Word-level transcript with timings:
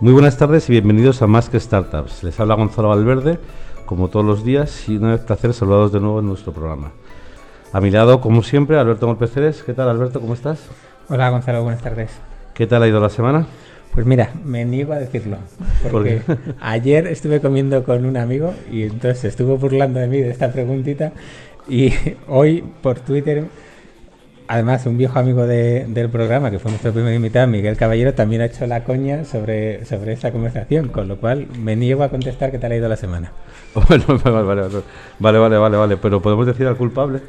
Muy 0.00 0.14
buenas 0.14 0.38
tardes 0.38 0.66
y 0.70 0.72
bienvenidos 0.72 1.20
a 1.20 1.26
Más 1.26 1.50
que 1.50 1.60
Startups. 1.60 2.24
Les 2.24 2.40
habla 2.40 2.54
Gonzalo 2.54 2.88
Valverde, 2.88 3.38
como 3.84 4.08
todos 4.08 4.24
los 4.24 4.42
días, 4.42 4.88
y 4.88 4.96
vez 4.96 5.20
placer 5.20 5.52
saludados 5.52 5.92
de 5.92 6.00
nuevo 6.00 6.20
en 6.20 6.26
nuestro 6.26 6.54
programa. 6.54 6.92
A 7.70 7.82
mi 7.82 7.90
lado, 7.90 8.22
como 8.22 8.42
siempre, 8.42 8.78
Alberto 8.78 9.06
Molpeceres. 9.06 9.62
¿Qué 9.62 9.74
tal, 9.74 9.90
Alberto? 9.90 10.18
¿Cómo 10.18 10.32
estás? 10.32 10.58
Hola, 11.10 11.28
Gonzalo. 11.28 11.62
Buenas 11.64 11.82
tardes. 11.82 12.12
¿Qué 12.54 12.66
tal 12.66 12.82
ha 12.82 12.88
ido 12.88 12.98
la 12.98 13.10
semana? 13.10 13.46
Pues 13.92 14.06
mira, 14.06 14.30
me 14.42 14.64
niego 14.64 14.94
a 14.94 14.98
decirlo. 14.98 15.36
Porque 15.92 16.22
ayer 16.62 17.06
estuve 17.06 17.42
comiendo 17.42 17.84
con 17.84 18.06
un 18.06 18.16
amigo 18.16 18.54
y 18.72 18.84
entonces 18.84 19.24
estuvo 19.24 19.58
burlando 19.58 20.00
de 20.00 20.06
mí 20.06 20.16
de 20.16 20.30
esta 20.30 20.50
preguntita. 20.50 21.12
Y 21.68 21.92
hoy 22.26 22.64
por 22.82 23.00
Twitter, 23.00 23.48
además, 24.50 24.84
un 24.86 24.98
viejo 24.98 25.16
amigo 25.16 25.46
del 25.46 26.08
programa, 26.10 26.50
que 26.50 26.58
fue 26.58 26.72
nuestro 26.72 26.92
primer 26.92 27.14
invitado, 27.14 27.46
Miguel 27.46 27.76
Caballero, 27.76 28.14
también 28.14 28.42
ha 28.42 28.46
hecho 28.46 28.66
la 28.66 28.82
coña 28.82 29.24
sobre, 29.24 29.84
sobre 29.84 30.12
esta 30.12 30.32
conversación. 30.32 30.88
Con 30.88 31.06
lo 31.06 31.18
cual, 31.18 31.46
me 31.56 31.76
niego 31.76 32.02
a 32.02 32.08
contestar 32.08 32.50
qué 32.50 32.58
tal 32.58 32.72
ha 32.72 32.76
ido 32.76 32.88
la 32.88 32.96
semana. 32.96 33.32
Bueno, 33.88 34.04
vale, 34.08 34.42
vale, 34.42 34.62
vale, 35.20 35.38
vale, 35.38 35.56
vale, 35.56 35.76
vale. 35.76 35.96
Pero 35.96 36.20
podemos 36.20 36.44
decir 36.44 36.66
al 36.66 36.76
culpable. 36.76 37.20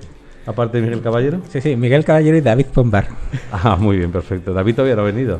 Aparte 0.48 0.77
de 0.77 0.84
Miguel 0.84 1.03
Caballero. 1.03 1.41
Sí, 1.49 1.62
sí, 1.62 1.76
Miguel 1.76 2.03
Caballero 2.03 2.35
y 2.35 2.41
David 2.41 2.65
Pombar. 2.73 3.07
Ah, 3.51 3.76
muy 3.79 3.98
bien, 3.98 4.12
perfecto. 4.12 4.51
David 4.51 4.73
todavía 4.73 4.95
no 4.95 5.03
ha 5.03 5.05
venido. 5.05 5.40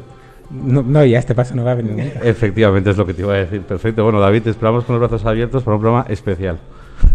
No, 0.52 0.84
no, 0.84 1.04
ya 1.04 1.18
este 1.18 1.34
paso 1.34 1.56
no 1.56 1.64
va 1.64 1.72
a 1.72 1.76
venir 1.76 1.94
nunca. 1.94 2.20
Efectivamente, 2.24 2.92
es 2.92 2.98
lo 2.98 3.08
que 3.08 3.16
te 3.16 3.24
iba 3.24 3.34
a 3.34 3.38
decir. 3.38 3.62
Perfecto. 3.62 4.04
Bueno, 4.04 4.20
David, 4.20 4.44
te 4.44 4.50
esperamos 4.52 4.86
con 4.86 5.00
los 5.00 5.10
brazos 5.10 5.26
abiertos 5.26 5.64
para 5.64 5.78
un 5.78 5.82
programa 5.82 6.06
especial. 6.10 6.60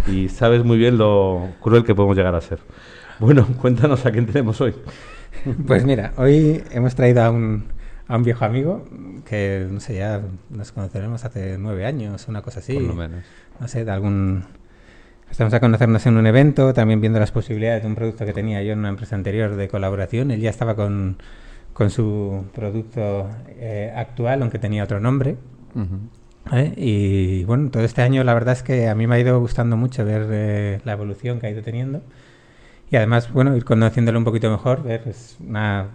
Y 0.09 0.29
sabes 0.29 0.65
muy 0.65 0.77
bien 0.77 0.99
lo 0.99 1.51
cruel 1.61 1.85
que 1.85 1.95
podemos 1.95 2.17
llegar 2.17 2.35
a 2.35 2.41
ser. 2.41 2.59
Bueno, 3.19 3.47
cuéntanos 3.61 4.05
a 4.07 4.11
quién 4.11 4.27
tenemos 4.27 4.61
hoy. 4.61 4.75
Pues 5.67 5.85
mira, 5.85 6.13
hoy 6.17 6.63
hemos 6.71 6.95
traído 6.95 7.23
a 7.23 7.31
un, 7.31 7.65
a 8.09 8.17
un 8.17 8.23
viejo 8.23 8.45
amigo 8.45 8.85
que, 9.25 9.67
no 9.71 9.81
sé, 9.81 9.97
ya 9.97 10.23
nos 10.51 10.73
conoceremos 10.73 11.25
hace 11.25 11.59
nueve 11.59 11.87
años, 11.87 12.29
una 12.29 12.43
cosa 12.43 12.61
así. 12.61 12.75
Por 12.75 12.83
lo 12.83 12.95
menos. 12.95 13.25
No 13.61 13.69
sé, 13.69 13.85
de 13.85 13.91
algún... 13.91 14.45
Estamos 15.31 15.53
a 15.55 15.61
conocernos 15.61 16.07
en 16.07 16.17
un 16.17 16.27
evento, 16.27 16.73
también 16.73 17.01
viendo 17.01 17.19
las 17.19 17.33
posibilidades 17.33 17.83
de 17.83 17.89
un 17.89 17.97
producto 17.97 18.25
que 18.25 18.33
tenía 18.33 18.63
yo 18.63 18.73
en 18.73 18.79
una 18.79 18.91
empresa 18.91 19.17
anterior 19.17 19.57
de 19.57 19.69
colaboración. 19.69 20.31
Él 20.31 20.41
ya 20.41 20.51
estaba 20.51 20.77
con 20.77 21.19
con 21.77 21.91
su 21.91 22.47
producto 22.55 23.29
eh, 23.59 23.93
actual, 23.95 24.41
aunque 24.41 24.59
tenía 24.59 24.83
otro 24.83 24.99
nombre. 24.99 25.37
¿Eh? 26.51 26.73
Y 26.75 27.45
bueno, 27.45 27.69
todo 27.71 27.85
este 27.85 28.01
año 28.01 28.25
la 28.25 28.33
verdad 28.33 28.55
es 28.55 28.63
que 28.63 28.89
a 28.89 28.95
mí 28.95 29.07
me 29.07 29.17
ha 29.17 29.21
ido 29.21 29.39
gustando 29.39 29.77
mucho 29.77 30.03
ver 30.03 30.27
eh, 30.31 30.81
la 30.85 30.93
evolución 30.93 31.39
que 31.39 31.49
ha 31.49 31.51
ido 31.51 31.61
teniendo. 31.61 32.01
Y 32.89 32.95
además, 32.95 33.33
bueno, 33.33 33.57
ir 33.57 33.65
conociéndolo 33.65 34.17
un 34.19 34.25
poquito 34.25 34.49
mejor, 34.49 34.85
ver, 34.85 35.03
es 35.09 35.37
una 35.41 35.89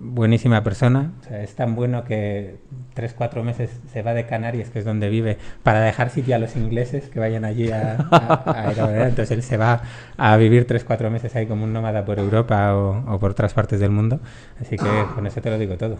buenísima 0.00 0.62
persona. 0.62 1.12
es 1.30 1.54
tan 1.54 1.74
bueno 1.74 2.04
que 2.04 2.58
tres, 2.92 3.14
cuatro 3.14 3.42
meses 3.42 3.80
se 3.90 4.02
va 4.02 4.12
de 4.12 4.26
Canarias, 4.26 4.68
que 4.68 4.80
es 4.80 4.84
donde 4.84 5.08
vive, 5.08 5.38
para 5.62 5.80
dejar 5.80 6.10
sitio 6.10 6.34
a 6.36 6.38
los 6.38 6.54
ingleses 6.54 7.08
que 7.08 7.20
vayan 7.20 7.46
allí 7.46 7.70
a, 7.70 7.96
a, 8.10 9.06
Entonces 9.08 9.30
él 9.30 9.42
se 9.42 9.56
va 9.56 9.80
a 10.18 10.36
vivir 10.36 10.66
tres, 10.66 10.84
cuatro 10.84 11.10
meses 11.10 11.34
ahí 11.36 11.46
como 11.46 11.64
un 11.64 11.72
nómada 11.72 12.04
por 12.04 12.18
Europa 12.18 12.76
o, 12.76 13.18
por 13.18 13.30
otras 13.30 13.54
partes 13.54 13.80
del 13.80 13.90
mundo. 13.90 14.20
Así 14.60 14.76
que 14.76 15.06
con 15.14 15.26
eso 15.26 15.40
te 15.40 15.48
lo 15.48 15.56
digo 15.56 15.78
todo. 15.78 15.96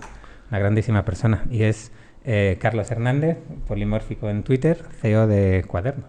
Una 0.51 0.59
grandísima 0.59 1.03
persona. 1.07 1.45
Y 1.51 1.63
es 1.63 1.93
eh, 2.27 2.59
Carlos 2.61 2.91
Hernández, 2.91 3.39
polimórfico 3.67 4.29
en 4.29 4.43
Twitter, 4.43 4.85
CEO 5.01 5.27
de 5.27 5.65
Cuaderno. 5.67 6.05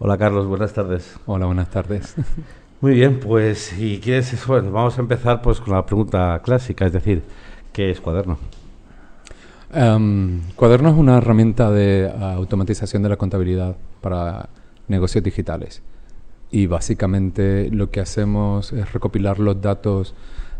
Hola 0.00 0.18
Carlos, 0.18 0.48
buenas 0.48 0.72
tardes. 0.72 1.20
Hola, 1.24 1.46
buenas 1.46 1.70
tardes. 1.70 2.16
Muy 2.84 2.92
bien, 2.92 3.18
pues 3.18 3.60
si 3.60 3.98
quieres, 3.98 4.46
bueno, 4.46 4.70
vamos 4.70 4.98
a 4.98 5.00
empezar 5.00 5.40
pues 5.40 5.58
con 5.58 5.72
la 5.72 5.86
pregunta 5.86 6.38
clásica, 6.44 6.84
es 6.84 6.92
decir, 6.92 7.22
¿qué 7.72 7.90
es 7.90 7.98
Cuaderno? 7.98 8.36
Um, 9.74 10.42
cuaderno 10.54 10.90
es 10.90 10.94
una 10.94 11.16
herramienta 11.16 11.70
de 11.70 12.12
automatización 12.20 13.02
de 13.02 13.08
la 13.08 13.16
contabilidad 13.16 13.74
para 14.02 14.50
negocios 14.86 15.24
digitales. 15.24 15.80
Y 16.50 16.66
básicamente 16.66 17.70
lo 17.70 17.90
que 17.90 18.00
hacemos 18.00 18.70
es 18.74 18.92
recopilar 18.92 19.38
los 19.38 19.62
datos 19.62 20.14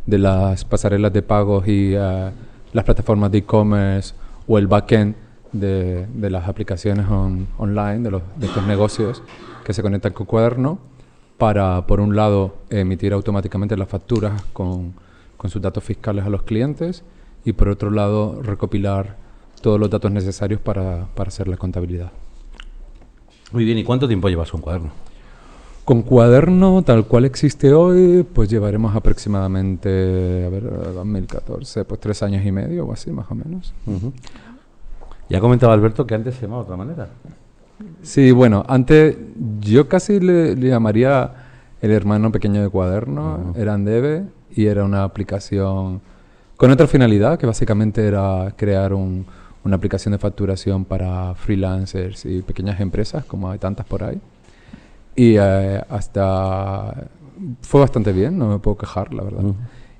de 0.07 0.17
las 0.17 0.65
pasarelas 0.65 1.13
de 1.13 1.21
pagos 1.21 1.69
y 1.69 1.95
uh, 1.95 2.31
las 2.73 2.85
plataformas 2.87 3.33
de 3.33 3.39
e-commerce 3.41 4.15
o 4.49 4.57
el 4.57 4.67
backend 4.67 5.15
de, 5.53 6.07
de 6.07 6.31
las 6.31 6.49
aplicaciones 6.49 7.05
online 7.59 7.99
de, 7.99 8.11
los, 8.11 8.23
de 8.37 8.47
estos 8.47 8.67
negocios 8.67 9.23
que 9.63 9.75
se 9.75 9.83
conectan 9.83 10.15
con 10.15 10.25
Cuaderno 10.25 10.94
para, 11.39 11.87
por 11.87 12.01
un 12.01 12.17
lado, 12.17 12.57
emitir 12.71 13.13
automáticamente 13.13 13.77
las 13.77 13.89
facturas 13.89 14.43
con, 14.53 14.95
sus 15.47 15.61
datos 15.61 15.85
fiscales 15.85 16.25
a 16.25 16.31
los 16.31 16.43
clientes 16.43 17.05
y, 17.45 17.53
por 17.53 17.69
otro 17.69 17.91
lado, 17.91 18.41
recopilar 18.43 19.17
todos 19.61 19.79
los 19.79 19.91
datos 19.91 20.11
necesarios 20.11 20.59
para, 20.59 21.09
hacer 21.17 21.49
la 21.49 21.59
contabilidad. 21.59 22.13
Muy 23.53 23.67
bien, 23.67 23.77
¿y 23.77 23.85
cuánto 23.85 24.09
tiempo 24.09 24.31
llevas 24.31 24.51
con 24.51 24.63
Cuaderno? 24.63 24.91
Con 25.85 26.01
Cuaderno, 26.01 26.83
tal 26.83 27.05
cual 27.07 27.27
existe 27.27 27.75
hoy, 27.75 28.23
pues 28.23 28.49
llevaremos 28.49 28.97
aproximadamente, 28.97 30.47
a 30.47 30.49
ver, 30.49 30.95
2014, 30.95 31.85
pues 31.85 32.01
tres 32.01 32.23
años 32.23 32.45
y 32.47 32.51
medio 32.51 32.87
o 32.87 32.93
así, 32.95 33.11
más 33.11 33.31
o 33.31 33.35
menos. 33.35 33.75
Ya 35.29 35.41
comentaba 35.41 35.75
Alberto 35.75 36.07
que 36.07 36.15
antes 36.15 36.37
se 36.37 36.43
llamaba 36.43 36.63
de 36.63 36.65
otra 36.65 36.77
manera. 36.79 37.09
Sí, 38.03 38.31
bueno, 38.33 38.65
antes 38.69 39.17
yo 39.61 39.89
casi 39.89 40.21
le, 40.21 40.57
llamaría 40.57 41.33
el 41.81 41.91
hermano 41.91 42.31
pequeño 42.31 42.63
de 42.63 42.69
cuaderno, 42.69 43.53
era 43.57 43.75
Andeve 43.75 44.25
y 44.55 44.67
era 44.67 44.85
una 44.85 45.05
aplicación 45.05 46.01
con 46.57 46.71
otra 46.71 46.87
finalidad, 46.87 47.39
que 47.39 47.47
básicamente 47.47 48.07
era 48.07 48.55
crear 48.57 48.95
una 48.95 49.77
aplicación 49.77 50.13
de 50.13 50.19
facturación 50.19 50.85
para 50.85 51.35
freelancers 51.35 52.25
y 52.27 52.43
pequeñas 52.43 52.81
empresas, 52.81 53.25
como 53.25 53.51
hay 53.51 53.59
tantas 53.59 53.87
por 53.87 54.05
ahí. 54.05 54.21
Y 55.17 55.37
eh, 55.39 55.83
hasta 55.89 57.09
fue 57.61 57.81
bastante 57.81 58.13
bien, 58.13 58.39
no 58.39 58.49
me 58.49 58.59
puedo 58.59 58.77
quejar, 58.77 59.13
la 59.13 59.23
verdad. 59.23 59.43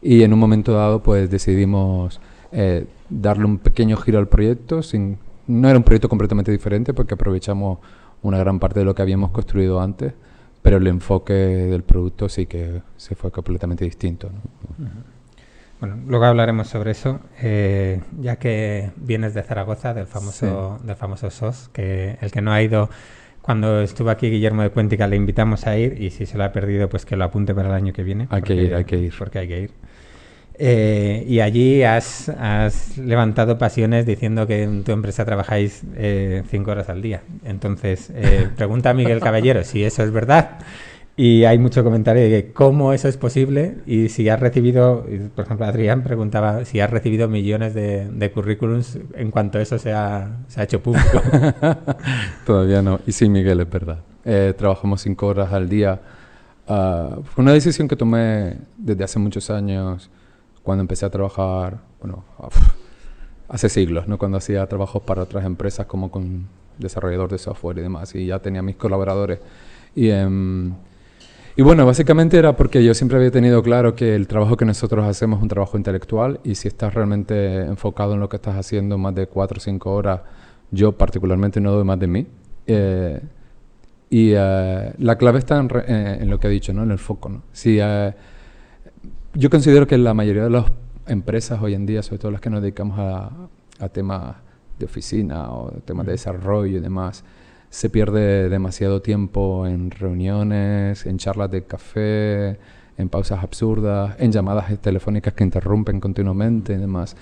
Y 0.01 0.23
en 0.23 0.33
un 0.33 0.39
momento 0.39 0.73
dado, 0.73 1.03
pues 1.03 1.31
decidimos 1.31 2.21
eh, 2.53 2.87
darle 3.09 3.47
un 3.47 3.59
pequeño 3.59 3.97
giro 3.97 4.19
al 4.19 4.29
proyecto 4.29 4.83
sin 4.83 5.19
no 5.47 5.69
era 5.69 5.79
un 5.79 5.85
proyecto 5.85 6.09
completamente 6.09 6.51
diferente 6.51 6.95
porque 6.95 7.15
aprovechamos 7.15 7.79
una 8.23 8.39
gran 8.39 8.59
parte 8.59 8.81
de 8.81 8.85
lo 8.85 8.95
que 8.95 9.03
habíamos 9.03 9.31
construido 9.31 9.81
antes, 9.81 10.15
pero 10.63 10.79
el 10.79 10.87
enfoque 10.87 11.35
del 11.35 11.83
producto 11.83 12.29
sí 12.29 12.47
que 12.47 12.83
se 12.97 13.15
fue 13.15 13.31
completamente 13.31 13.85
distinto. 13.85 14.31
Bueno, 15.81 15.99
luego 16.07 16.25
hablaremos 16.25 16.69
sobre 16.69 16.93
eso, 16.93 17.21
eh, 17.43 18.01
ya 18.19 18.37
que 18.37 18.91
vienes 18.97 19.35
de 19.35 19.43
Zaragoza, 19.43 19.93
del 19.93 20.07
famoso, 20.07 20.81
del 20.83 20.97
famoso 20.97 21.31
SOS, 21.31 21.69
que 21.73 22.17
el 22.21 22.31
que 22.31 22.41
no 22.41 22.53
ha 22.53 22.63
ido, 22.63 22.89
cuando 23.43 23.83
estuvo 23.83 24.09
aquí 24.09 24.31
Guillermo 24.31 24.63
de 24.63 24.71
Cuéntica 24.71 25.07
le 25.07 25.17
invitamos 25.17 25.67
a 25.67 25.77
ir 25.77 26.01
y 26.01 26.09
si 26.09 26.25
se 26.25 26.39
lo 26.39 26.45
ha 26.45 26.53
perdido, 26.53 26.89
pues 26.89 27.05
que 27.05 27.15
lo 27.17 27.25
apunte 27.25 27.55
para 27.55 27.69
el 27.69 27.75
año 27.75 27.93
que 27.93 28.03
viene. 28.03 28.27
Hay 28.31 28.41
que 28.41 28.55
ir, 28.55 28.75
hay 28.75 28.85
que 28.87 28.97
ir. 28.97 29.13
Porque 29.19 29.41
hay 29.41 29.49
que 29.49 29.61
ir. 29.61 29.71
Eh, 30.57 31.25
y 31.27 31.41
allí 31.41 31.83
has, 31.83 32.31
levantado 32.97 33.59
pasiones 33.59 34.07
diciendo 34.07 34.47
que 34.47 34.63
en 34.63 34.85
tu 34.85 34.93
empresa 34.93 35.25
trabajáis 35.25 35.83
eh, 35.97 36.43
cinco 36.49 36.71
horas 36.71 36.89
al 36.89 37.03
día. 37.03 37.23
Entonces, 37.45 38.11
eh, 38.15 38.49
pregunta 38.57 38.91
a 38.91 38.95
Miguel 38.95 39.21
Caballero 39.21 39.65
si 39.65 39.85
eso 39.85 40.03
es 40.03 40.13
verdad. 40.13 40.59
Y 41.17 41.45
hay 41.45 41.59
mucho 41.59 41.85
comentario 41.85 42.23
de 42.29 42.51
cómo 42.53 42.93
eso 42.93 43.07
es 43.07 43.17
posible 43.17 43.77
y 43.87 44.09
si 44.09 44.29
has 44.29 44.41
recibido, 44.41 45.07
por 45.37 45.45
ejemplo, 45.45 45.65
Adrián 45.65 46.03
preguntaba 46.03 46.65
si 46.65 46.81
has 46.81 46.91
recibido 46.91 47.29
millones 47.29 47.73
de, 47.73 48.33
currículums 48.35 48.99
en 49.15 49.31
cuanto 49.31 49.61
eso 49.61 49.79
se 49.79 49.93
ha, 49.93 50.39
se 50.49 50.61
ha 50.61 50.65
hecho 50.65 50.83
público. 50.83 51.23
Todavía 52.47 52.83
no. 52.83 52.99
Y 53.07 53.13
sí, 53.13 53.29
Miguel, 53.29 53.61
es 53.61 53.71
verdad. 53.71 53.99
trabajamos 54.57 55.03
cinco 55.03 55.29
horas 55.29 55.53
al 55.53 55.69
día. 55.69 56.01
Uh, 56.67 57.23
fue 57.23 57.43
una 57.45 57.53
decisión 57.53 57.87
que 57.87 57.95
tomé 57.95 58.57
desde 58.77 59.05
hace 59.05 59.21
muchos 59.21 59.51
años 59.51 60.11
cuando 60.65 60.81
empecé 60.81 61.07
a 61.07 61.11
trabajar, 61.11 61.79
bueno, 62.01 62.25
hace 63.49 63.69
siglos, 63.69 64.09
¿no? 64.09 64.19
Cuando 64.19 64.39
hacía 64.39 64.67
trabajos 64.67 65.03
para 65.03 65.23
otras 65.23 65.45
empresas 65.45 65.87
como 65.87 66.11
con 66.11 66.49
desarrollador 66.79 67.31
de 67.31 67.39
software 67.39 67.79
y 67.79 67.83
demás, 67.83 68.15
y 68.17 68.27
ya 68.27 68.41
tenía 68.41 68.63
mis 68.63 68.75
colaboradores. 68.75 69.39
Y, 69.95 70.09
em, 70.09 70.75
y 71.55 71.63
bueno, 71.63 71.87
básicamente 71.87 72.37
era 72.39 72.57
porque 72.57 72.83
yo 72.83 72.95
siempre 72.95 73.19
había 73.19 73.31
tenido 73.31 73.63
claro 73.63 73.95
que 73.95 74.17
el 74.17 74.27
trabajo 74.27 74.57
que 74.57 74.65
nosotros 74.65 75.07
hacemos 75.07 75.39
es 75.39 75.43
un 75.43 75.49
trabajo 75.49 75.77
intelectual 75.77 76.41
y 76.43 76.57
si 76.57 76.67
estás 76.67 76.95
realmente 76.95 77.61
enfocado 77.61 78.15
en 78.15 78.21
lo 78.21 78.29
que 78.29 78.37
estás 78.37 78.57
haciendo 78.57 78.99
más 78.99 79.15
de 79.15 79.29
cuatro 79.29 79.59
o 79.59 79.61
cinco 79.61 79.95
horas, 79.95 80.23
yo 80.73 80.93
particularmente 80.93 81.61
no 81.61 81.71
doy 81.73 81.85
más 81.85 81.99
de 82.01 82.07
mí. 82.09 82.27
Eh, 82.67 83.21
y 84.11 84.33
eh, 84.35 84.95
la 84.99 85.17
clave 85.17 85.39
está 85.39 85.59
en, 85.59 85.69
eh, 85.87 86.19
en, 86.23 86.31
lo 86.31 86.41
que 86.41 86.49
he 86.49 86.51
dicho, 86.51 86.73
¿no? 86.73 86.83
En 86.83 86.91
el 86.91 86.99
foco, 86.99 87.29
¿no? 87.29 87.43
Si 87.53 87.79
yo 89.35 89.51
considero 89.51 89.87
que 89.87 89.99
la 89.99 90.15
mayoría 90.15 90.45
de 90.45 90.51
las 90.51 90.67
empresas 91.07 91.61
hoy 91.61 91.75
en 91.75 91.87
día, 91.87 92.03
sobre 92.03 92.19
todo 92.19 92.31
las 92.31 92.41
que 92.41 92.51
nos 92.51 92.63
dedicamos 92.63 92.99
a, 92.99 93.31
temas 93.93 94.37
de 94.79 94.87
oficina 94.87 95.53
o 95.53 95.71
temas 95.85 96.07
de 96.07 96.13
desarrollo 96.13 96.79
y 96.79 96.81
demás, 96.81 97.25
se 97.69 97.91
pierde 97.91 98.49
demasiado 98.49 99.03
tiempo 99.03 99.67
en 99.67 99.91
reuniones, 99.91 101.05
en 101.07 101.19
charlas 101.19 101.51
de 101.51 101.65
café, 101.65 102.59
en 102.97 103.09
pausas 103.11 103.43
absurdas, 103.43 104.15
en 104.19 104.31
llamadas 104.31 104.79
telefónicas 104.81 105.35
que 105.35 105.45
interrumpen 105.45 106.01
continuamente 106.01 106.75
y 106.75 106.77
demás. 106.77 107.17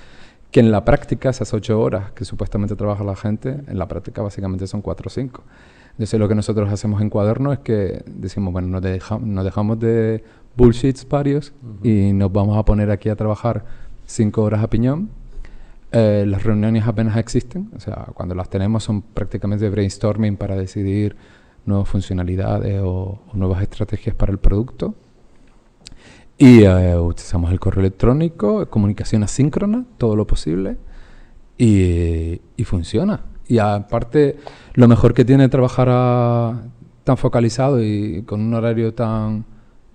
que 0.50 0.60
en 0.60 0.70
la 0.70 0.84
práctica 0.84 1.30
esas 1.30 1.54
ocho 1.54 1.80
horas 1.80 2.12
que 2.12 2.26
supuestamente 2.26 2.76
trabaja 2.76 3.02
la 3.02 3.16
gente, 3.16 3.60
en 3.66 3.78
la 3.78 3.88
práctica 3.88 4.20
básicamente 4.20 4.66
son 4.66 4.82
cuatro 4.82 5.06
o 5.06 5.10
cinco. 5.10 5.42
Entonces 5.92 6.20
lo 6.20 6.28
que 6.28 6.34
nosotros 6.34 6.70
hacemos 6.70 7.00
en 7.00 7.08
cuaderno 7.08 7.52
es 7.52 7.60
que 7.60 8.02
decimos, 8.06 8.52
bueno, 8.52 8.68
nos, 8.68 8.82
nos 9.22 9.44
dejamos 9.44 9.80
de 9.80 10.22
bullshits 10.56 11.08
varios 11.08 11.52
y 11.82 12.12
nos 12.12 12.32
vamos 12.32 12.56
a 12.56 12.64
poner 12.64 12.90
aquí 12.90 13.08
a 13.08 13.16
trabajar 13.16 13.64
cinco 14.06 14.42
horas 14.42 14.62
a 14.62 14.68
piñón. 14.68 15.10
Eh, 15.90 16.24
las 16.26 16.42
reuniones 16.42 16.86
apenas 16.86 17.16
existen, 17.18 17.70
o 17.76 17.80
sea, 17.80 18.06
cuando 18.14 18.34
las 18.34 18.48
tenemos 18.48 18.82
son 18.82 19.02
prácticamente 19.02 19.68
brainstorming 19.68 20.36
para 20.36 20.56
decidir 20.56 21.16
nuevas 21.66 21.88
funcionalidades 21.88 22.80
o, 22.82 23.20
nuevas 23.34 23.62
estrategias 23.62 24.14
para 24.16 24.32
el 24.32 24.38
producto. 24.38 24.94
Y 26.38 26.64
eh, 26.64 26.96
utilizamos 26.96 27.52
el 27.52 27.60
correo 27.60 27.80
electrónico, 27.80 28.68
comunicación 28.68 29.22
asíncrona, 29.22 29.84
todo 29.98 30.16
lo 30.16 30.26
posible, 30.26 30.76
y, 31.58 32.40
funciona. 32.64 33.20
Y 33.46 33.58
aparte, 33.58 34.36
lo 34.74 34.88
mejor 34.88 35.14
que 35.14 35.24
tiene 35.24 35.48
trabajar 35.48 36.62
tan 37.04 37.16
focalizado 37.16 37.82
y 37.82 38.22
con 38.22 38.40
un 38.40 38.54
horario 38.54 38.94
tan, 38.94 39.44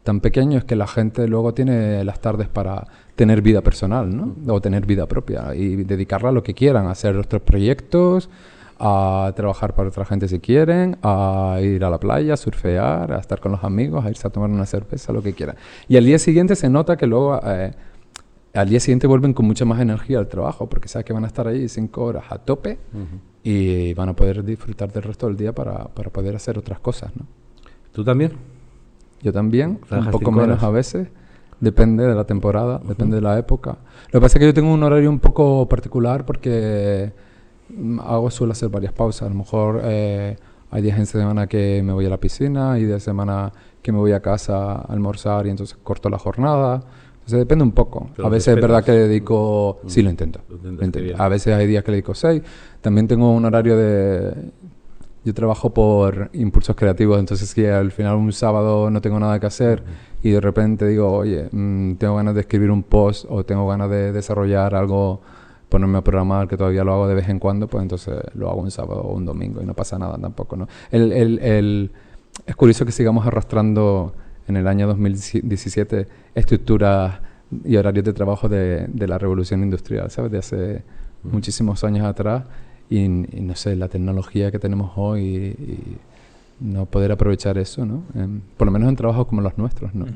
tan 0.07 0.21
pequeño 0.21 0.57
es 0.57 0.63
que 0.63 0.77
la 0.77 0.87
gente 0.87 1.27
luego 1.27 1.53
tiene 1.53 2.01
las 2.05 2.21
tardes 2.21 2.47
para 2.47 2.87
tener 3.17 3.41
vida 3.41 3.59
personal, 3.59 4.15
¿no? 4.15 4.37
O 4.47 4.61
tener 4.61 4.85
vida 4.85 5.05
propia 5.05 5.53
y 5.53 5.83
dedicarla 5.83 6.29
a 6.29 6.31
lo 6.31 6.43
que 6.43 6.53
quieran, 6.53 6.87
a 6.87 6.91
hacer 6.91 7.17
otros 7.17 7.41
proyectos, 7.41 8.29
a 8.79 9.33
trabajar 9.35 9.75
para 9.75 9.89
otra 9.89 10.05
gente 10.05 10.29
si 10.29 10.39
quieren, 10.39 10.97
a 11.03 11.59
ir 11.61 11.83
a 11.83 11.89
la 11.89 11.99
playa, 11.99 12.35
a 12.35 12.37
surfear, 12.37 13.11
a 13.11 13.19
estar 13.19 13.41
con 13.41 13.51
los 13.51 13.65
amigos, 13.65 14.05
a 14.05 14.09
irse 14.09 14.25
a 14.25 14.29
tomar 14.29 14.49
una 14.49 14.65
cerveza, 14.65 15.11
lo 15.11 15.21
que 15.21 15.33
quieran. 15.33 15.57
Y 15.89 15.97
al 15.97 16.05
día 16.05 16.19
siguiente 16.19 16.55
se 16.55 16.69
nota 16.69 16.95
que 16.95 17.05
luego, 17.05 17.41
eh, 17.43 17.73
al 18.53 18.69
día 18.69 18.79
siguiente 18.79 19.07
vuelven 19.07 19.33
con 19.33 19.45
mucha 19.45 19.65
más 19.65 19.81
energía 19.81 20.19
al 20.19 20.29
trabajo, 20.29 20.69
porque 20.69 20.87
saben 20.87 21.03
que 21.03 21.11
van 21.11 21.25
a 21.25 21.27
estar 21.27 21.49
ahí 21.49 21.67
cinco 21.67 22.05
horas 22.05 22.23
a 22.29 22.37
tope 22.37 22.77
y 23.43 23.93
van 23.93 24.07
a 24.07 24.15
poder 24.15 24.41
disfrutar 24.45 24.89
del 24.89 25.03
resto 25.03 25.27
del 25.27 25.35
día 25.35 25.51
para, 25.51 25.89
para 25.89 26.09
poder 26.11 26.33
hacer 26.33 26.57
otras 26.57 26.79
cosas, 26.79 27.13
¿no? 27.13 27.25
¿Tú 27.91 28.05
también? 28.05 28.56
Yo 29.21 29.33
también, 29.33 29.79
un 29.89 30.11
poco 30.11 30.31
menos 30.31 30.61
a 30.63 30.69
veces. 30.69 31.07
Depende 31.59 32.05
de 32.05 32.13
la 32.13 32.25
temporada, 32.25 32.79
depende 32.87 33.15
de 33.15 33.21
la 33.21 33.39
época. 33.39 33.77
Lo 34.11 34.19
que 34.19 34.21
pasa 34.21 34.37
es 34.37 34.39
que 34.39 34.45
yo 34.45 34.53
tengo 34.53 34.71
un 34.71 34.83
horario 34.83 35.09
un 35.09 35.17
poco 35.17 35.67
particular 35.67 36.23
porque 36.23 37.11
mm, 37.69 37.99
hago, 37.99 38.29
suelo 38.29 38.51
hacer 38.51 38.69
varias 38.69 38.93
pausas. 38.93 39.23
A 39.23 39.29
lo 39.29 39.39
mejor 39.39 39.81
eh, 39.83 40.37
hay 40.69 40.81
días 40.83 40.99
en 40.99 41.07
semana 41.07 41.47
que 41.47 41.81
me 41.83 41.93
voy 41.93 42.05
a 42.05 42.09
la 42.09 42.19
piscina 42.19 42.77
y 42.77 42.83
de 42.83 42.99
semana 42.99 43.51
que 43.81 43.91
me 43.91 43.97
voy 43.97 44.11
a 44.11 44.19
casa 44.19 44.73
a 44.73 44.81
almorzar 44.81 45.47
y 45.47 45.49
entonces 45.49 45.75
corto 45.81 46.09
la 46.09 46.19
jornada. 46.19 46.83
Entonces 47.13 47.39
depende 47.39 47.63
un 47.63 47.71
poco. 47.71 48.11
a 48.23 48.29
veces 48.29 48.55
es 48.55 48.61
verdad 48.61 48.83
que 48.83 48.91
dedico... 48.91 49.79
Sí, 49.87 50.03
lo 50.03 50.11
intento. 50.11 50.39
A 51.17 51.27
veces 51.27 51.55
hay 51.55 51.65
días 51.65 51.83
que 51.83 51.91
le 51.91 51.97
dedico 51.97 52.13
seis. 52.13 52.43
También 52.81 53.07
tengo 53.07 53.31
un 53.31 53.43
horario 53.43 53.75
de 53.75 54.33
yo 55.27 55.33
trabajo 55.33 55.73
por 55.73 56.29
impulsos 56.31 56.73
creativos, 56.73 57.19
entonces 57.19 57.49
si 57.49 57.65
al 57.65 57.91
final 57.91 58.15
un 58.15 58.31
sábado 58.31 58.89
no 58.89 59.01
tengo 59.01 59.19
nada 59.19 59.41
que 59.41 59.45
hacer 59.45 59.83
y 60.23 60.29
de 60.31 60.39
repente 60.39 60.87
digo, 60.87 61.11
oye, 61.11 61.49
mm, 61.51 61.95
tengo 61.95 62.15
ganas 62.15 62.33
de 62.33 62.41
escribir 62.41 62.71
un 62.71 62.81
post 62.81 63.25
o 63.27 63.43
tengo 63.43 63.67
ganas 63.67 63.89
de 63.89 64.13
desarrollar 64.13 64.73
algo, 64.73 65.19
ponerme 65.67 65.97
a 65.97 66.01
programar, 66.01 66.47
que 66.47 66.55
todavía 66.55 66.85
lo 66.85 66.93
hago 66.93 67.07
de 67.09 67.15
vez 67.15 67.27
en 67.27 67.39
cuando, 67.39 67.67
pues 67.67 67.81
entonces 67.81 68.15
lo 68.35 68.49
hago 68.49 68.61
un 68.61 68.71
sábado 68.71 69.01
o 69.01 69.13
un 69.15 69.25
domingo 69.25 69.61
y 69.61 69.65
no 69.65 69.73
pasa 69.73 69.99
nada 69.99 70.17
tampoco, 70.17 70.55
¿no? 70.55 70.69
El, 70.91 71.11
el, 71.11 71.39
el, 71.39 71.91
es 72.45 72.55
curioso 72.55 72.85
que 72.85 72.93
sigamos 72.93 73.27
arrastrando 73.27 74.13
en 74.47 74.55
el 74.55 74.65
año 74.65 74.87
2017 74.87 76.07
estructuras 76.35 77.19
y 77.65 77.75
horarios 77.75 78.05
de 78.05 78.13
trabajo 78.13 78.47
de, 78.47 78.87
de 78.87 79.07
la 79.09 79.17
revolución 79.17 79.61
industrial, 79.61 80.09
¿sabes? 80.09 80.31
De 80.31 80.37
hace 80.37 80.83
muchísimos 81.21 81.83
años 81.83 82.05
atrás 82.05 82.43
y, 82.89 83.07
no 83.07 83.55
sé, 83.55 83.75
la 83.75 83.87
tecnología 83.87 84.51
que 84.51 84.59
tenemos 84.59 84.91
hoy 84.95 85.23
y, 85.25 85.97
no 86.59 86.87
poder 86.87 87.11
aprovechar 87.11 87.59
eso, 87.59 87.85
¿no? 87.85 88.01
por 88.57 88.65
lo 88.65 88.71
menos 88.71 88.89
en 88.89 88.95
trabajos 88.95 89.27
como 89.27 89.41
los 89.41 89.59
nuestros, 89.59 89.93
¿no? 89.93 90.07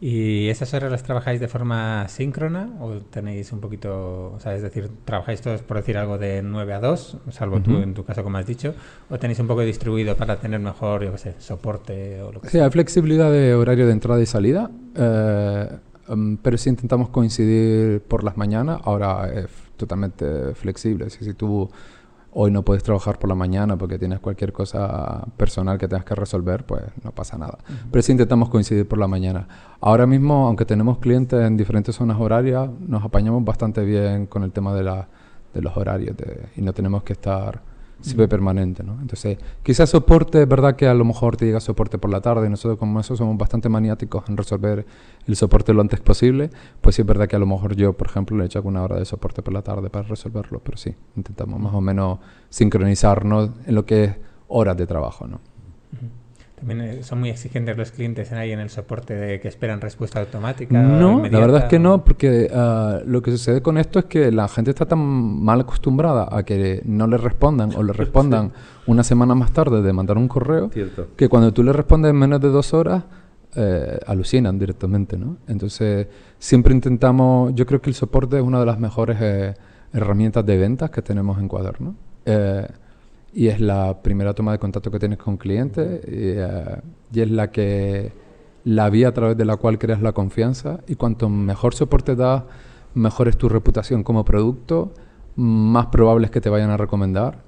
¿Y 0.00 0.48
esas 0.48 0.74
horas 0.74 0.90
las 0.90 1.02
trabajáis 1.02 1.40
de 1.40 1.48
forma 1.48 2.06
síncrona 2.08 2.68
o 2.78 2.94
tenéis 2.98 3.52
un 3.52 3.60
poquito, 3.60 4.32
o 4.34 4.38
sea, 4.38 4.54
es 4.54 4.60
decir, 4.60 4.90
trabajáis 5.06 5.40
todos 5.40 5.62
por 5.62 5.78
decir 5.78 5.96
algo 5.96 6.18
de 6.18 6.42
9 6.42 6.74
a 6.74 6.80
2, 6.80 7.18
salvo 7.30 7.60
tú 7.60 7.78
en 7.78 7.94
tu 7.94 8.04
caso 8.04 8.22
como 8.22 8.36
has 8.36 8.46
dicho, 8.46 8.74
o 9.08 9.18
tenéis 9.18 9.38
un 9.38 9.46
poco 9.46 9.62
distribuido 9.62 10.14
para 10.14 10.36
tener 10.36 10.60
mejor, 10.60 11.04
yo 11.04 11.12
qué 11.12 11.18
sé, 11.18 11.34
soporte 11.38 12.20
o 12.20 12.32
lo 12.32 12.40
que 12.42 12.50
sea? 12.50 12.60
Sí, 12.60 12.64
hay 12.64 12.70
flexibilidad 12.70 13.32
de 13.32 13.54
horario 13.54 13.86
de 13.86 13.92
entrada 13.92 14.20
y 14.20 14.26
salida, 14.26 14.70
eh, 14.94 15.68
em, 16.08 16.36
pero 16.36 16.58
si 16.58 16.68
intentamos 16.68 17.08
coincidir 17.08 18.02
por 18.02 18.24
las 18.24 18.36
mañanas, 18.36 18.80
ahora 18.84 19.32
totalmente 19.84 20.54
flexible. 20.54 21.10
Si, 21.10 21.24
si 21.24 21.34
tú 21.34 21.68
hoy 22.32 22.50
no 22.50 22.62
puedes 22.62 22.82
trabajar 22.82 23.18
por 23.18 23.28
la 23.28 23.36
mañana 23.36 23.76
porque 23.76 23.98
tienes 23.98 24.18
cualquier 24.18 24.52
cosa 24.52 25.24
personal 25.36 25.78
que 25.78 25.86
tengas 25.86 26.04
que 26.04 26.14
resolver, 26.14 26.64
pues 26.64 26.82
no 27.02 27.12
pasa 27.12 27.38
nada. 27.38 27.58
Pero 27.90 28.02
si 28.02 28.12
intentamos 28.12 28.48
coincidir 28.48 28.88
por 28.88 28.98
la 28.98 29.06
mañana. 29.06 29.46
Ahora 29.80 30.06
mismo, 30.06 30.46
aunque 30.48 30.64
tenemos 30.64 30.98
clientes 30.98 31.40
en 31.40 31.56
diferentes 31.56 31.94
zonas 31.94 32.18
horarias, 32.20 32.68
nos 32.80 33.04
apañamos 33.04 33.44
bastante 33.44 33.84
bien 33.84 34.26
con 34.26 34.42
el 34.42 34.50
tema 34.50 34.74
de, 34.74 34.82
la, 34.82 35.08
de 35.52 35.62
los 35.62 35.76
horarios 35.76 36.16
y 36.56 36.62
no 36.62 36.72
tenemos 36.72 37.04
que 37.04 37.12
estar 37.12 37.62
ve 38.16 38.28
permanente, 38.28 38.82
¿no? 38.82 39.00
Entonces, 39.00 39.38
quizás 39.62 39.90
soporte, 39.90 40.42
es 40.42 40.48
verdad 40.48 40.76
que 40.76 40.86
a 40.86 40.94
lo 40.94 41.04
mejor 41.04 41.36
te 41.36 41.46
llega 41.46 41.60
soporte 41.60 41.96
por 41.98 42.10
la 42.10 42.20
tarde, 42.20 42.46
y 42.46 42.50
nosotros 42.50 42.78
como 42.78 43.00
eso 43.00 43.16
somos 43.16 43.38
bastante 43.38 43.68
maniáticos 43.68 44.28
en 44.28 44.36
resolver 44.36 44.84
el 45.26 45.36
soporte 45.36 45.72
lo 45.72 45.80
antes 45.80 46.00
posible, 46.00 46.50
pues 46.80 46.96
sí 46.96 47.02
es 47.02 47.08
verdad 47.08 47.26
que 47.26 47.36
a 47.36 47.38
lo 47.38 47.46
mejor 47.46 47.74
yo, 47.74 47.94
por 47.94 48.08
ejemplo, 48.08 48.36
le 48.36 48.44
he 48.44 48.46
hecho 48.46 48.58
alguna 48.58 48.82
hora 48.82 48.98
de 48.98 49.04
soporte 49.04 49.42
por 49.42 49.54
la 49.54 49.62
tarde 49.62 49.88
para 49.90 50.06
resolverlo, 50.06 50.60
pero 50.62 50.76
sí, 50.76 50.94
intentamos 51.16 51.58
más 51.58 51.74
o 51.74 51.80
menos 51.80 52.18
sincronizarnos 52.50 53.50
en 53.66 53.74
lo 53.74 53.86
que 53.86 54.04
es 54.04 54.16
horas 54.48 54.76
de 54.76 54.86
trabajo, 54.86 55.26
¿no? 55.26 55.40
También 56.66 56.80
eh, 56.80 57.02
son 57.02 57.20
muy 57.20 57.28
exigentes 57.28 57.76
los 57.76 57.90
clientes 57.90 58.32
en 58.32 58.38
ahí 58.38 58.50
en 58.50 58.58
el 58.58 58.70
soporte 58.70 59.14
de 59.14 59.38
que 59.38 59.48
esperan 59.48 59.82
respuesta 59.82 60.18
automática. 60.18 60.80
No, 60.80 61.22
la 61.28 61.38
verdad 61.38 61.64
es 61.64 61.68
que 61.68 61.78
no, 61.78 62.02
porque 62.04 62.50
ah, 62.54 63.00
lo 63.04 63.20
que 63.20 63.32
sucede 63.32 63.60
con 63.60 63.76
esto 63.76 63.98
es 63.98 64.06
que 64.06 64.32
la 64.32 64.48
gente 64.48 64.70
está 64.70 64.86
tan 64.86 64.98
mal 64.98 65.60
acostumbrada 65.60 66.26
a 66.30 66.42
que 66.42 66.80
no 66.86 67.06
le 67.06 67.18
respondan 67.18 67.74
o 67.76 67.82
le 67.82 67.92
respondan 68.04 68.52
una 68.86 69.04
semana 69.04 69.34
más 69.34 69.52
tarde 69.52 69.82
de 69.82 69.92
mandar 69.92 70.16
un 70.16 70.26
correo, 70.26 70.70
que 71.16 71.28
cuando 71.28 71.52
tú 71.52 71.62
le 71.62 71.72
respondes 71.74 72.10
en 72.10 72.16
menos 72.16 72.40
de 72.40 72.48
dos 72.48 72.72
horas, 72.72 73.04
eh, 73.56 73.98
alucinan 74.06 74.58
directamente, 74.58 75.18
¿no? 75.18 75.36
Entonces, 75.46 76.06
siempre 76.38 76.72
intentamos, 76.72 77.54
yo 77.54 77.66
creo 77.66 77.82
que 77.82 77.90
el 77.90 77.94
soporte 77.94 78.38
es 78.38 78.42
una 78.42 78.58
de 78.58 78.66
las 78.66 78.80
mejores 78.80 79.18
eh, 79.20 79.54
herramientas 79.92 80.46
de 80.46 80.56
ventas 80.56 80.90
que 80.90 81.02
tenemos 81.02 81.38
en 81.38 81.46
Cuaderno. 81.46 81.94
Eh, 82.24 82.66
y 83.34 83.48
es 83.48 83.60
la 83.60 84.00
primera 84.00 84.32
toma 84.32 84.52
de 84.52 84.58
contacto 84.58 84.90
que 84.90 84.98
tienes 84.98 85.18
con 85.18 85.36
clientes 85.36 86.00
eh, 86.06 86.80
y, 87.12 87.20
es 87.20 87.30
la 87.30 87.50
que 87.50 88.12
la 88.64 88.88
vía 88.90 89.08
a 89.08 89.12
través 89.12 89.36
de 89.36 89.44
la 89.44 89.56
cual 89.56 89.78
creas 89.78 90.00
la 90.00 90.12
confianza 90.12 90.80
y 90.86 90.94
cuanto 90.94 91.28
mejor 91.28 91.74
soporte 91.74 92.14
das, 92.14 92.44
mejor 92.94 93.28
es 93.28 93.36
tu 93.36 93.48
reputación 93.48 94.04
como 94.04 94.24
producto, 94.24 94.94
más 95.36 95.86
probable 95.86 96.26
es 96.26 96.30
que 96.30 96.40
te 96.40 96.48
vayan 96.48 96.70
a 96.70 96.76
recomendar 96.76 97.42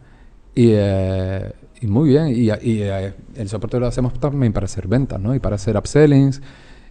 y, 0.55 0.71
eh, 0.73 1.53
muy 1.83 2.09
bien 2.09 2.29
y, 2.29 2.51
eh, 2.51 3.15
el 3.37 3.49
soporte 3.49 3.79
lo 3.79 3.87
hacemos 3.87 4.13
también 4.15 4.53
para 4.53 4.65
hacer 4.65 4.89
ventas 4.89 5.21
¿no? 5.21 5.35
y 5.35 5.39
para 5.39 5.55
hacer 5.55 5.77
upsellings 5.77 6.43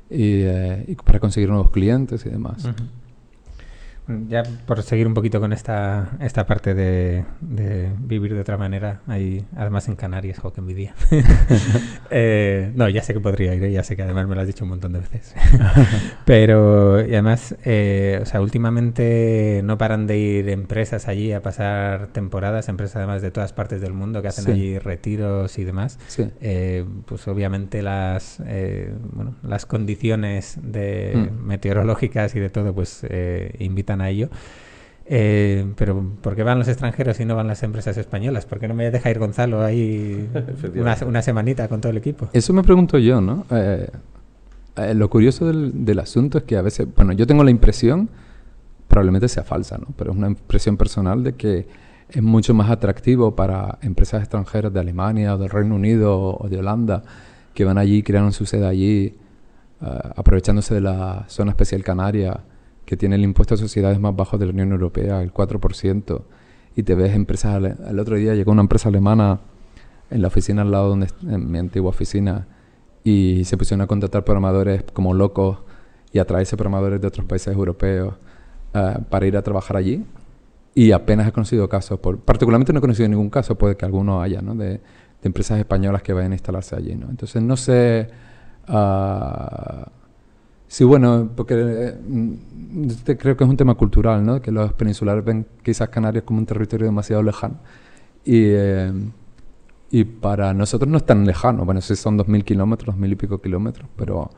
y, 0.09 0.95
para 1.03 1.19
conseguir 1.19 1.49
nuevos 1.49 1.69
clientes 1.69 2.25
y 2.25 2.29
demás. 2.29 2.65
Ya 4.07 4.43
por 4.67 4.83
seguir 4.83 5.07
un 5.07 5.15
poquito 5.15 5.39
con 5.39 5.51
esta, 5.51 6.11
esta 6.19 6.45
parte 6.45 6.75
de, 6.75 7.25
vivir 7.99 8.35
de 8.35 8.41
otra 8.41 8.55
manera, 8.55 9.01
ahí, 9.07 9.45
además 9.55 9.87
en 9.87 9.95
Canarias, 9.95 10.37
jo, 10.37 10.53
que 10.53 10.61
envidia. 10.61 10.93
eh, 12.11 12.71
no, 12.75 12.87
ya 12.87 13.01
sé 13.01 13.13
que 13.13 13.19
podría 13.19 13.55
ir, 13.55 13.63
¿eh? 13.63 13.71
ya 13.71 13.83
sé 13.83 13.95
que 13.95 14.03
además 14.03 14.27
me 14.27 14.35
lo 14.35 14.41
has 14.41 14.47
dicho 14.47 14.63
un 14.63 14.69
montón 14.69 14.93
de 14.93 14.99
veces. 14.99 15.33
Pero, 16.25 17.01
y 17.01 17.13
además, 17.13 17.55
eh, 17.65 18.19
o 18.21 18.25
sea, 18.25 18.41
últimamente 18.41 19.61
no 19.63 19.79
paran 19.79 20.05
de 20.05 20.17
ir 20.19 20.49
empresas 20.49 21.07
allí 21.07 21.33
a 21.33 21.41
pasar 21.41 22.07
temporadas, 22.07 22.69
empresas 22.69 22.97
además 22.97 23.23
de 23.23 23.31
todas 23.31 23.53
partes 23.53 23.81
del 23.81 23.93
mundo 23.93 24.21
que 24.21 24.27
hacen 24.27 24.51
allí 24.51 24.77
retiros 24.77 25.57
y 25.57 25.63
demás. 25.63 25.97
Eh, 26.41 26.85
pues 27.07 27.27
obviamente 27.27 27.81
las, 27.81 28.39
bueno, 29.13 29.35
las 29.41 29.65
condiciones 29.65 30.59
de 30.61 31.31
mm. 31.31 31.43
meteorológicas 31.43 32.35
y 32.35 32.39
de 32.39 32.49
todo, 32.51 32.73
pues 32.75 33.03
invitan 33.57 33.94
a 34.01 34.09
ello. 34.09 34.29
Eh, 35.07 35.71
pero 35.77 36.03
¿por 36.21 36.35
qué 36.35 36.41
van 36.41 36.57
los 36.57 36.67
extranjeros 36.67 37.19
y 37.19 37.25
no 37.25 37.35
van 37.35 37.47
las 37.47 37.61
empresas 37.63 37.95
españolas? 37.97 38.45
¿Por 38.45 38.59
qué 38.59 38.67
no 38.67 38.73
me 38.73 38.89
deja 38.89 39.11
ir 39.11 39.19
Gonzalo 39.19 39.63
ahí 39.63 40.27
una, 40.75 41.21
semanita 41.21 41.67
con 41.67 41.79
todo 41.79 41.91
el 41.91 41.97
equipo? 41.97 42.29
Eso 42.33 42.53
me 42.53 42.63
pregunto 42.63 42.97
yo, 42.97 43.21
¿no? 43.21 43.45
Eh, 43.51 43.87
eh, 44.77 44.93
lo 44.95 45.09
curioso 45.09 45.45
del, 45.45 45.99
asunto 45.99 46.39
es 46.39 46.43
que 46.45 46.57
a 46.57 46.61
veces, 46.61 46.87
bueno, 46.95 47.13
yo 47.13 47.27
tengo 47.27 47.43
la 47.43 47.51
impresión, 47.51 48.09
probablemente 48.87 49.27
sea 49.27 49.43
falsa, 49.43 49.77
¿no? 49.77 49.87
Pero 49.95 50.11
es 50.11 50.17
una 50.17 50.27
impresión 50.27 50.75
personal 50.75 51.23
de 51.23 51.33
que 51.33 51.67
es 52.09 52.23
mucho 52.23 52.53
más 52.53 52.71
atractivo 52.71 53.35
para 53.35 53.77
empresas 53.81 54.21
extranjeras 54.21 54.73
de 54.73 54.79
Alemania 54.79 55.35
o 55.35 55.37
del 55.37 55.49
Reino 55.49 55.75
Unido 55.75 56.37
o 56.37 56.47
de 56.49 56.57
Holanda 56.57 57.03
que 57.53 57.63
van 57.63 57.77
allí, 57.77 58.03
crean 58.03 58.31
su 58.33 58.45
sede 58.45 58.67
allí, 58.67 59.15
aprovechándose 59.79 60.73
de 60.73 60.81
la 60.81 61.23
zona 61.27 61.51
especial 61.51 61.83
canaria 61.83 62.41
que 62.85 62.97
tiene 62.97 63.15
el 63.15 63.23
impuesto 63.23 63.55
de 63.55 63.61
sociedades 63.61 63.99
más 63.99 64.15
bajo 64.15 64.37
de 64.37 64.45
la 64.45 64.51
Unión 64.51 64.71
Europea, 64.71 65.21
el 65.21 65.33
4%, 65.33 66.21
y 66.75 66.83
te 66.83 66.95
ves 66.95 67.15
empresas... 67.15 67.61
El 67.87 67.99
otro 67.99 68.15
día 68.15 68.35
llegó 68.35 68.51
una 68.51 68.61
empresa 68.61 68.89
alemana 68.89 69.39
en 70.09 70.21
la 70.21 70.27
oficina 70.27 70.61
al 70.61 70.71
lado 70.71 70.89
donde 70.89 71.07
en 71.23 71.51
mi 71.51 71.57
antigua 71.57 71.89
oficina 71.89 72.47
y 73.03 73.43
se 73.45 73.57
pusieron 73.57 73.81
a 73.81 73.87
contratar 73.87 74.23
programadores 74.23 74.83
como 74.93 75.13
locos 75.13 75.59
y 76.11 76.19
a 76.19 76.25
traerse 76.25 76.55
programadores 76.57 77.01
de 77.01 77.07
otros 77.07 77.25
países 77.25 77.53
europeos 77.53 78.15
eh, 78.73 78.97
para 79.09 79.25
ir 79.25 79.35
a 79.37 79.41
trabajar 79.41 79.77
allí 79.77 80.03
y 80.75 80.91
apenas 80.91 81.27
he 81.27 81.31
conocido 81.31 81.69
casos, 81.69 81.99
por, 81.99 82.19
particularmente 82.19 82.73
no 82.73 82.79
he 82.79 82.81
conocido 82.81 83.07
ningún 83.07 83.29
caso, 83.29 83.57
puede 83.57 83.77
que 83.77 83.85
alguno 83.85 84.21
haya, 84.21 84.41
¿no? 84.41 84.55
De, 84.55 84.67
de 84.67 84.81
empresas 85.23 85.57
españolas 85.57 86.03
que 86.03 86.11
vayan 86.11 86.33
a 86.33 86.35
instalarse 86.35 86.75
allí, 86.75 86.95
¿no? 86.95 87.09
Entonces 87.09 87.41
no 87.41 87.55
sé 87.55 88.09
uh, 88.67 89.85
sí, 90.67 90.83
bueno, 90.83 91.29
porque 91.35 91.55
eh, 91.57 93.17
creo 93.17 93.37
que 93.37 93.43
es 93.43 93.49
un 93.49 93.57
tema 93.57 93.75
cultural, 93.75 94.25
¿no? 94.25 94.41
Que 94.41 94.51
los 94.51 94.73
peninsulares 94.73 95.23
ven 95.23 95.45
quizás 95.63 95.89
Canarias 95.89 96.23
como 96.23 96.39
un 96.39 96.45
territorio 96.45 96.85
demasiado 96.85 97.23
lejano 97.23 97.55
y 98.23 98.43
eh, 98.45 98.91
y 99.91 100.03
para 100.03 100.53
nosotros 100.53 100.89
no 100.89 100.97
es 100.97 101.05
tan 101.05 101.25
lejano, 101.25 101.63
bueno, 101.63 101.79
si 101.79 101.95
son 101.95 102.17
dos 102.17 102.27
mil 102.27 102.43
kilómetros, 102.43 102.97
mil 102.97 103.11
y 103.11 103.15
pico 103.15 103.39
kilómetros, 103.39 103.87
pero 103.95 104.31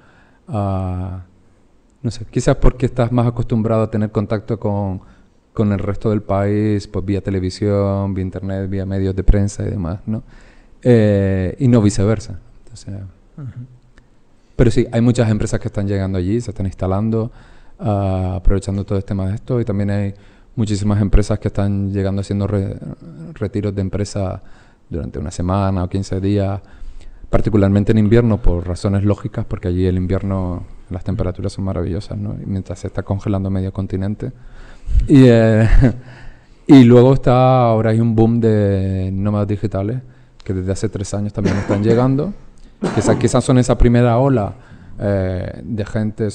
uh, 0.50 1.18
no 2.04 2.12
sé, 2.12 2.26
quizás 2.26 2.58
porque 2.58 2.86
estás 2.86 3.12
más 3.12 3.26
acostumbrado 3.26 3.84
a 3.84 3.90
tener 3.90 4.12
contacto 4.12 4.60
con 4.60 5.02
con 5.58 5.72
el 5.72 5.80
resto 5.80 6.12
del 6.12 6.22
país, 6.22 6.88
pues 6.88 7.04
vía 7.04 7.20
televisión, 7.20 8.14
vía 8.14 8.22
internet, 8.22 8.70
vía 8.70 8.86
medios 8.86 9.16
de 9.16 9.24
prensa 9.24 9.64
y 9.64 9.72
demás, 9.72 10.02
¿no? 10.06 10.22
Eh, 10.84 11.56
y 11.58 11.68
no 11.68 11.82
viceversa. 11.82 12.40
Pero 14.58 14.72
sí, 14.72 14.88
hay 14.92 15.02
muchas 15.02 15.30
empresas 15.30 15.60
que 15.60 15.68
están 15.68 15.88
llegando 15.88 16.18
allí, 16.18 16.42
se 16.42 16.50
están 16.50 16.66
instalando, 16.66 17.32
uh, 17.80 18.34
aprovechando 18.38 18.84
todo 18.84 18.98
este 18.98 19.10
tema 19.10 19.28
de 19.28 19.36
esto, 19.36 19.62
y 19.62 19.66
también 19.66 19.92
hay 19.92 20.14
muchísimas 20.56 21.00
empresas 21.00 21.38
que 21.38 21.50
están 21.50 21.94
llegando 21.94 22.22
haciendo 22.22 22.48
retiros 23.34 23.76
de 23.76 23.82
empresa 23.82 24.42
durante 24.90 25.20
una 25.20 25.30
semana 25.30 25.84
o 25.84 25.88
15 25.88 26.20
días, 26.20 26.60
particularmente 27.30 27.92
en 27.92 28.00
invierno, 28.00 28.42
por 28.42 28.68
razones 28.68 29.04
lógicas, 29.04 29.46
porque 29.46 29.68
allí 29.68 29.86
el 29.86 29.96
invierno 29.96 30.66
las 30.90 31.04
temperaturas 31.04 31.54
son 31.54 31.66
maravillosas, 31.66 32.18
¿no? 32.18 32.34
Y 32.42 32.48
mientras 32.48 32.80
se 32.80 32.88
está 32.88 33.04
congelando 33.04 33.52
medio 33.52 33.72
continente, 33.72 34.32
y, 35.08 35.26
eh, 35.28 35.70
y 36.66 36.84
luego 36.84 37.14
está, 37.14 37.66
ahora 37.66 37.92
hay 37.92 38.00
un 38.00 38.16
boom 38.16 38.40
de 38.40 39.12
nómadas 39.14 39.50
digitales 39.50 40.02
que 40.44 40.56
desde 40.56 40.72
hace 40.72 40.90
tres 40.90 41.14
años 41.14 41.32
también 41.32 41.58
están 41.58 41.84
llegando. 41.84 42.34
Quizás, 42.96 43.16
quizás 43.18 43.44
son 43.44 43.58
esa 43.58 43.78
primera 43.78 44.18
ola 44.18 44.54
eh, 45.00 45.62
de 45.64 45.86
gente, 45.86 46.28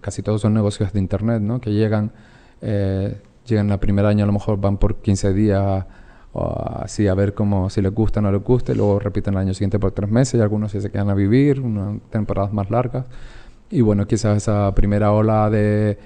casi 0.00 0.22
todos 0.22 0.40
son 0.40 0.54
negocios 0.54 0.92
de 0.92 0.98
Internet, 0.98 1.40
¿no? 1.40 1.60
Que 1.60 1.72
llegan, 1.72 2.12
eh, 2.60 3.20
llegan 3.46 3.70
el 3.70 3.78
primer 3.78 4.06
año, 4.06 4.24
a 4.24 4.26
lo 4.26 4.32
mejor 4.32 4.60
van 4.60 4.78
por 4.78 4.96
15 4.96 5.32
días 5.32 5.84
o 6.32 6.80
así 6.82 7.08
a 7.08 7.14
ver 7.14 7.34
cómo, 7.34 7.70
si 7.70 7.80
les 7.80 7.92
gusta 7.92 8.20
o 8.20 8.22
no 8.22 8.30
les 8.30 8.42
gusta, 8.42 8.72
y 8.72 8.76
luego 8.76 8.98
repiten 8.98 9.34
el 9.34 9.40
año 9.40 9.54
siguiente 9.54 9.78
por 9.78 9.92
tres 9.92 10.10
meses 10.10 10.38
y 10.38 10.42
algunos 10.42 10.72
se 10.72 10.90
quedan 10.90 11.10
a 11.10 11.14
vivir, 11.14 11.60
unas 11.60 12.00
temporadas 12.10 12.52
más 12.52 12.70
largas. 12.70 13.06
Y 13.70 13.80
bueno, 13.80 14.06
quizás 14.06 14.36
esa 14.36 14.74
primera 14.74 15.12
ola 15.12 15.50
de 15.50 15.98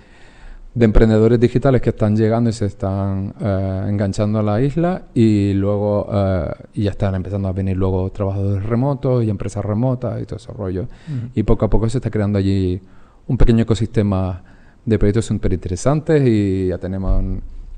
de 0.74 0.86
emprendedores 0.86 1.38
digitales 1.38 1.82
que 1.82 1.90
están 1.90 2.16
llegando 2.16 2.48
y 2.48 2.52
se 2.54 2.64
están 2.64 3.34
eh, 3.40 3.86
enganchando 3.88 4.38
a 4.38 4.42
la 4.42 4.60
isla 4.62 5.02
y 5.12 5.52
luego 5.52 6.08
eh, 6.10 6.50
y 6.74 6.84
ya 6.84 6.92
están 6.92 7.14
empezando 7.14 7.48
a 7.48 7.52
venir 7.52 7.76
luego 7.76 8.10
trabajadores 8.10 8.64
remotos 8.64 9.22
y 9.22 9.28
empresas 9.28 9.62
remotas 9.64 10.22
y 10.22 10.24
todo 10.24 10.36
ese 10.36 10.52
rollo. 10.52 10.86
Y 11.34 11.42
poco 11.42 11.66
a 11.66 11.70
poco 11.70 11.88
se 11.90 11.98
está 11.98 12.10
creando 12.10 12.38
allí 12.38 12.80
un 13.26 13.36
pequeño 13.36 13.62
ecosistema 13.62 14.42
de 14.84 14.98
proyectos 14.98 15.26
súper 15.26 15.52
interesantes 15.52 16.22
y 16.26 16.68
ya 16.68 16.78
tenemos 16.78 17.22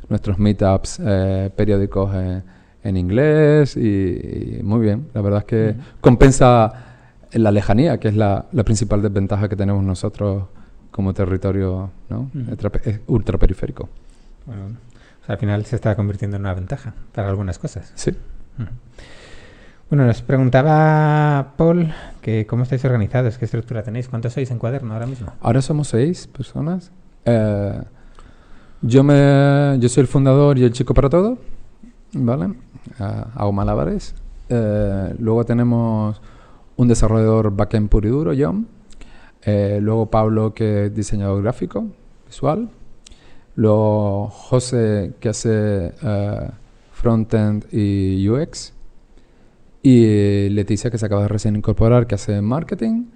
nuestros 0.08 0.38
meetups 0.38 1.00
eh, 1.04 1.50
periódicos 1.54 2.14
en, 2.14 2.96
inglés 2.96 3.76
y, 3.76 4.60
muy 4.62 4.80
bien. 4.80 5.08
La 5.14 5.20
verdad 5.20 5.40
es 5.40 5.44
que 5.46 5.74
compensa 6.00 6.72
la 7.32 7.50
lejanía, 7.50 7.98
que 7.98 8.08
es 8.08 8.14
la, 8.14 8.46
la 8.52 8.62
principal 8.62 9.02
desventaja 9.02 9.48
que 9.48 9.56
tenemos 9.56 9.82
nosotros 9.82 10.44
como 10.94 11.12
territorio 11.12 11.90
¿no? 12.08 12.30
ultraperiférico. 13.08 13.88
Bueno, 14.46 14.76
al 15.26 15.38
final 15.38 15.66
se 15.66 15.74
está 15.74 15.96
convirtiendo 15.96 16.36
en 16.36 16.42
una 16.42 16.54
ventaja 16.54 16.94
para 17.12 17.28
algunas 17.28 17.58
cosas. 17.58 17.90
Sí. 17.96 18.12
Bueno, 19.90 20.06
nos 20.06 20.22
preguntaba 20.22 21.54
Paul 21.56 21.92
que 22.22 22.46
cómo 22.46 22.62
estáis 22.62 22.84
organizados, 22.84 23.38
qué 23.38 23.44
estructura 23.44 23.82
tenéis, 23.82 24.08
cuántos 24.08 24.34
sois 24.34 24.48
en 24.52 24.60
cuaderno 24.60 24.94
ahora 24.94 25.06
mismo. 25.06 25.32
Ahora 25.40 25.62
somos 25.62 25.88
seis 25.88 26.28
personas. 26.28 26.92
Eh, 27.24 27.82
yo 28.82 29.02
me, 29.02 29.76
yo 29.80 29.88
soy 29.88 30.02
el 30.02 30.06
fundador 30.06 30.58
y 30.58 30.62
el 30.62 30.72
chico 30.72 30.94
para 30.94 31.10
todo, 31.10 31.38
¿vale? 32.12 32.46
Uh, 33.00 33.24
hago 33.34 33.52
malabares. 33.52 34.14
Eh, 34.48 35.16
luego 35.18 35.44
tenemos 35.44 36.22
un 36.76 36.86
desarrollador 36.86 37.50
backend 37.50 37.88
puro 37.88 38.06
y 38.06 38.10
duro, 38.12 38.32
John, 38.38 38.68
eh, 39.46 39.78
luego 39.80 40.10
Pablo, 40.10 40.54
que 40.54 40.86
es 40.86 40.94
diseñador 40.94 41.42
gráfico, 41.42 41.86
visual. 42.26 42.70
Luego 43.56 44.28
José, 44.28 45.14
que 45.20 45.28
hace 45.28 45.92
uh, 46.02 46.50
frontend 46.92 47.66
y 47.72 48.28
UX. 48.28 48.72
Y 49.82 50.48
Leticia, 50.48 50.90
que 50.90 50.98
se 50.98 51.06
acaba 51.06 51.22
de 51.22 51.28
recién 51.28 51.56
incorporar, 51.56 52.06
que 52.06 52.14
hace 52.14 52.40
marketing. 52.40 53.06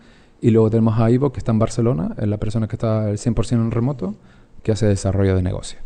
Y 0.41 0.51
luego 0.51 0.71
tenemos 0.71 0.99
a 0.99 1.11
Ivo, 1.11 1.33
que 1.33 1.39
está 1.39 1.51
en 1.51 1.59
Barcelona, 1.59 2.15
es 2.19 2.29
la 2.29 2.37
persona 2.37 2.69
que 2.69 2.77
está 2.77 3.11
el 3.11 3.17
100% 3.17 3.53
en 3.53 3.71
remoto, 3.71 4.15
que 4.63 4.73
hace 4.73 4.87
desarrollo 4.87 5.35
de 5.35 5.43
negocio. 5.43 5.79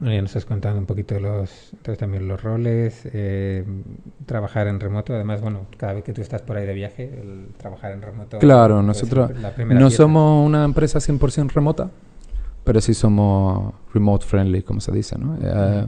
Bueno, 0.00 0.14
ya 0.14 0.22
nos 0.22 0.34
has 0.34 0.46
contado 0.46 0.78
un 0.78 0.86
poquito 0.86 1.20
los, 1.20 1.50
entonces 1.72 1.98
también 1.98 2.26
los 2.26 2.42
roles, 2.42 3.02
eh, 3.12 3.66
trabajar 4.24 4.66
en 4.66 4.80
remoto. 4.80 5.12
Además, 5.12 5.42
bueno, 5.42 5.66
cada 5.76 5.92
vez 5.92 6.04
que 6.04 6.14
tú 6.14 6.22
estás 6.22 6.40
por 6.40 6.56
ahí 6.56 6.66
de 6.66 6.72
viaje, 6.72 7.20
el 7.20 7.48
trabajar 7.58 7.92
en 7.92 8.00
remoto. 8.00 8.38
Claro, 8.38 8.82
nosotros 8.82 9.30
no 9.66 9.90
somos 9.90 10.46
una 10.46 10.64
empresa 10.64 11.00
100% 11.00 11.52
remota, 11.52 11.90
pero 12.64 12.80
sí 12.80 12.94
somos 12.94 13.74
remote 13.92 14.24
friendly, 14.24 14.62
como 14.62 14.80
se 14.80 14.90
dice, 14.90 15.18
¿no? 15.18 15.36
Eh, 15.42 15.86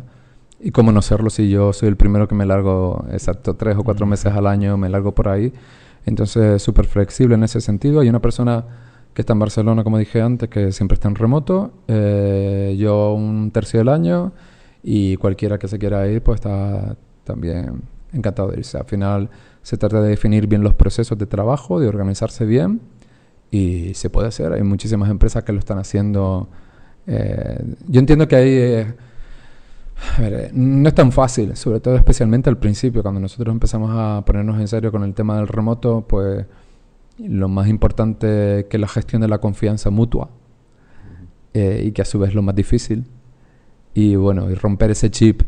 y 0.61 0.71
cómo 0.73 0.93
no 0.93 1.01
serlo 1.01 1.31
si 1.31 1.49
yo 1.49 1.73
soy 1.73 1.89
el 1.89 1.97
primero 1.97 2.29
que 2.29 2.35
me 2.35 2.45
largo, 2.45 3.07
exacto, 3.11 3.55
tres 3.55 3.79
o 3.79 3.83
cuatro 3.83 4.05
meses 4.05 4.31
al 4.31 4.47
año, 4.47 4.77
me 4.77 4.91
largo 4.91 5.15
por 5.15 5.29
ahí. 5.29 5.55
Entonces, 6.05 6.61
súper 6.61 6.85
flexible 6.85 7.35
en 7.35 7.45
ese 7.45 7.63
sentido. 7.63 8.01
Hay 8.01 8.11
una 8.11 8.21
persona 8.21 8.65
que 9.15 9.23
está 9.23 9.35
en 9.35 9.39
Barcelona, 9.39 9.85
como 9.85 9.99
dije 9.99 10.21
antes, 10.23 10.49
que 10.49 10.73
siempre 10.73 10.95
está 10.95 11.09
en 11.09 11.15
remoto. 11.15 11.73
Eh, 11.89 12.77
yo 12.79 13.13
un 13.13 13.51
tercio 13.51 13.79
del 13.81 13.89
año 13.89 14.33
y 14.83 15.17
cualquiera 15.17 15.59
que 15.59 15.69
se 15.69 15.79
quiera 15.79 16.07
ir, 16.09 16.23
pues 16.23 16.37
está 16.37 16.97
también 17.25 17.83
encantado 18.13 18.51
de 18.51 18.59
irse. 18.59 18.79
Al 18.79 18.87
final 18.87 19.31
se 19.63 19.77
trata 19.77 20.01
de 20.01 20.09
definir 20.09 20.47
bien 20.47 20.63
los 20.63 20.75
procesos 20.75 21.19
de 21.19 21.27
trabajo, 21.27 21.79
de 21.79 21.89
organizarse 21.89 22.45
bien 22.45 22.81
y 23.51 23.95
se 23.95 24.11
puede 24.11 24.29
hacer. 24.29 24.53
Hay 24.53 24.63
muchísimas 24.63 25.11
empresas 25.11 25.45
que 25.45 25.53
lo 25.53 25.59
están 25.59 25.79
haciendo. 25.79 26.49
Eh, 27.07 27.63
yo 27.89 28.01
entiendo 28.01 28.27
que 28.27 28.37
hay... 28.37 28.49
Eh, 28.49 28.95
no 30.53 30.89
es 30.89 30.95
tan 30.95 31.13
fácil, 31.13 31.55
sobre 31.55 31.79
todo 31.79 31.95
especialmente 31.95 32.51
al 32.51 32.59
principio, 32.59 33.03
cuando 33.03 33.21
nosotros 33.21 33.53
empezamos 33.53 33.91
a 33.95 34.25
ponernos 34.25 34.59
en 34.59 34.67
serio 34.67 34.91
con 34.91 35.05
el 35.05 35.15
tema 35.15 35.37
del 35.37 35.47
remoto, 35.47 36.05
pues 36.09 36.45
lo 37.29 37.49
más 37.49 37.69
importante 37.69 38.67
que 38.69 38.79
la 38.79 38.89
gestión 38.89 39.23
de 39.23 39.29
la 39.29 39.39
confianza 39.39 39.91
mutua 39.91 40.31
eh, 41.55 41.85
y 41.87 41.93
que 41.93 42.03
a 42.03 42.05
su 42.05 42.19
vez 42.19 42.35
lo 42.35 42.43
más 42.43 42.55
difícil. 42.55 43.05
Y 43.95 44.17
bueno, 44.17 44.51
y 44.51 44.55
romper 44.55 44.91
ese 44.91 45.11
chip 45.11 45.43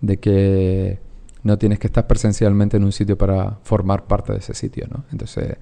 de 0.00 0.18
que 0.18 1.00
no 1.42 1.58
tienes 1.58 1.78
que 1.78 1.86
estar 1.86 2.06
presencialmente 2.06 2.76
en 2.76 2.84
un 2.84 2.92
sitio 2.92 3.16
para 3.16 3.58
formar 3.62 4.04
parte 4.06 4.32
de 4.32 4.38
ese 4.38 4.54
sitio, 4.54 4.86
¿no? 4.90 5.04
Entonces, 5.12 5.56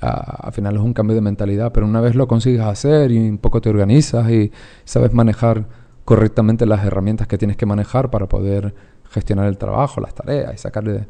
al 0.00 0.52
final 0.52 0.76
es 0.76 0.80
un 0.80 0.92
cambio 0.92 1.14
de 1.14 1.20
mentalidad, 1.20 1.72
pero 1.72 1.86
una 1.86 2.00
vez 2.00 2.14
lo 2.14 2.26
consigues 2.26 2.60
hacer 2.60 3.10
y 3.10 3.18
un 3.28 3.38
poco 3.38 3.60
te 3.60 3.68
organizas 3.68 4.30
y 4.30 4.50
sabes 4.84 5.12
manejar 5.12 5.66
correctamente 6.04 6.66
las 6.66 6.84
herramientas 6.84 7.26
que 7.26 7.38
tienes 7.38 7.56
que 7.56 7.66
manejar 7.66 8.10
para 8.10 8.28
poder 8.28 8.74
gestionar 9.10 9.46
el 9.46 9.58
trabajo, 9.58 10.00
las 10.00 10.14
tareas 10.14 10.54
y 10.54 10.58
sacarle 10.58 11.06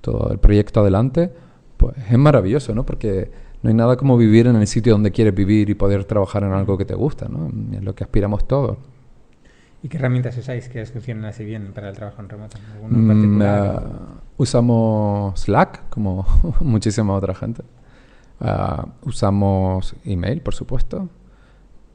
todo 0.00 0.30
el 0.30 0.38
proyecto 0.38 0.80
adelante, 0.80 1.32
pues 1.76 1.96
es 2.10 2.18
maravilloso, 2.18 2.74
¿no? 2.74 2.84
Porque 2.86 3.30
no 3.62 3.68
hay 3.68 3.74
nada 3.74 3.96
como 3.96 4.16
vivir 4.16 4.46
en 4.46 4.56
el 4.56 4.66
sitio 4.66 4.92
donde 4.92 5.10
quieres 5.10 5.34
vivir 5.34 5.68
y 5.70 5.74
poder 5.74 6.04
trabajar 6.04 6.44
en 6.44 6.52
algo 6.52 6.78
que 6.78 6.84
te 6.84 6.94
gusta, 6.94 7.28
¿no? 7.28 7.50
Es 7.76 7.82
lo 7.82 7.94
que 7.94 8.04
aspiramos 8.04 8.46
todos. 8.46 8.78
¿Y 9.82 9.88
qué 9.88 9.96
herramientas 9.96 10.36
usáis 10.36 10.68
que 10.68 10.84
funcionan 10.86 11.24
así 11.26 11.44
bien 11.44 11.72
para 11.72 11.88
el 11.88 11.96
trabajo 11.96 12.20
en 12.20 12.28
remoto? 12.28 12.58
Mm, 12.88 13.40
uh, 13.40 13.80
usamos 14.36 15.40
Slack, 15.40 15.88
como 15.88 16.26
muchísima 16.60 17.14
otra 17.14 17.34
gente. 17.34 17.62
Uh, 18.40 18.88
usamos 19.08 19.94
email, 20.04 20.40
por 20.40 20.54
supuesto. 20.54 21.08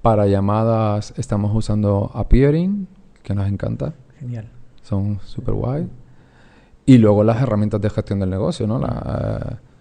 Para 0.01 0.27
llamadas 0.27 1.13
estamos 1.17 1.53
usando 1.55 2.11
Appearing, 2.13 2.87
que 3.21 3.33
nos 3.33 3.47
encanta. 3.47 3.93
Genial. 4.19 4.49
Son 4.81 5.19
súper 5.21 5.53
guay. 5.53 5.89
Y 6.85 6.97
luego 6.97 7.23
las 7.23 7.41
herramientas 7.41 7.79
de 7.81 7.89
gestión 7.89 8.19
del 8.19 8.29
negocio, 8.29 8.67
¿no? 8.67 8.79
La, 8.79 9.59
uh, 9.61 9.72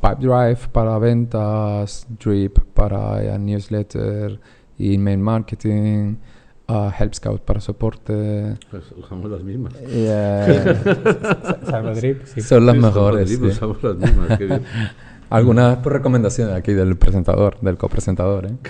Pipedrive 0.00 0.58
para 0.72 0.98
ventas, 0.98 2.06
Drip 2.22 2.58
para 2.74 3.22
eh, 3.22 3.38
newsletter, 3.38 4.40
email 4.78 5.18
marketing, 5.18 6.16
uh, 6.68 6.90
Help 6.98 7.14
Scout 7.14 7.42
para 7.42 7.60
soporte. 7.60 8.56
Pues 8.70 8.92
usamos 8.92 9.30
las 9.30 9.42
mismas. 9.42 9.74
Drip, 12.00 12.24
sí. 12.24 12.40
son 12.40 12.66
las 12.66 12.74
Sí, 12.76 12.80
mejores. 12.82 13.28
Drip, 13.28 13.40
sí. 13.42 13.46
Usamos 13.48 13.82
las 13.82 13.96
mismas. 13.96 14.38
qué 14.38 14.46
bien. 14.46 14.62
Algunas 15.30 15.76
por 15.78 15.92
recomendación 15.92 16.52
aquí 16.52 16.72
del 16.72 16.96
presentador, 16.96 17.60
del 17.60 17.76
copresentador. 17.76 18.46
¿eh? 18.46 18.54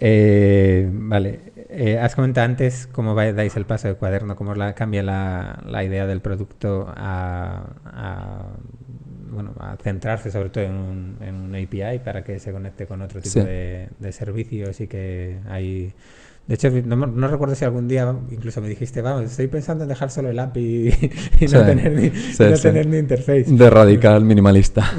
Eh, 0.00 0.90
vale. 0.92 1.52
Eh, 1.70 1.98
has 1.98 2.14
comentado 2.16 2.44
antes 2.46 2.88
cómo 2.88 3.14
va- 3.14 3.32
dais 3.32 3.56
el 3.56 3.64
paso 3.64 3.86
de 3.88 3.94
cuaderno, 3.94 4.34
cómo 4.36 4.54
la, 4.56 4.74
cambia 4.74 5.02
la, 5.04 5.62
la 5.66 5.84
idea 5.84 6.04
del 6.06 6.20
producto 6.20 6.86
a, 6.94 7.64
a, 7.86 8.48
bueno, 9.34 9.52
a 9.58 9.76
centrarse 9.82 10.30
sobre 10.30 10.48
todo 10.50 10.64
en 10.64 10.72
un, 10.72 11.16
en 11.20 11.34
un 11.34 11.54
API 11.54 11.98
para 12.04 12.24
que 12.24 12.38
se 12.38 12.52
conecte 12.52 12.86
con 12.86 13.02
otro 13.02 13.20
tipo 13.20 13.32
Sí. 13.34 13.40
de, 13.40 13.88
de 13.98 14.12
servicios 14.12 14.80
y 14.80 14.86
que 14.86 15.38
hay... 15.48 15.92
De 16.46 16.56
hecho, 16.56 16.70
no, 16.70 16.96
no 17.06 17.28
recuerdo 17.28 17.54
si 17.54 17.64
algún 17.64 17.88
día 17.88 18.14
incluso 18.30 18.60
me 18.60 18.68
dijiste, 18.68 19.00
vamos, 19.00 19.24
estoy 19.30 19.46
pensando 19.46 19.84
en 19.84 19.88
dejar 19.88 20.10
solo 20.10 20.28
el 20.28 20.38
API 20.38 20.60
y, 20.60 20.88
y 21.44 21.48
Sí, 21.48 21.54
no, 21.54 21.64
tener, 21.64 21.92
ni, 21.92 22.10
sí, 22.10 22.42
no 22.44 22.58
tener 22.58 22.86
ni 22.86 22.98
interface. 22.98 23.46
De 23.48 23.70
radical 23.70 24.24
minimalista. 24.24 24.84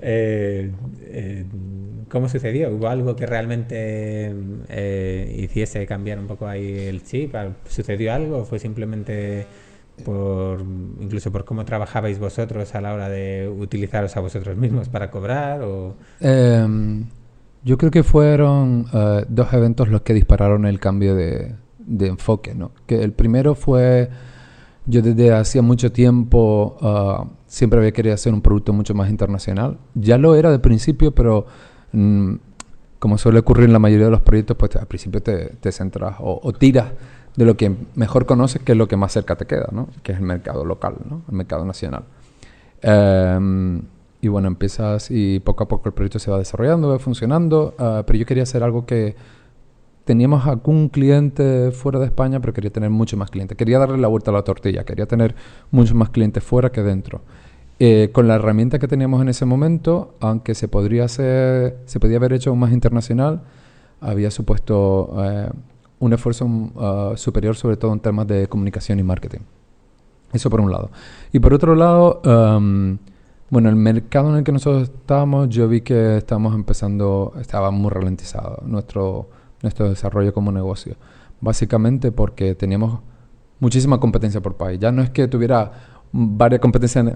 Eh, 0.00 0.70
eh, 1.06 1.44
¿Cómo 2.08 2.28
sucedió? 2.28 2.70
¿Hubo 2.70 2.88
algo 2.88 3.16
que 3.16 3.26
realmente 3.26 4.32
eh, 4.68 5.36
hiciese 5.42 5.86
cambiar 5.86 6.18
un 6.18 6.26
poco 6.26 6.46
ahí 6.46 6.78
el 6.86 7.02
chip? 7.02 7.34
¿Al- 7.34 7.54
¿Sucedió 7.68 8.12
algo 8.14 8.38
o 8.38 8.44
fue 8.44 8.58
simplemente 8.58 9.44
por 10.04 10.60
incluso 11.00 11.30
por 11.30 11.44
cómo 11.44 11.64
trabajabais 11.64 12.18
vosotros 12.18 12.74
a 12.74 12.80
la 12.80 12.94
hora 12.94 13.08
de 13.08 13.48
utilizaros 13.48 14.16
a 14.16 14.20
vosotros 14.20 14.56
mismos 14.56 14.88
para 14.88 15.10
cobrar? 15.10 15.62
O... 15.62 15.94
Em, 16.20 17.06
yo 17.64 17.76
creo 17.78 17.90
que 17.90 18.02
fueron 18.02 18.86
eh, 18.92 19.24
dos 19.28 19.52
eventos 19.52 19.88
los 19.88 20.02
que 20.02 20.14
dispararon 20.14 20.66
el 20.66 20.80
cambio 20.80 21.14
de, 21.14 21.54
enfoque, 22.00 22.54
¿no? 22.54 22.72
Que 22.86 23.02
el 23.02 23.12
primero 23.12 23.54
fue, 23.54 24.10
yo 24.86 25.02
desde 25.02 25.32
hacía 25.32 25.62
mucho 25.62 25.90
tiempo 25.90 26.76
ah, 26.80 27.26
siempre 27.46 27.78
había 27.78 27.92
querido 27.92 28.14
hacer 28.14 28.32
un 28.32 28.42
producto 28.42 28.72
mucho 28.72 28.94
más 28.94 29.10
internacional. 29.10 29.78
Ya 29.94 30.18
lo 30.18 30.34
era 30.34 30.50
de 30.50 30.58
principio, 30.58 31.12
pero 31.12 31.46
mm, 31.92 32.34
como 32.98 33.18
suele 33.18 33.38
ocurrir 33.40 33.66
en 33.66 33.72
la 33.72 33.78
mayoría 33.78 34.06
de 34.06 34.12
los 34.12 34.22
proyectos, 34.22 34.56
pues 34.56 34.76
al 34.76 34.86
principio 34.86 35.22
te, 35.22 35.56
te 35.60 35.72
centras 35.72 36.16
o 36.20 36.52
tiras 36.52 36.92
de 37.38 37.44
lo 37.44 37.56
que 37.56 37.72
mejor 37.94 38.26
conoces, 38.26 38.60
que 38.62 38.72
es 38.72 38.78
lo 38.78 38.88
que 38.88 38.96
más 38.96 39.12
cerca 39.12 39.36
te 39.36 39.46
queda, 39.46 39.68
¿no? 39.70 39.86
Que 40.02 40.10
es 40.10 40.18
el 40.18 40.24
mercado 40.24 40.64
local, 40.64 40.96
¿no? 41.08 41.22
El 41.28 41.36
mercado 41.36 41.64
nacional. 41.64 42.02
Em, 42.82 43.80
y 44.20 44.26
bueno, 44.26 44.48
empiezas 44.48 45.08
y 45.12 45.38
poco 45.38 45.62
a 45.62 45.68
poco 45.68 45.88
el 45.88 45.94
proyecto 45.94 46.18
se 46.18 46.32
va 46.32 46.38
desarrollando, 46.38 46.88
va 46.88 46.98
funcionando, 46.98 47.76
ah, 47.78 48.02
pero 48.04 48.18
yo 48.18 48.26
quería 48.26 48.42
hacer 48.42 48.64
algo 48.64 48.86
que 48.86 49.14
teníamos 50.04 50.48
algún 50.48 50.88
cliente 50.88 51.70
fuera 51.70 52.00
de 52.00 52.06
España, 52.06 52.40
pero 52.40 52.52
quería 52.52 52.72
tener 52.72 52.90
muchos 52.90 53.16
más 53.16 53.30
clientes. 53.30 53.56
Quería 53.56 53.78
darle 53.78 53.98
la 53.98 54.08
vuelta 54.08 54.32
a 54.32 54.34
la 54.34 54.42
tortilla, 54.42 54.82
quería 54.82 55.06
tener 55.06 55.36
muchos 55.70 55.94
más 55.94 56.10
clientes 56.10 56.42
fuera 56.42 56.72
que 56.72 56.82
dentro. 56.82 57.20
Eh, 57.78 58.10
con 58.12 58.26
la 58.26 58.34
herramienta 58.34 58.80
que 58.80 58.88
teníamos 58.88 59.22
en 59.22 59.28
ese 59.28 59.44
momento, 59.44 60.16
aunque 60.18 60.56
se 60.56 60.66
podría 60.66 61.04
hacer, 61.04 61.76
se 61.84 62.00
podía 62.00 62.16
haber 62.16 62.32
hecho 62.32 62.50
aún 62.50 62.58
más 62.58 62.72
internacional, 62.72 63.42
había 64.00 64.32
supuesto 64.32 65.14
eh, 65.22 65.50
un 66.00 66.12
esfuerzo 66.12 66.48
ah, 66.76 67.12
superior, 67.16 67.56
sobre 67.56 67.76
todo 67.76 67.92
en 67.92 68.00
temas 68.00 68.26
de 68.26 68.46
comunicación 68.48 68.98
y 68.98 69.02
marketing. 69.02 69.40
Eso 70.32 70.50
por 70.50 70.60
un 70.60 70.70
lado. 70.70 70.90
Y 71.32 71.38
por 71.38 71.54
otro 71.54 71.74
lado, 71.74 72.20
em, 72.24 72.98
bueno, 73.50 73.68
el 73.68 73.76
mercado 73.76 74.30
en 74.30 74.36
el 74.36 74.44
que 74.44 74.52
nosotros 74.52 74.90
estábamos, 74.90 75.48
yo 75.48 75.68
vi 75.68 75.80
que 75.80 76.18
estábamos 76.18 76.54
empezando, 76.54 77.32
estaba 77.40 77.70
muy 77.70 77.90
ralentizado 77.90 78.62
nuestro, 78.66 79.28
nuestro 79.62 79.88
desarrollo 79.88 80.34
como 80.34 80.52
negocio. 80.52 80.96
Básicamente 81.40 82.12
porque 82.12 82.54
teníamos 82.54 83.00
muchísima 83.60 83.98
competencia 83.98 84.40
por 84.40 84.56
país. 84.56 84.78
Ya 84.78 84.92
no 84.92 85.02
es 85.02 85.10
que 85.10 85.28
tuviera 85.28 85.72
varias 86.12 86.60
competencias 86.60 87.06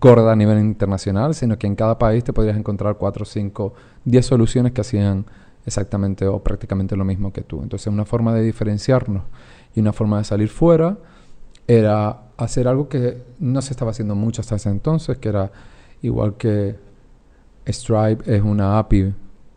gordas 0.00 0.32
a 0.32 0.36
nivel 0.36 0.58
internacional, 0.58 1.34
sino 1.34 1.58
que 1.58 1.66
en 1.66 1.74
cada 1.74 1.98
país 1.98 2.24
te 2.24 2.32
podrías 2.32 2.56
encontrar 2.56 2.96
4, 2.96 3.24
5, 3.24 3.74
10 4.04 4.26
soluciones 4.26 4.72
que 4.72 4.80
hacían 4.80 5.26
exactamente 5.66 6.26
o 6.26 6.42
prácticamente 6.42 6.96
lo 6.96 7.04
mismo 7.04 7.32
que 7.32 7.42
tú. 7.42 7.62
Entonces, 7.62 7.88
una 7.88 8.04
forma 8.04 8.32
de 8.32 8.42
diferenciarnos 8.42 9.24
y 9.74 9.80
una 9.80 9.92
forma 9.92 10.18
de 10.18 10.24
salir 10.24 10.48
fuera 10.48 10.96
era 11.66 12.22
hacer 12.36 12.68
algo 12.68 12.88
que 12.88 13.22
no 13.40 13.60
se 13.60 13.72
estaba 13.72 13.90
haciendo 13.90 14.14
mucho 14.14 14.40
hasta 14.40 14.56
ese 14.56 14.70
entonces, 14.70 15.18
que 15.18 15.28
era 15.28 15.50
igual 16.02 16.36
que 16.36 16.76
Stripe 17.66 18.34
es 18.34 18.42
una 18.42 18.78
API 18.78 19.12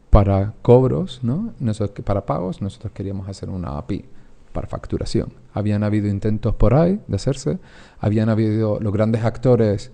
para 0.09 0.53
cobros, 0.63 1.19
¿no? 1.21 1.53
Nosotros, 1.59 2.03
para 2.03 2.25
pagos, 2.25 2.61
nosotros 2.61 2.91
queríamos 2.93 3.29
hacer 3.29 3.49
una 3.49 3.77
API 3.77 4.05
para 4.51 4.67
facturación. 4.67 5.31
Habían 5.53 5.83
habido 5.83 6.07
intentos 6.07 6.55
por 6.55 6.73
ahí 6.73 6.99
de 7.07 7.15
hacerse, 7.15 7.59
habían 7.99 8.29
habido 8.29 8.79
los 8.79 8.91
grandes 8.91 9.23
actores 9.23 9.91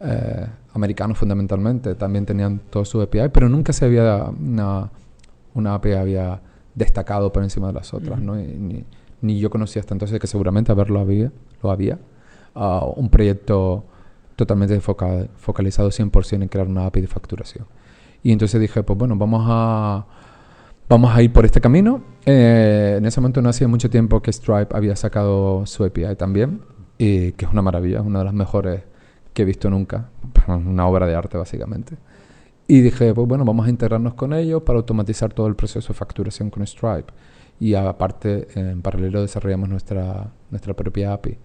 eh, 0.00 0.46
americanos 0.72 1.18
fundamentalmente, 1.18 1.94
también 1.94 2.24
tenían 2.24 2.60
todo 2.70 2.86
su 2.86 3.02
API, 3.02 3.28
pero 3.30 3.50
nunca 3.50 3.74
se 3.74 3.84
había 3.84 4.24
una, 4.24 4.90
una 5.54 5.74
API 5.74 5.92
había 5.92 6.40
destacado 6.74 7.32
por 7.32 7.42
encima 7.42 7.66
de 7.68 7.72
las 7.74 7.92
otras, 7.94 8.20
¿no? 8.20 8.38
Y 8.40 8.44
ni, 8.46 8.84
ni 9.20 9.38
yo 9.40 9.50
conocía 9.50 9.80
hasta 9.80 9.94
entonces 9.94 10.18
que 10.20 10.26
seguramente 10.26 10.72
haberlo 10.72 11.00
había, 11.00 11.32
lo 11.62 11.70
había. 11.70 11.98
Ah, 12.54 12.84
un 12.96 13.08
proyecto 13.10 13.84
totalmente 14.36 14.80
foca- 14.80 15.28
focalizado 15.36 15.90
100% 15.90 16.42
en 16.42 16.48
crear 16.48 16.66
una 16.66 16.86
API 16.86 17.02
de 17.02 17.06
facturación. 17.06 17.66
Y 18.22 18.32
entonces 18.32 18.60
dije, 18.60 18.82
pues 18.82 18.98
bueno, 18.98 19.16
vamos 19.16 19.44
a, 19.48 20.06
vamos 20.88 21.14
a 21.14 21.22
ir 21.22 21.32
por 21.32 21.44
este 21.44 21.60
camino. 21.60 22.02
Eh, 22.26 22.96
en 22.98 23.04
ese 23.06 23.20
momento 23.20 23.42
no 23.42 23.48
hacía 23.48 23.68
mucho 23.68 23.90
tiempo 23.90 24.20
que 24.22 24.32
Stripe 24.32 24.74
había 24.76 24.96
sacado 24.96 25.64
su 25.66 25.84
API 25.84 26.16
también, 26.16 26.62
y 26.98 27.32
que 27.32 27.44
es 27.46 27.50
una 27.52 27.62
maravilla, 27.62 28.00
es 28.00 28.04
una 28.06 28.18
de 28.20 28.24
las 28.26 28.34
mejores 28.34 28.82
que 29.32 29.42
he 29.42 29.44
visto 29.44 29.70
nunca, 29.70 30.10
una 30.48 30.86
obra 30.86 31.06
de 31.06 31.14
arte 31.14 31.36
básicamente. 31.38 31.96
Y 32.70 32.82
dije, 32.82 33.12
pues 33.12 33.26
bueno, 33.26 33.44
vamos 33.44 33.66
a 33.66 33.68
integrarnos 33.68 34.14
con 34.14 34.32
ellos 34.32 34.62
para 34.62 34.78
automatizar 34.78 35.32
todo 35.32 35.48
el 35.48 35.56
proceso 35.56 35.88
de 35.88 35.98
facturación 35.98 36.50
con 36.50 36.64
Stripe. 36.64 37.12
Y 37.58 37.74
aparte, 37.74 38.46
en 38.54 38.80
paralelo 38.80 39.22
desarrollamos 39.22 39.68
nuestra, 39.68 40.32
nuestra 40.52 40.74
propia 40.74 41.12
API. 41.12 41.36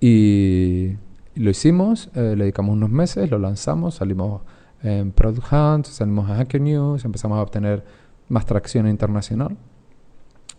Y 0.00 0.96
lo 1.34 1.50
hicimos, 1.50 2.08
eh, 2.14 2.34
le 2.34 2.44
dedicamos 2.44 2.72
unos 2.72 2.88
meses, 2.88 3.30
lo 3.30 3.38
lanzamos, 3.38 3.96
salimos 3.96 4.40
en 4.82 5.12
Product 5.12 5.52
Hunt, 5.52 5.84
salimos 5.88 6.30
a 6.30 6.36
Hacker 6.36 6.62
News, 6.62 7.04
empezamos 7.04 7.36
a 7.36 7.42
obtener 7.42 7.84
más 8.30 8.46
tracción 8.46 8.88
internacional. 8.88 9.58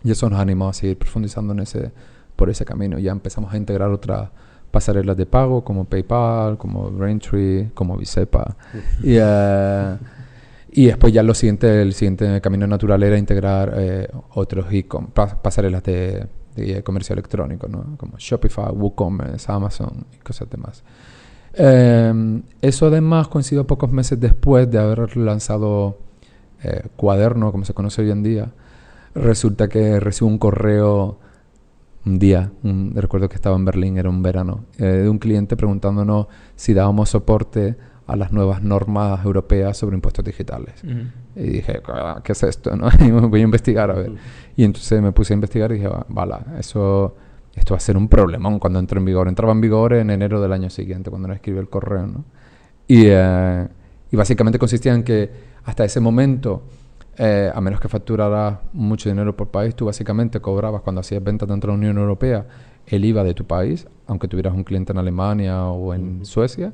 Y 0.04 0.12
eso 0.12 0.30
nos 0.30 0.38
animó 0.38 0.68
a 0.68 0.74
seguir 0.74 0.96
profundizando 0.96 1.54
en 1.54 1.58
ese, 1.58 1.90
por 2.36 2.50
ese 2.50 2.64
camino. 2.64 3.00
Ya 3.00 3.10
empezamos 3.10 3.52
a 3.52 3.56
integrar 3.56 3.90
otras 3.90 4.30
pasarelas 4.78 5.16
de 5.16 5.26
pago 5.26 5.62
como 5.64 5.84
PayPal, 5.84 6.56
como 6.56 6.90
Braintree, 6.90 7.70
como 7.74 7.96
Bisepa. 7.96 8.56
y, 9.02 9.16
eh, 9.18 9.96
y 10.70 10.86
después 10.86 11.12
ya 11.12 11.22
lo 11.22 11.34
siguiente, 11.34 11.82
el 11.82 11.92
siguiente 11.94 12.40
camino 12.40 12.66
natural 12.66 13.02
era 13.02 13.16
integrar 13.18 13.72
eh, 13.76 14.08
otros 14.34 14.66
e-com, 14.70 15.06
pa- 15.08 15.40
pasarelas 15.42 15.82
de, 15.82 16.26
de 16.56 16.82
comercio 16.82 17.12
electrónico, 17.14 17.66
¿no? 17.68 17.96
como 17.96 18.12
Shopify, 18.18 18.70
WooCommerce, 18.72 19.50
Amazon 19.50 20.06
y 20.14 20.18
cosas 20.18 20.48
demás. 20.50 20.82
Eh, 21.54 22.40
eso 22.62 22.86
además 22.86 23.28
coincidió 23.28 23.66
pocos 23.66 23.90
meses 23.90 24.20
después 24.20 24.70
de 24.70 24.78
haber 24.78 25.16
lanzado 25.16 25.98
eh, 26.62 26.82
Cuaderno, 26.96 27.50
como 27.50 27.64
se 27.64 27.74
conoce 27.74 28.02
hoy 28.02 28.10
en 28.10 28.22
día. 28.22 28.50
Resulta 29.14 29.68
que 29.68 29.98
recibo 29.98 30.28
un 30.28 30.38
correo 30.38 31.18
un 32.08 32.18
día, 32.18 32.50
un- 32.62 32.92
recuerdo 32.94 33.28
que 33.28 33.36
estaba 33.36 33.56
en 33.56 33.64
Berlín, 33.64 33.98
era 33.98 34.08
un 34.08 34.22
verano, 34.22 34.64
eh, 34.78 34.84
de 34.84 35.08
un 35.08 35.18
cliente 35.18 35.56
preguntándonos 35.56 36.26
si 36.56 36.74
dábamos 36.74 37.10
soporte 37.10 37.76
a 38.06 38.16
las 38.16 38.32
nuevas 38.32 38.62
normas 38.62 39.22
europeas 39.24 39.76
sobre 39.76 39.94
impuestos 39.96 40.24
digitales. 40.24 40.74
Y 41.36 41.42
dije, 41.42 41.80
"Ah, 41.88 42.20
¿qué 42.24 42.32
es 42.32 42.42
esto? 42.42 42.74
¿no? 42.74 42.88
Y 43.00 43.12
me 43.12 43.20
voy 43.26 43.40
a 43.40 43.44
investigar 43.44 43.90
a 43.90 43.94
ver. 43.94 44.12
Y 44.56 44.64
entonces 44.64 45.00
me 45.02 45.12
puse 45.12 45.34
a 45.34 45.36
investigar 45.36 45.70
y 45.70 45.74
dije, 45.74 45.88
"Va- 45.88 46.06
vale, 46.08 46.34
eso, 46.58 47.14
esto 47.54 47.74
va 47.74 47.78
a 47.78 47.80
ser 47.80 47.96
un 47.98 48.08
problemón 48.08 48.58
cuando 48.58 48.78
entre 48.78 48.98
en 48.98 49.04
vigor. 49.04 49.28
Entraba 49.28 49.52
en 49.52 49.60
vigor 49.60 49.92
en 49.92 50.08
enero 50.10 50.40
del 50.40 50.52
año 50.52 50.70
siguiente, 50.70 51.10
cuando 51.10 51.28
nos 51.28 51.36
escribió 51.36 51.60
el 51.60 51.68
correo, 51.68 52.06
¿no? 52.06 52.24
Y, 52.86 53.02
eh, 53.08 53.68
y 54.10 54.16
básicamente 54.16 54.58
consistía 54.58 54.94
en 54.94 55.02
que 55.02 55.30
hasta 55.64 55.84
ese 55.84 56.00
momento, 56.00 56.62
eh, 57.18 57.50
a 57.52 57.60
menos 57.60 57.80
que 57.80 57.88
facturaras 57.88 58.58
mucho 58.72 59.08
dinero 59.08 59.36
por 59.36 59.48
país, 59.48 59.74
tú 59.74 59.86
básicamente 59.86 60.40
cobrabas 60.40 60.82
cuando 60.82 61.00
hacías 61.00 61.22
ventas 61.22 61.48
dentro 61.48 61.72
de 61.72 61.76
la 61.76 61.78
Unión 61.78 61.98
Europea 61.98 62.46
el 62.86 63.04
IVA 63.04 63.24
de 63.24 63.34
tu 63.34 63.44
país, 63.44 63.86
aunque 64.06 64.28
tuvieras 64.28 64.54
un 64.54 64.64
cliente 64.64 64.92
en 64.92 64.98
Alemania 64.98 65.64
o 65.66 65.92
en 65.94 66.24
Suecia, 66.24 66.72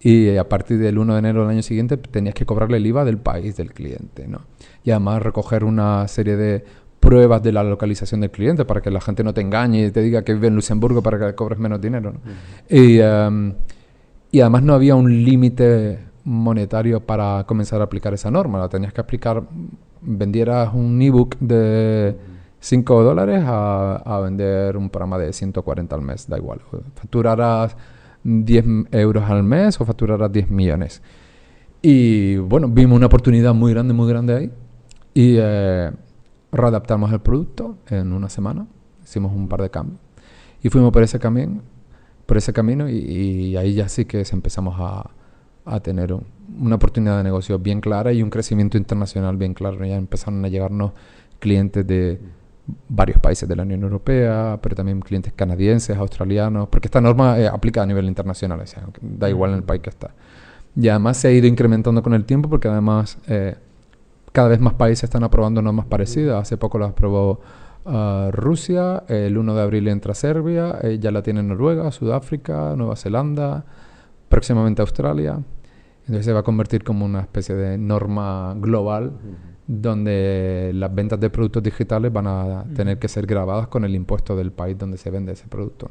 y 0.00 0.28
eh, 0.28 0.38
a 0.38 0.48
partir 0.48 0.78
del 0.78 0.98
1 0.98 1.14
de 1.14 1.18
enero 1.18 1.40
del 1.42 1.50
año 1.50 1.62
siguiente 1.62 1.96
tenías 1.96 2.34
que 2.34 2.44
cobrarle 2.44 2.76
el 2.76 2.86
IVA 2.86 3.04
del 3.04 3.18
país 3.18 3.56
del 3.56 3.72
cliente, 3.72 4.28
¿no? 4.28 4.42
Y 4.84 4.90
además 4.90 5.22
recoger 5.22 5.64
una 5.64 6.06
serie 6.08 6.36
de 6.36 6.64
pruebas 7.00 7.42
de 7.42 7.52
la 7.52 7.64
localización 7.64 8.20
del 8.20 8.30
cliente 8.30 8.64
para 8.64 8.80
que 8.82 8.90
la 8.90 9.00
gente 9.00 9.24
no 9.24 9.32
te 9.32 9.40
engañe 9.40 9.86
y 9.86 9.90
te 9.90 10.02
diga 10.02 10.22
que 10.22 10.34
vive 10.34 10.48
en 10.48 10.54
Luxemburgo 10.54 11.02
para 11.02 11.18
que 11.18 11.34
cobres 11.34 11.58
menos 11.58 11.80
dinero, 11.80 12.12
¿no? 12.12 12.20
Y, 12.68 13.00
em, 13.00 13.54
y 14.30 14.40
además 14.40 14.62
no 14.62 14.74
había 14.74 14.94
un 14.94 15.24
límite 15.24 16.00
monetario 16.24 17.00
para 17.00 17.44
comenzar 17.44 17.80
a 17.80 17.84
aplicar 17.84 18.12
esa 18.12 18.30
norma. 18.30 18.58
La 18.58 18.68
tenías 18.68 18.92
que 18.92 19.00
aplicar, 19.00 19.44
vendieras 20.06 20.72
un 20.72 21.00
ebook 21.02 21.36
de 21.38 22.16
5 22.60 23.02
dólares 23.02 23.42
a, 23.46 24.20
vender 24.22 24.76
un 24.76 24.88
programa 24.88 25.18
de 25.18 25.32
140 25.32 25.94
al 25.94 26.02
mes, 26.02 26.28
da 26.28 26.38
igual. 26.38 26.60
Facturarás 26.94 27.76
10 28.24 28.64
euros 28.92 29.24
al 29.24 29.42
mes 29.42 29.80
o 29.80 29.84
facturarás 29.84 30.32
10 30.32 30.50
millones. 30.50 31.02
Y 31.82 32.36
bueno, 32.36 32.68
vimos 32.68 32.96
una 32.96 33.06
oportunidad 33.06 33.54
muy 33.54 33.72
grande, 33.72 33.94
muy 33.94 34.08
grande 34.08 34.34
ahí. 34.34 34.52
Y 35.14 35.36
eh, 35.38 35.90
readaptamos 36.50 37.12
el 37.12 37.20
producto 37.20 37.78
en 37.88 38.12
una 38.12 38.28
semana. 38.28 38.66
Hicimos 39.04 39.32
un 39.32 39.48
par 39.48 39.62
de 39.62 39.70
cambios. 39.70 40.00
Y 40.62 40.68
fuimos 40.68 40.92
por 40.92 41.02
ese 41.02 41.18
camino, 41.18 41.62
por 42.26 42.36
ese 42.36 42.52
camino 42.52 42.88
y, 42.88 43.56
ahí 43.56 43.74
ya 43.74 43.88
sí 43.88 44.04
que 44.04 44.24
empezamos 44.32 44.74
a, 44.78 45.10
a 45.66 45.80
tener 45.80 46.16
una 46.58 46.76
oportunidad 46.76 47.18
de 47.18 47.24
negocio 47.24 47.58
bien 47.58 47.80
clara 47.80 48.12
y 48.12 48.22
un 48.22 48.30
crecimiento 48.30 48.78
internacional 48.78 49.36
bien 49.36 49.52
claro. 49.52 49.84
Ya 49.84 49.96
empezaron 49.96 50.44
a 50.44 50.48
llegarnos 50.48 50.92
clientes 51.38 51.86
de 51.86 52.18
varios 52.88 53.18
países 53.18 53.48
de 53.48 53.56
la 53.56 53.62
Unión 53.62 53.82
Europea, 53.82 54.58
pero 54.62 54.74
también 54.74 55.00
clientes 55.00 55.32
canadienses, 55.34 55.96
australianos, 55.96 56.68
porque 56.68 56.88
esta 56.88 57.00
norma 57.00 57.38
eh, 57.38 57.46
aplica 57.46 57.82
a 57.82 57.86
nivel 57.86 58.06
internacional, 58.06 58.60
o 58.60 58.66
sea, 58.66 58.84
da 59.00 59.28
igual 59.28 59.50
en 59.50 59.56
el 59.58 59.62
país 59.62 59.82
que 59.82 59.90
está. 59.90 60.10
Y 60.74 60.88
además 60.88 61.16
se 61.16 61.28
ha 61.28 61.32
ido 61.32 61.46
incrementando 61.46 62.02
con 62.02 62.14
el 62.14 62.24
tiempo 62.24 62.50
porque 62.50 62.68
además 62.68 63.18
eh, 63.28 63.56
cada 64.32 64.48
vez 64.48 64.60
más 64.60 64.74
países 64.74 65.04
están 65.04 65.24
aprobando 65.24 65.62
normas 65.62 65.86
parecidas. 65.86 66.42
Hace 66.42 66.58
poco 66.58 66.78
las 66.78 66.90
aprobó 66.90 67.40
uh, 67.86 68.30
Rusia, 68.30 69.04
el 69.08 69.38
1 69.38 69.54
de 69.54 69.62
abril 69.62 69.88
entra 69.88 70.12
Serbia, 70.12 70.78
eh, 70.82 70.98
ya 71.00 71.10
la 71.10 71.22
tiene 71.22 71.42
Noruega, 71.42 71.90
Sudáfrica, 71.90 72.74
Nueva 72.76 72.96
Zelanda, 72.96 73.64
próximamente 74.36 74.82
Australia. 74.82 75.42
Entonces 76.00 76.26
se 76.26 76.32
va 76.34 76.40
a 76.40 76.42
convertir 76.42 76.84
como 76.84 77.06
una 77.06 77.20
especie 77.20 77.54
de 77.54 77.78
norma 77.78 78.54
global 78.58 79.12
donde 79.66 80.72
las 80.74 80.94
ventas 80.94 81.18
de 81.18 81.30
productos 81.30 81.62
digitales 81.62 82.12
van 82.12 82.26
a 82.26 82.66
tener 82.74 82.98
que 82.98 83.08
ser 83.08 83.24
grabadas 83.26 83.68
con 83.68 83.86
el 83.86 83.94
impuesto 83.94 84.36
del 84.36 84.52
país 84.52 84.76
donde 84.76 84.98
se 84.98 85.08
vende 85.10 85.32
ese 85.32 85.48
producto. 85.48 85.88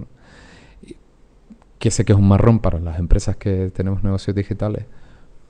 que 1.79 1.89
sé 1.89 2.05
que 2.05 2.13
es 2.13 2.19
un 2.19 2.27
marrón 2.27 2.59
para 2.59 2.79
las 2.79 2.99
empresas 2.99 3.35
que 3.35 3.71
tenemos 3.71 4.03
negocios 4.03 4.35
digitales, 4.35 4.85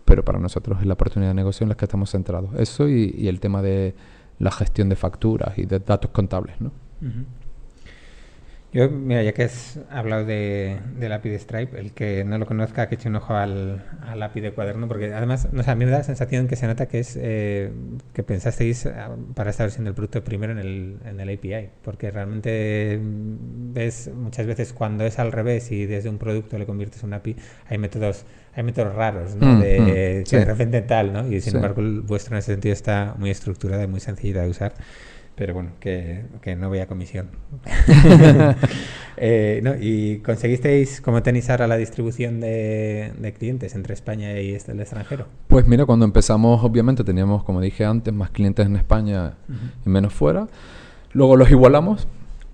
pero 0.05 0.23
para 0.23 0.39
nosotros 0.39 0.79
es 0.79 0.85
la 0.85 0.93
oportunidad 0.93 1.31
de 1.31 1.35
negocio 1.35 1.65
en 1.65 1.69
la 1.69 1.75
que 1.75 1.83
estamos 1.83 2.11
centrados. 2.11 2.49
Eso 2.55 2.87
y, 2.87 3.27
el 3.27 3.41
tema 3.41 3.61
de 3.61 3.93
la 4.39 4.51
gestión 4.51 4.87
de 4.87 4.95
facturas 4.95 5.57
y 5.57 5.65
de 5.65 5.79
datos 5.79 6.11
contables. 6.11 6.61
¿no? 6.61 6.71
Yo, 8.75 8.89
mira, 8.89 9.23
ya 9.23 9.31
que 9.31 9.43
has 9.43 9.79
hablado 9.89 10.25
de, 10.25 10.77
del 10.99 11.13
API 11.13 11.29
de 11.29 11.39
Stripe, 11.39 11.79
el 11.79 11.93
que 11.93 12.25
no 12.25 12.37
lo 12.37 12.45
conozca, 12.45 12.89
que 12.89 12.95
eche 12.95 13.07
un 13.07 13.15
ojo 13.15 13.33
al, 13.33 13.85
al 14.01 14.21
API 14.21 14.41
de 14.41 14.51
cuaderno, 14.51 14.89
porque 14.89 15.13
además, 15.13 15.47
no 15.53 15.63
sé, 15.63 15.71
a 15.71 15.75
mí 15.75 15.85
me 15.85 15.91
da 15.91 15.99
la 15.99 16.03
sensación 16.03 16.49
que 16.49 16.57
se 16.57 16.67
nota 16.67 16.85
que 16.87 16.99
es 16.99 17.17
eh, 17.17 17.71
que 18.11 18.23
pensasteis 18.23 18.85
ah, 18.87 19.15
para 19.33 19.51
estar 19.51 19.71
siendo 19.71 19.91
el 19.91 19.95
producto 19.95 20.25
primero 20.25 20.51
en 20.51 20.59
el, 20.59 20.97
en 21.05 21.21
el 21.21 21.37
API, 21.37 21.69
porque 21.83 22.11
realmente 22.11 22.99
ves 23.01 24.11
muchas 24.13 24.45
veces 24.45 24.73
cuando 24.73 25.05
es 25.05 25.19
al 25.19 25.31
revés 25.31 25.71
y 25.71 25.85
desde 25.85 26.09
un 26.09 26.17
producto 26.17 26.57
le 26.57 26.65
conviertes 26.65 27.01
en 27.01 27.07
un 27.07 27.13
API, 27.13 27.37
hay 27.69 27.77
métodos 27.77 28.25
hay 28.57 28.63
métodos 28.63 28.93
raros, 28.93 29.35
¿no? 29.35 29.53
Mm, 29.53 29.61
de, 29.61 30.23
mm, 30.29 30.45
repente 30.45 30.81
tal, 30.81 31.11
¿no? 31.11 31.27
Y 31.27 31.41
sin 31.41 31.57
embargo, 31.57 31.81
el 31.81 32.01
vuestro 32.01 32.35
en 32.35 32.39
ese 32.39 32.53
sentido 32.53 32.73
está 32.73 33.13
muy 33.17 33.29
estructurado 33.29 33.83
y 33.83 33.87
muy 33.87 33.99
sencillo 33.99 34.41
de 34.41 34.49
usar 34.49 34.73
pero 35.35 35.53
bueno, 35.53 35.71
que, 35.79 36.25
que 36.41 36.55
no 36.55 36.69
voy 36.69 36.79
a 36.79 36.87
comisión. 36.87 37.29
eh, 39.17 39.59
no, 39.63 39.75
¿Y 39.79 40.19
conseguisteis 40.19 41.01
como 41.01 41.21
tenéis 41.21 41.49
ahora 41.49 41.67
la 41.67 41.77
distribución 41.77 42.39
de, 42.39 43.11
de, 43.17 43.33
clientes 43.33 43.75
entre 43.75 43.93
España 43.93 44.39
y 44.39 44.53
este, 44.53 44.71
el 44.71 44.79
extranjero? 44.79 45.27
Pues 45.47 45.67
mira, 45.67 45.85
cuando 45.85 46.05
empezamos 46.05 46.63
obviamente 46.63 47.03
teníamos, 47.03 47.43
como 47.43 47.61
dije 47.61 47.85
antes, 47.85 48.13
más 48.13 48.29
clientes 48.29 48.65
en 48.65 48.77
España 48.77 49.33
y 49.85 49.89
menos 49.89 50.13
fuera. 50.13 50.47
Luego 51.11 51.35
los 51.35 51.51
igualamos. 51.51 52.07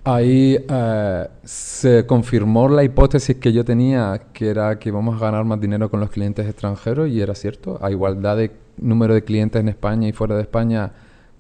Ahí 0.04 0.58
eh, 0.68 1.28
se 1.44 2.08
confirmó 2.08 2.68
la 2.68 2.84
hipótesis 2.84 3.36
que 3.36 3.54
yo 3.54 3.64
tenía, 3.64 4.20
que 4.34 4.50
era 4.50 4.80
que 4.80 4.90
íbamos 4.90 5.22
a 5.22 5.26
ganar 5.26 5.46
más 5.46 5.62
dinero 5.62 5.92
con 5.92 6.00
los 6.00 6.10
clientes 6.10 6.48
extranjeros 6.48 7.10
y 7.10 7.22
era 7.22 7.36
cierto. 7.36 7.78
A 7.84 7.92
igualdad 7.92 8.38
de 8.38 8.52
número 8.78 9.14
de 9.14 9.24
clientes 9.24 9.60
en 9.60 9.70
España 9.70 10.08
y 10.08 10.12
fuera 10.12 10.36
de 10.36 10.42
España 10.42 10.92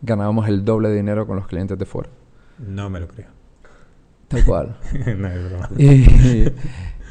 ganábamos 0.02 0.48
el 0.48 0.66
doble 0.66 0.90
de 0.90 0.96
dinero 0.96 1.28
con 1.28 1.36
los 1.36 1.48
clientes 1.48 1.78
de 1.78 1.86
fuera. 1.86 2.10
No 2.60 2.90
me 2.90 3.00
lo 3.00 3.08
creo. 3.08 3.28
Tal 4.28 4.46
cual. 4.46 4.78
no 5.18 5.28
es 5.28 5.50
broma. 5.50 5.70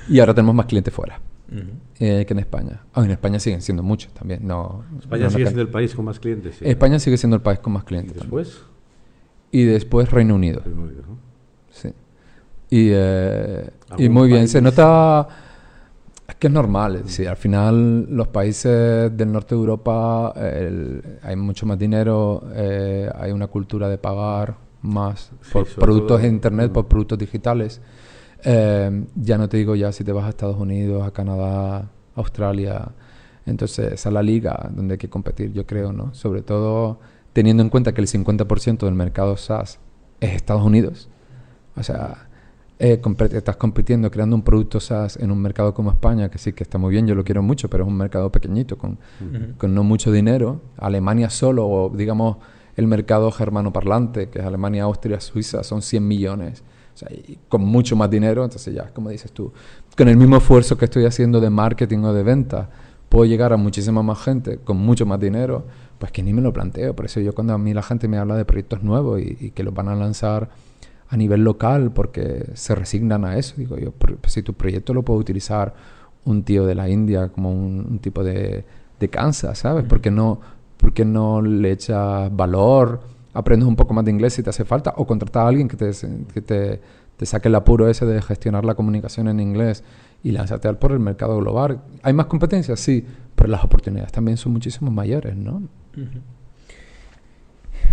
Y, 0.09 0.19
ahora 0.19 0.35
tenemos 0.35 0.55
más 0.55 0.67
clientes 0.67 0.93
fuera 0.93 1.21
eh, 1.99 2.25
que 2.27 2.33
en 2.33 2.39
España. 2.39 2.81
Ah, 2.95 3.05
en 3.05 3.11
España 3.11 3.39
siguen 3.39 3.61
siendo 3.61 3.83
muchos 3.83 4.13
también. 4.13 4.47
No, 4.47 4.85
España 5.01 5.31
sigue 5.31 5.45
siendo 5.45 5.63
el 5.63 5.69
país 5.69 5.95
con 5.95 6.05
más 6.05 6.19
clientes. 6.21 6.63
España 6.63 6.99
sigue 6.99 7.17
siendo 7.17 7.37
el 7.37 7.43
país 7.43 7.59
con 7.59 7.73
más 7.73 7.85
clientes. 7.85 8.17
¿Y 8.17 8.21
después? 8.21 8.63
Y 9.51 9.65
después 9.65 10.11
Reino 10.11 10.35
Unido. 10.35 10.63
Reino 10.65 10.83
Unido 10.83 11.03
¿no? 11.07 11.19
Sí. 11.71 11.89
Y, 12.71 12.91
eh, 12.93 13.69
y 13.99 14.09
muy 14.09 14.29
bien. 14.29 14.49
Se 14.49 14.61
nota 14.61 15.29
es 16.31 16.37
que 16.37 16.47
es 16.47 16.53
normal, 16.53 16.97
es 16.97 17.05
decir, 17.05 17.29
al 17.29 17.37
final 17.37 18.07
los 18.09 18.29
países 18.29 19.17
del 19.17 19.33
norte 19.33 19.55
de 19.55 19.61
Europa 19.61 20.33
hay 21.23 21.37
mucho 21.37 21.67
más 21.67 21.79
dinero, 21.79 22.43
eh, 22.55 23.11
hay 23.15 23.33
una 23.33 23.49
cultura 23.49 23.89
de 23.89 23.99
pagar 23.99 24.57
más 24.83 25.33
por 25.53 25.67
productos 25.67 26.23
de 26.23 26.29
Internet, 26.29 26.73
por 26.73 26.87
productos 26.87 27.19
digitales. 27.19 27.81
Eh, 28.45 29.05
ya 29.17 29.37
no 29.37 29.49
te 29.49 29.59
digo 29.59 29.75
ya 29.75 29.93
si 29.93 30.05
te 30.05 30.13
vas 30.13 30.25
a 30.25 30.31
Estados 30.31 30.57
Unidos, 30.57 31.07
a 31.07 31.11
Canadá, 31.11 31.91
Australia. 32.15 32.93
Entonces, 33.45 33.93
esa 33.93 34.09
es 34.09 34.13
la 34.13 34.23
liga 34.23 34.71
donde 34.73 34.95
hay 34.95 34.99
que 34.99 35.11
competir, 35.11 35.53
yo 35.53 35.67
creo, 35.67 35.93
¿no? 35.93 36.15
Sobre 36.15 36.43
todo 36.43 37.01
teniendo 37.33 37.63
en 37.63 37.71
cuenta 37.71 37.93
que 37.93 38.01
el 38.01 38.07
50% 38.07 38.79
del 38.87 38.95
mercado 38.95 39.37
SaaS 39.37 39.79
es 40.21 40.31
Estados 40.31 40.63
Unidos. 40.63 41.09
O 41.77 41.83
sea, 41.83 42.30
eh, 42.83 42.99
estás 43.33 43.57
compitiendo, 43.57 44.11
creando 44.11 44.35
un 44.35 44.41
producto 44.43 44.81
SaaS 44.81 45.19
en 45.19 45.31
un 45.31 45.41
mercado 45.43 45.75
como 45.75 45.91
España, 45.91 46.31
que 46.31 46.39
sí 46.39 46.55
que 46.55 46.63
está 46.63 46.79
muy 46.79 46.91
bien, 46.91 47.07
yo 47.07 47.15
lo 47.15 47.23
quiero 47.25 47.43
mucho, 47.43 47.69
pero 47.69 47.85
es 47.85 47.89
un 47.89 47.97
mercado 47.97 48.33
pequeñito, 48.33 48.79
con, 48.79 48.99
con 49.59 49.75
no 49.75 49.85
mucho 49.85 50.11
dinero. 50.11 50.63
Alemania 50.79 51.29
solo, 51.29 51.69
o 51.69 51.91
digamos 51.91 52.39
el 52.77 52.87
mercado 52.87 53.31
germano 53.33 53.71
parlante, 53.71 54.31
que 54.31 54.39
es 54.39 54.45
Alemania, 54.47 54.85
Austria, 54.85 55.21
Suiza, 55.21 55.63
son 55.63 55.83
100 55.83 56.09
millones. 56.09 56.63
O 56.95 56.97
sea, 56.97 57.11
y 57.13 57.39
con 57.51 57.61
mucho 57.61 57.97
más 57.97 58.09
dinero, 58.09 58.45
entonces 58.45 58.75
ya, 58.75 58.87
como 58.95 59.11
dices 59.11 59.31
tú, 59.31 59.53
con 59.95 60.09
el 60.09 60.17
mismo 60.17 60.39
esfuerzo 60.39 60.79
que 60.79 60.87
estoy 60.87 61.05
haciendo 61.05 61.39
de 61.39 61.51
marketing 61.51 61.99
o 61.99 62.15
de 62.15 62.23
venta, 62.23 62.71
puedo 63.11 63.27
llegar 63.27 63.53
a 63.53 63.59
muchísima 63.59 64.03
más 64.03 64.23
gente 64.23 64.57
con 64.57 64.79
mucho 64.79 65.05
más 65.05 65.21
dinero, 65.21 65.67
pues 65.99 66.13
que 66.13 66.23
ni 66.23 66.33
me 66.33 66.41
lo 66.41 66.55
planteo. 66.55 66.97
Por 66.97 67.05
eso 67.05 67.21
yo 67.21 67.35
cuando 67.35 67.53
a 67.53 67.59
mí 67.59 67.75
la 67.75 67.83
gente 67.83 68.09
me 68.09 68.17
habla 68.17 68.37
de 68.37 68.47
proyectos 68.47 68.83
nuevos 68.83 69.21
y, 69.21 69.37
y 69.39 69.51
que 69.51 69.65
los 69.65 69.75
van 69.75 69.89
a 69.89 69.95
lanzar 69.95 70.49
a 71.11 71.17
nivel 71.17 71.43
local 71.43 71.91
porque 71.93 72.47
se 72.55 72.75
resignan 72.75 73.25
a 73.25 73.37
eso. 73.37 73.55
Digo 73.57 73.77
yo, 73.77 73.93
si 74.27 74.43
tu 74.43 74.55
proyecto 74.55 74.95
lo 74.95 75.03
puede 75.03 75.21
utilizar 75.21 75.75
un 76.25 76.45
tío 76.45 76.65
de 76.65 76.75
la 76.77 76.89
India 76.89 77.29
como 77.29 77.51
un, 77.51 77.99
tipo 77.99 78.23
de, 78.23 78.65
de 78.99 79.11
Kansas, 79.11 79.59
¿sabes? 79.59 79.85
¿Por 79.85 80.01
qué 80.01 80.11
no, 80.11 80.41
porque 80.77 81.05
no 81.05 81.43
le 81.43 81.73
echas 81.73 82.35
valor? 82.35 83.01
Aprendes 83.35 83.69
un 83.69 83.77
poco 83.77 83.93
más 83.93 84.05
de 84.05 84.13
inglés 84.13 84.35
si 84.35 84.43
te 84.43 84.51
hace 84.51 84.65
falta 84.65 84.95
o 84.97 85.07
contratar 85.07 85.47
a 85.47 85.49
alguien 85.49 85.67
que 85.67 85.77
te, 85.77 85.91
que 86.33 86.41
te, 86.41 86.81
te 87.17 87.27
saque 87.27 87.49
el 87.49 87.55
apuro 87.57 87.89
ese 87.89 88.07
de 88.07 88.23
gestionar 88.23 88.65
la 88.65 88.77
comunicación 88.77 89.27
en 89.27 89.41
inglés 89.41 89.83
y 90.23 90.31
lánzate 90.31 90.69
al 90.69 90.79
por 90.79 90.93
el 90.93 91.01
mercado 91.01 91.37
global. 91.39 91.81
¿Hay 92.03 92.13
más 92.13 92.27
competencia? 92.27 92.77
Sí, 92.77 93.05
pero 93.35 93.49
las 93.49 93.65
oportunidades 93.65 94.13
también 94.13 94.37
son 94.37 94.53
muchísimo 94.53 94.93
mayores, 94.93 95.37
¿no? 95.37 95.63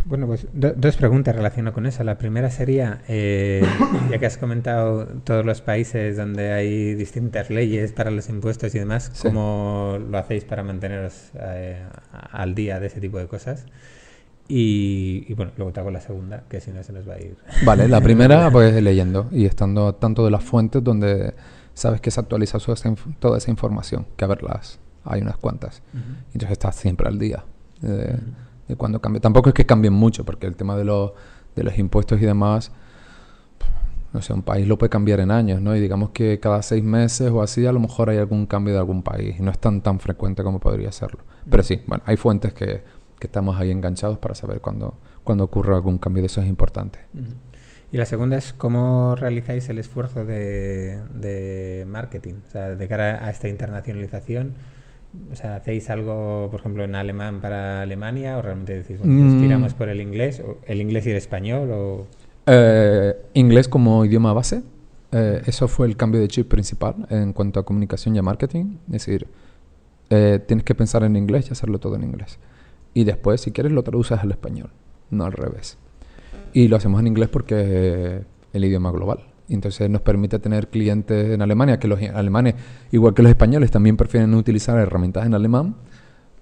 Bueno, 0.07 0.25
pues 0.25 0.47
dos 0.53 0.95
preguntas 0.95 1.35
relacionadas 1.35 1.73
con 1.73 1.85
eso. 1.85 2.01
La 2.03 2.17
primera 2.17 2.49
sería, 2.49 3.01
eh, 3.09 3.61
ya 4.09 4.17
que 4.17 4.25
has 4.25 4.37
comentado 4.37 5.05
todos 5.25 5.45
los 5.45 5.59
países 5.61 6.15
donde 6.15 6.53
hay 6.53 6.95
distintas 6.95 7.49
leyes 7.49 7.91
para 7.91 8.09
los 8.09 8.29
impuestos 8.29 8.73
y 8.73 8.79
demás, 8.79 9.11
¿cómo 9.21 9.97
lo 10.09 10.17
hacéis 10.17 10.45
para 10.45 10.63
manteneros 10.63 11.31
eh, 11.35 11.83
al 12.31 12.55
día 12.55 12.79
de 12.79 12.87
ese 12.87 13.01
tipo 13.01 13.17
de 13.17 13.27
cosas? 13.27 13.65
Y, 14.47 15.33
bueno, 15.33 15.51
luego 15.57 15.73
te 15.73 15.81
hago 15.81 15.91
la 15.91 15.99
segunda, 15.99 16.43
que 16.47 16.61
si 16.61 16.71
no 16.71 16.81
se 16.83 16.93
nos 16.93 17.07
va 17.07 17.15
a 17.15 17.19
ir. 17.19 17.35
Vale, 17.65 17.89
la 17.89 17.99
primera 18.01 18.49
pues 18.49 18.81
leyendo 18.81 19.27
y 19.31 19.45
estando 19.45 19.93
tanto 19.95 20.23
de 20.23 20.31
las 20.31 20.43
fuentes 20.43 20.81
donde 20.81 21.33
sabes 21.73 21.99
que 21.99 22.11
se 22.11 22.21
actualiza 22.21 22.59
toda 23.19 23.37
esa 23.37 23.51
información, 23.51 24.07
que 24.15 24.23
a 24.23 24.27
verlas 24.27 24.79
hay 25.03 25.21
unas 25.21 25.35
cuantas. 25.35 25.81
Entonces 26.27 26.51
estás 26.51 26.77
siempre 26.77 27.09
al 27.09 27.19
día. 27.19 27.43
Eh, 27.83 28.17
cuando 28.75 28.99
cambia. 28.99 29.21
Tampoco 29.21 29.49
es 29.49 29.56
que 29.56 29.65
cambien 29.65 29.93
mucho, 29.93 30.25
porque 30.25 30.47
el 30.47 30.56
tema 30.56 30.75
de 30.75 30.84
los, 30.84 31.12
de 31.56 31.63
los 31.63 31.77
impuestos 31.77 32.21
y 32.21 32.25
demás, 32.25 32.71
no 34.13 34.21
sé, 34.21 34.34
un 34.34 34.41
país 34.41 34.67
lo 34.67 34.77
puede 34.77 34.89
cambiar 34.89 35.19
en 35.19 35.32
años, 35.32 35.62
¿no? 35.62 35.75
Y 35.75 35.80
digamos 35.80 36.10
que 36.10 36.39
cada 36.39 36.62
seis 36.62 36.84
meses 36.84 37.30
o 37.32 37.41
así 37.41 37.65
a 37.65 37.71
lo 37.71 37.80
mejor 37.80 38.10
hay 38.10 38.17
algún 38.17 38.45
cambio 38.45 38.73
de 38.73 38.80
algún 38.80 39.03
país. 39.03 39.36
Y 39.39 39.41
no 39.41 39.51
es 39.51 39.60
tan, 39.60 39.82
tan 39.82 39.99
frecuente 39.99 40.43
como 40.43 40.60
podría 40.60 40.91
serlo. 40.91 41.19
Pero 41.49 41.63
sí, 41.63 41.82
bueno, 41.88 42.03
hay 42.06 42.17
fuentes 42.17 42.53
que, 42.53 42.84
que 43.19 43.27
estamos 43.27 43.58
ahí 43.58 43.71
enganchados 43.71 44.17
para 44.17 44.36
saber 44.36 44.62
cuándo, 44.62 44.97
cuando 45.23 45.43
ocurre 45.43 45.75
algún 45.75 45.97
cambio 45.97 46.21
de 46.21 46.27
esos 46.27 46.45
importantes. 46.45 47.01
Y 47.91 47.97
la 47.97 48.06
segunda 48.06 48.38
es 48.38 48.53
cómo 48.53 49.15
realizáis 49.15 49.69
el 49.69 49.80
esfuerzo 49.80 50.25
de, 50.25 51.01
de 51.13 51.86
marketing, 51.88 52.36
o 52.47 52.51
sea, 52.51 52.75
de 52.75 52.88
cara 52.88 53.25
a 53.25 53.30
esta 53.30 53.47
internacionalización. 53.47 54.56
O 55.31 55.35
sea, 55.35 55.55
¿hacéis 55.55 55.89
algo, 55.89 56.47
por 56.51 56.59
ejemplo, 56.59 56.83
en 56.83 56.95
alemán 56.95 57.41
para 57.41 57.81
Alemania 57.81 58.37
o 58.37 58.41
realmente 58.41 58.73
decís, 58.77 58.99
bueno, 58.99 59.13
nos 59.25 59.33
Mm. 59.33 59.39
tiramos 59.41 59.73
por 59.73 59.89
el 59.89 60.01
inglés, 60.01 60.41
o 60.45 60.57
el 60.67 60.81
inglés 60.81 61.05
y 61.07 61.11
el 61.11 61.17
español? 61.17 61.69
O... 61.71 62.07
Eh, 62.45 63.15
inglés 63.33 63.67
como 63.67 64.05
idioma 64.05 64.33
base. 64.33 64.61
Eh, 65.11 65.41
eso 65.45 65.67
fue 65.67 65.87
el 65.87 65.95
cambio 65.95 66.19
de 66.19 66.27
chip 66.27 66.47
principal 66.49 66.95
en 67.09 67.33
cuanto 67.33 67.59
a 67.59 67.65
comunicación 67.65 68.15
y 68.15 68.19
a 68.19 68.21
marketing. 68.21 68.75
Es 68.87 69.05
decir, 69.05 69.27
eh, 70.09 70.39
tienes 70.45 70.63
que 70.65 70.75
pensar 70.75 71.03
en 71.03 71.15
inglés 71.15 71.47
y 71.49 71.53
hacerlo 71.53 71.79
todo 71.79 71.95
en 71.95 72.03
inglés. 72.03 72.39
Y 72.93 73.03
después, 73.05 73.41
si 73.41 73.51
quieres, 73.51 73.71
lo 73.71 73.83
traduces 73.83 74.19
al 74.19 74.31
español, 74.31 74.69
no 75.09 75.25
al 75.25 75.31
revés. 75.31 75.77
Y 76.53 76.67
lo 76.67 76.75
hacemos 76.77 76.99
en 76.99 77.07
inglés 77.07 77.29
porque 77.29 78.17
es 78.17 78.21
el 78.53 78.65
idioma 78.65 78.91
global. 78.91 79.19
Y 79.49 79.53
Entonces 79.53 79.89
nos 79.89 80.01
permite 80.01 80.39
tener 80.39 80.67
clientes 80.67 81.29
en 81.29 81.41
Alemania, 81.41 81.79
que 81.79 81.88
los 81.88 82.01
alemanes, 82.01 82.55
igual 82.91 83.13
que 83.13 83.23
los 83.23 83.29
españoles, 83.29 83.71
también 83.71 83.95
prefieren 83.97 84.33
utilizar 84.33 84.77
herramientas 84.77 85.25
en 85.25 85.33
alemán. 85.33 85.75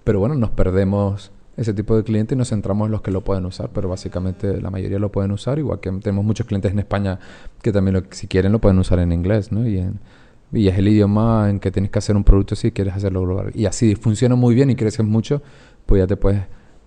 Pero 0.04 0.20
bueno, 0.20 0.34
nos 0.34 0.50
perdemos 0.50 1.30
ese 1.56 1.72
tipo 1.72 1.96
de 1.96 2.02
clientes 2.04 2.34
y 2.36 2.38
nos 2.38 2.50
centramos 2.50 2.86
en 2.86 2.92
los 2.92 3.02
que 3.02 3.10
lo 3.10 3.22
pueden 3.22 3.46
usar. 3.46 3.70
Pero 3.72 3.88
básicamente 3.88 4.60
la 4.60 4.70
mayoría 4.70 4.98
lo 4.98 5.10
pueden 5.12 5.30
usar, 5.32 5.58
igual 5.58 5.80
que 5.80 5.90
tenemos 5.92 6.24
muchos 6.24 6.46
clientes 6.46 6.72
en 6.72 6.78
España 6.80 7.18
que 7.62 7.72
también, 7.72 7.94
lo- 7.94 8.02
si 8.10 8.26
quieren, 8.26 8.52
lo 8.52 8.60
pueden 8.60 8.78
usar 8.78 8.98
en 8.98 9.12
inglés, 9.12 9.52
¿no? 9.52 9.66
Y, 9.66 9.78
es 10.52 10.78
el 10.78 10.88
idioma 10.88 11.50
en 11.50 11.58
que 11.60 11.70
tienes 11.70 11.90
que 11.90 11.98
hacer 11.98 12.16
un 12.16 12.24
producto 12.24 12.54
si 12.56 12.70
quieres 12.72 12.94
hacerlo 12.94 13.22
global. 13.22 13.50
Y 13.54 13.66
así 13.66 13.94
funciona 13.94 14.36
muy 14.36 14.54
bien 14.54 14.70
y 14.70 14.74
creces 14.76 15.04
mucho, 15.04 15.42
pues 15.86 16.00
ya 16.00 16.06
te 16.06 16.16
puedes 16.16 16.42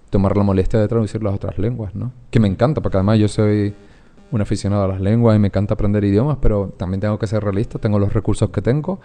tomar 0.09 0.35
la 0.37 0.43
molestia 0.43 0.79
de 0.79 0.87
traducirlo 0.87 1.29
a 1.29 1.33
otras 1.33 1.57
lenguas, 1.59 1.93
¿no? 1.93 2.11
Que 2.31 2.39
me 2.39 2.47
encanta, 2.47 2.81
porque 2.81 2.97
además 2.97 3.19
yo 3.19 3.27
soy 3.27 3.73
un 4.31 4.41
aficionado 4.41 4.83
a 4.83 4.87
las 4.87 5.01
lenguas 5.01 5.35
y 5.35 5.39
me 5.39 5.47
encanta 5.47 5.73
aprender 5.73 6.03
idiomas, 6.03 6.37
pero 6.41 6.73
también 6.77 7.01
tengo 7.01 7.17
que 7.17 7.27
ser 7.27 7.43
realista, 7.43 7.79
tengo 7.79 7.99
los 7.99 8.13
recursos 8.13 8.49
que 8.49 8.61
tengo 8.61 8.99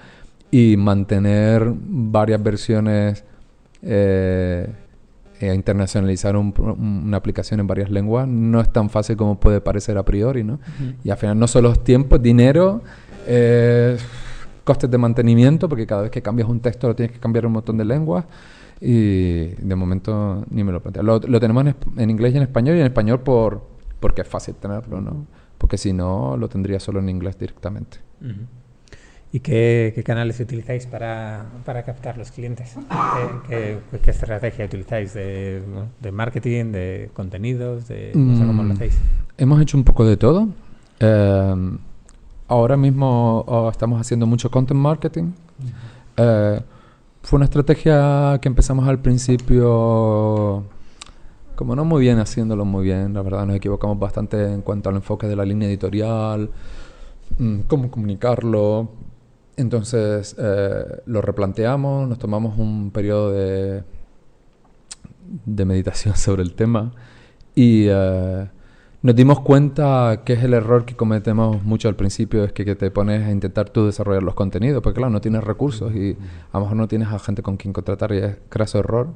y 0.50 0.76
mantener 0.76 1.72
varias 1.74 2.42
versiones 2.42 3.24
eh, 3.82 4.68
e 5.40 5.52
internacionalizar 5.52 6.36
un 6.36 6.54
una 7.04 7.16
aplicación 7.16 7.60
en 7.60 7.66
varias 7.66 7.90
lenguas 7.90 8.28
no 8.28 8.60
es 8.60 8.72
tan 8.72 8.88
fácil 8.88 9.16
como 9.16 9.40
puede 9.40 9.60
parecer 9.60 9.98
a 9.98 10.04
priori, 10.04 10.44
¿no? 10.44 10.60
Y 11.02 11.10
al 11.10 11.16
final 11.16 11.38
no 11.38 11.48
solo 11.48 11.72
es 11.72 11.82
tiempo, 11.82 12.18
dinero, 12.18 12.82
eh, 13.26 13.96
costes 14.62 14.90
de 14.90 14.98
mantenimiento, 14.98 15.68
porque 15.68 15.86
cada 15.86 16.02
vez 16.02 16.10
que 16.10 16.22
cambias 16.22 16.48
un 16.48 16.60
texto 16.60 16.88
lo 16.88 16.94
tienes 16.94 17.12
que 17.12 17.20
cambiar 17.20 17.46
un 17.46 17.52
montón 17.52 17.76
de 17.76 17.84
lenguas. 17.84 18.24
Y 18.80 19.46
de 19.46 19.76
momento 19.76 20.44
ni 20.50 20.62
me 20.62 20.72
lo 20.72 20.80
planteo. 20.80 21.02
Lo, 21.02 21.18
lo 21.18 21.40
tenemos 21.40 21.64
en, 21.66 21.74
en 21.96 22.10
inglés 22.10 22.34
y 22.34 22.36
en 22.36 22.42
español, 22.42 22.76
y 22.76 22.80
en 22.80 22.86
español 22.86 23.20
por, 23.20 23.62
porque 24.04 24.20
es 24.20 24.28
fácil 24.28 24.54
tenerlo, 24.56 25.00
¿no? 25.00 25.24
Porque 25.56 25.78
si 25.78 25.94
no, 25.94 26.36
lo 26.36 26.46
tendría 26.48 26.78
solo 26.78 26.98
en 27.00 27.08
inglés 27.08 27.38
directamente. 27.38 27.96
¿Y 29.32 29.40
qué, 29.40 29.92
qué 29.94 30.02
canales 30.02 30.38
utilizáis 30.40 30.86
para, 30.86 31.46
para 31.64 31.82
captar 31.84 32.18
los 32.18 32.30
clientes? 32.30 32.74
¿Qué, 33.48 33.78
qué- 33.90 33.98
qué 34.04 34.10
estrategia 34.10 34.66
utilizáis 34.66 35.14
de, 35.14 35.62
marketing, 36.12 36.66
de 36.72 37.10
contenidos? 37.14 37.88
De, 37.88 38.12
no 38.14 38.36
sé 38.36 38.44
cómo 38.46 38.62
lo 38.62 38.68
Mm, 38.68 38.72
hacéis. 38.72 38.98
Hemos 39.38 39.60
hecho 39.62 39.78
un 39.78 39.84
poco 39.84 40.04
de 40.04 40.18
todo. 40.18 40.48
Eh, 41.00 41.54
ahora 42.48 42.76
mismo 42.76 43.40
oh, 43.46 43.70
estamos 43.70 43.98
haciendo 44.02 44.26
mucho 44.26 44.50
content 44.50 44.78
marketing. 44.80 45.32
Eh, 46.18 46.60
fue 47.22 47.38
una 47.38 47.46
estrategia 47.46 48.38
que 48.42 48.48
empezamos 48.48 48.86
al 48.86 48.98
principio, 48.98 50.62
como 51.54 51.76
no 51.76 51.84
muy 51.84 52.02
bien, 52.02 52.18
haciéndolo 52.18 52.64
muy 52.64 52.84
bien. 52.84 53.14
La 53.14 53.22
verdad, 53.22 53.46
nos 53.46 53.56
equivocamos 53.56 53.98
bastante 53.98 54.52
en 54.52 54.62
cuanto 54.62 54.88
al 54.90 54.96
enfoque 54.96 55.26
de 55.26 55.36
la 55.36 55.44
línea 55.44 55.68
editorial, 55.68 56.50
mm, 57.38 57.60
cómo 57.68 57.90
comunicarlo. 57.90 58.88
Entonces 59.56 60.34
eh, 60.38 61.02
lo 61.06 61.22
replanteamos, 61.22 62.08
nos 62.08 62.18
tomamos 62.18 62.58
un 62.58 62.90
periodo 62.90 63.32
de, 63.32 63.84
de 65.46 65.64
meditación 65.64 66.16
sobre 66.16 66.42
el 66.42 66.54
tema 66.54 66.92
y 67.54 67.86
eh, 67.88 68.48
nos 69.02 69.14
dimos 69.14 69.40
cuenta 69.40 70.22
que 70.24 70.32
es 70.32 70.42
el 70.42 70.54
error 70.54 70.84
que 70.84 70.96
cometemos 70.96 71.62
mucho 71.62 71.88
al 71.88 71.94
principio, 71.94 72.44
es 72.44 72.52
que, 72.52 72.64
que 72.64 72.74
te 72.74 72.90
pones 72.90 73.26
a 73.26 73.30
intentar 73.30 73.70
tú 73.70 73.86
desarrollar 73.86 74.22
los 74.22 74.34
contenidos, 74.34 74.82
porque 74.82 74.98
claro, 74.98 75.12
no 75.12 75.20
tienes 75.20 75.44
recursos 75.44 75.94
y 75.94 76.16
a 76.52 76.58
lo 76.58 76.64
mejor 76.64 76.76
no 76.76 76.88
tienes 76.88 77.08
a 77.08 77.18
gente 77.18 77.42
con 77.42 77.56
quien 77.56 77.72
contratar 77.72 78.12
y 78.12 78.18
es 78.18 78.36
craso 78.48 78.78
error. 78.78 79.08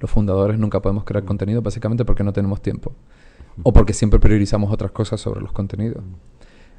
Los 0.00 0.10
fundadores 0.10 0.58
nunca 0.58 0.80
podemos 0.80 1.04
crear 1.04 1.24
contenido 1.24 1.62
básicamente 1.62 2.04
porque 2.04 2.22
no 2.24 2.32
tenemos 2.32 2.60
tiempo 2.60 2.92
o 3.62 3.72
porque 3.72 3.92
siempre 3.94 4.20
priorizamos 4.20 4.70
otras 4.72 4.90
cosas 4.90 5.20
sobre 5.20 5.40
los 5.40 5.52
contenidos. 5.52 6.02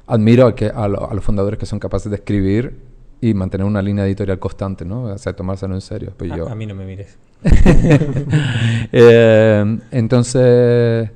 Admiro 0.06 0.46
a, 0.46 0.54
que, 0.54 0.66
a, 0.66 0.86
lo- 0.88 1.10
a 1.10 1.14
los 1.14 1.24
fundadores 1.24 1.58
que 1.58 1.66
son 1.66 1.78
capaces 1.80 2.10
de 2.10 2.16
escribir 2.16 2.78
y 3.20 3.34
mantener 3.34 3.66
una 3.66 3.82
línea 3.82 4.06
editorial 4.06 4.38
constante, 4.38 4.84
¿no? 4.84 5.02
O 5.04 5.18
sea, 5.18 5.34
tomárselo 5.34 5.74
en 5.74 5.80
serio. 5.80 6.12
Pues 6.16 6.30
A- 6.30 6.36
yo, 6.36 6.48
a, 6.48 6.54
mí 6.54 6.66
no 6.66 6.74
me 6.76 6.86
mires. 6.86 7.18
Eh, 8.92 9.78
entonces, 9.90 11.10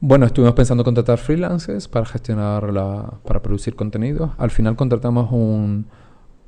bueno, 0.00 0.26
estuvimos 0.26 0.54
pensando 0.54 0.84
contratar 0.84 1.18
freelancers 1.18 1.88
para 1.88 2.06
gestionar 2.06 2.72
la, 2.72 3.14
para 3.26 3.40
producir 3.42 3.74
contenido. 3.74 4.34
Al 4.38 4.50
final 4.50 4.76
contratamos 4.76 5.30
un, 5.32 5.86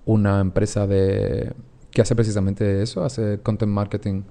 una 0.05 0.41
empresa 0.41 0.87
de 0.87 1.53
que 1.91 2.03
hace 2.03 2.15
precisamente 2.15 2.83
eso, 2.83 3.05
hace 3.05 3.41
content 3.43 3.73
marketing. 3.73 4.23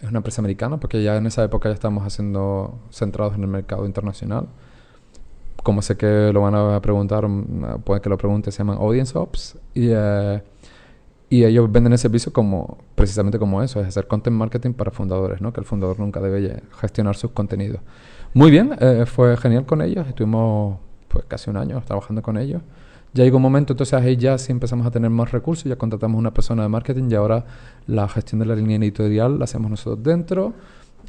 Es 0.00 0.08
una 0.08 0.18
empresa 0.18 0.40
americana 0.40 0.78
porque 0.78 1.02
ya 1.02 1.16
en 1.16 1.26
esa 1.26 1.42
época 1.44 1.68
ya 1.68 1.74
estamos 1.74 2.04
haciendo 2.04 2.78
centrados 2.90 3.34
en 3.34 3.42
el 3.42 3.48
mercado 3.48 3.84
internacional. 3.86 4.48
Como 5.62 5.82
sé 5.82 5.96
que 5.96 6.30
lo 6.32 6.40
van 6.40 6.54
a 6.54 6.80
preguntar, 6.80 7.26
mm, 7.26 7.82
puede 7.84 8.00
que 8.00 8.08
lo 8.08 8.16
pregunte, 8.16 8.52
se 8.52 8.58
llaman 8.58 8.78
Audience 8.78 9.18
Ops. 9.18 9.58
Y, 9.74 9.88
eh, 9.90 10.42
y 11.30 11.44
ellos 11.44 11.70
venden 11.70 11.92
el 11.92 11.98
servicio 11.98 12.32
como 12.32 12.78
precisamente 12.94 13.38
como 13.38 13.62
eso, 13.62 13.80
es 13.80 13.88
hacer 13.88 14.06
content 14.06 14.36
marketing 14.36 14.72
para 14.72 14.90
fundadores, 14.90 15.40
¿no? 15.40 15.52
Que 15.52 15.60
el 15.60 15.66
fundador 15.66 15.98
nunca 15.98 16.20
debe 16.20 16.62
gestionar 16.80 17.16
sus 17.16 17.32
contenidos. 17.32 17.80
Muy 18.34 18.50
bien, 18.50 18.76
eh, 18.80 19.04
fue 19.06 19.36
genial 19.36 19.66
con 19.66 19.82
ellos, 19.82 20.06
estuvimos 20.06 20.78
pues 21.08 21.24
casi 21.26 21.50
un 21.50 21.56
año 21.56 21.82
trabajando 21.86 22.22
con 22.22 22.38
ellos. 22.38 22.62
Ya 23.14 23.24
llegó 23.24 23.36
un 23.38 23.42
momento, 23.42 23.72
entonces 23.72 23.94
ahí 23.94 24.16
ya 24.16 24.36
sí 24.36 24.52
empezamos 24.52 24.86
a 24.86 24.90
tener 24.90 25.10
más 25.10 25.32
recursos, 25.32 25.64
ya 25.64 25.76
contratamos 25.76 26.18
una 26.18 26.32
persona 26.32 26.62
de 26.62 26.68
marketing 26.68 27.04
y 27.10 27.14
ahora 27.14 27.44
la 27.86 28.06
gestión 28.08 28.40
de 28.40 28.46
la 28.46 28.54
línea 28.54 28.76
editorial 28.76 29.38
la 29.38 29.44
hacemos 29.44 29.70
nosotros 29.70 30.02
dentro, 30.02 30.52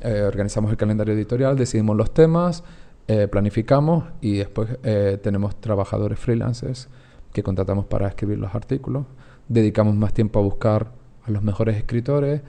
eh, 0.01 0.21
organizamos 0.21 0.71
el 0.71 0.77
calendario 0.77 1.13
editorial, 1.13 1.57
decidimos 1.57 1.97
los 1.97 2.13
temas, 2.13 2.63
eh, 3.07 3.27
planificamos 3.27 4.05
y 4.21 4.37
después 4.37 4.69
eh, 4.83 5.17
tenemos 5.21 5.59
trabajadores 5.59 6.19
freelancers 6.19 6.87
que 7.33 7.43
contratamos 7.43 7.85
para 7.85 8.07
escribir 8.07 8.37
los 8.37 8.53
artículos. 8.55 9.05
Dedicamos 9.47 9.95
más 9.95 10.13
tiempo 10.13 10.39
a 10.39 10.43
buscar 10.43 10.91
a 11.25 11.31
los 11.31 11.43
mejores 11.43 11.75
escritores 11.75 12.41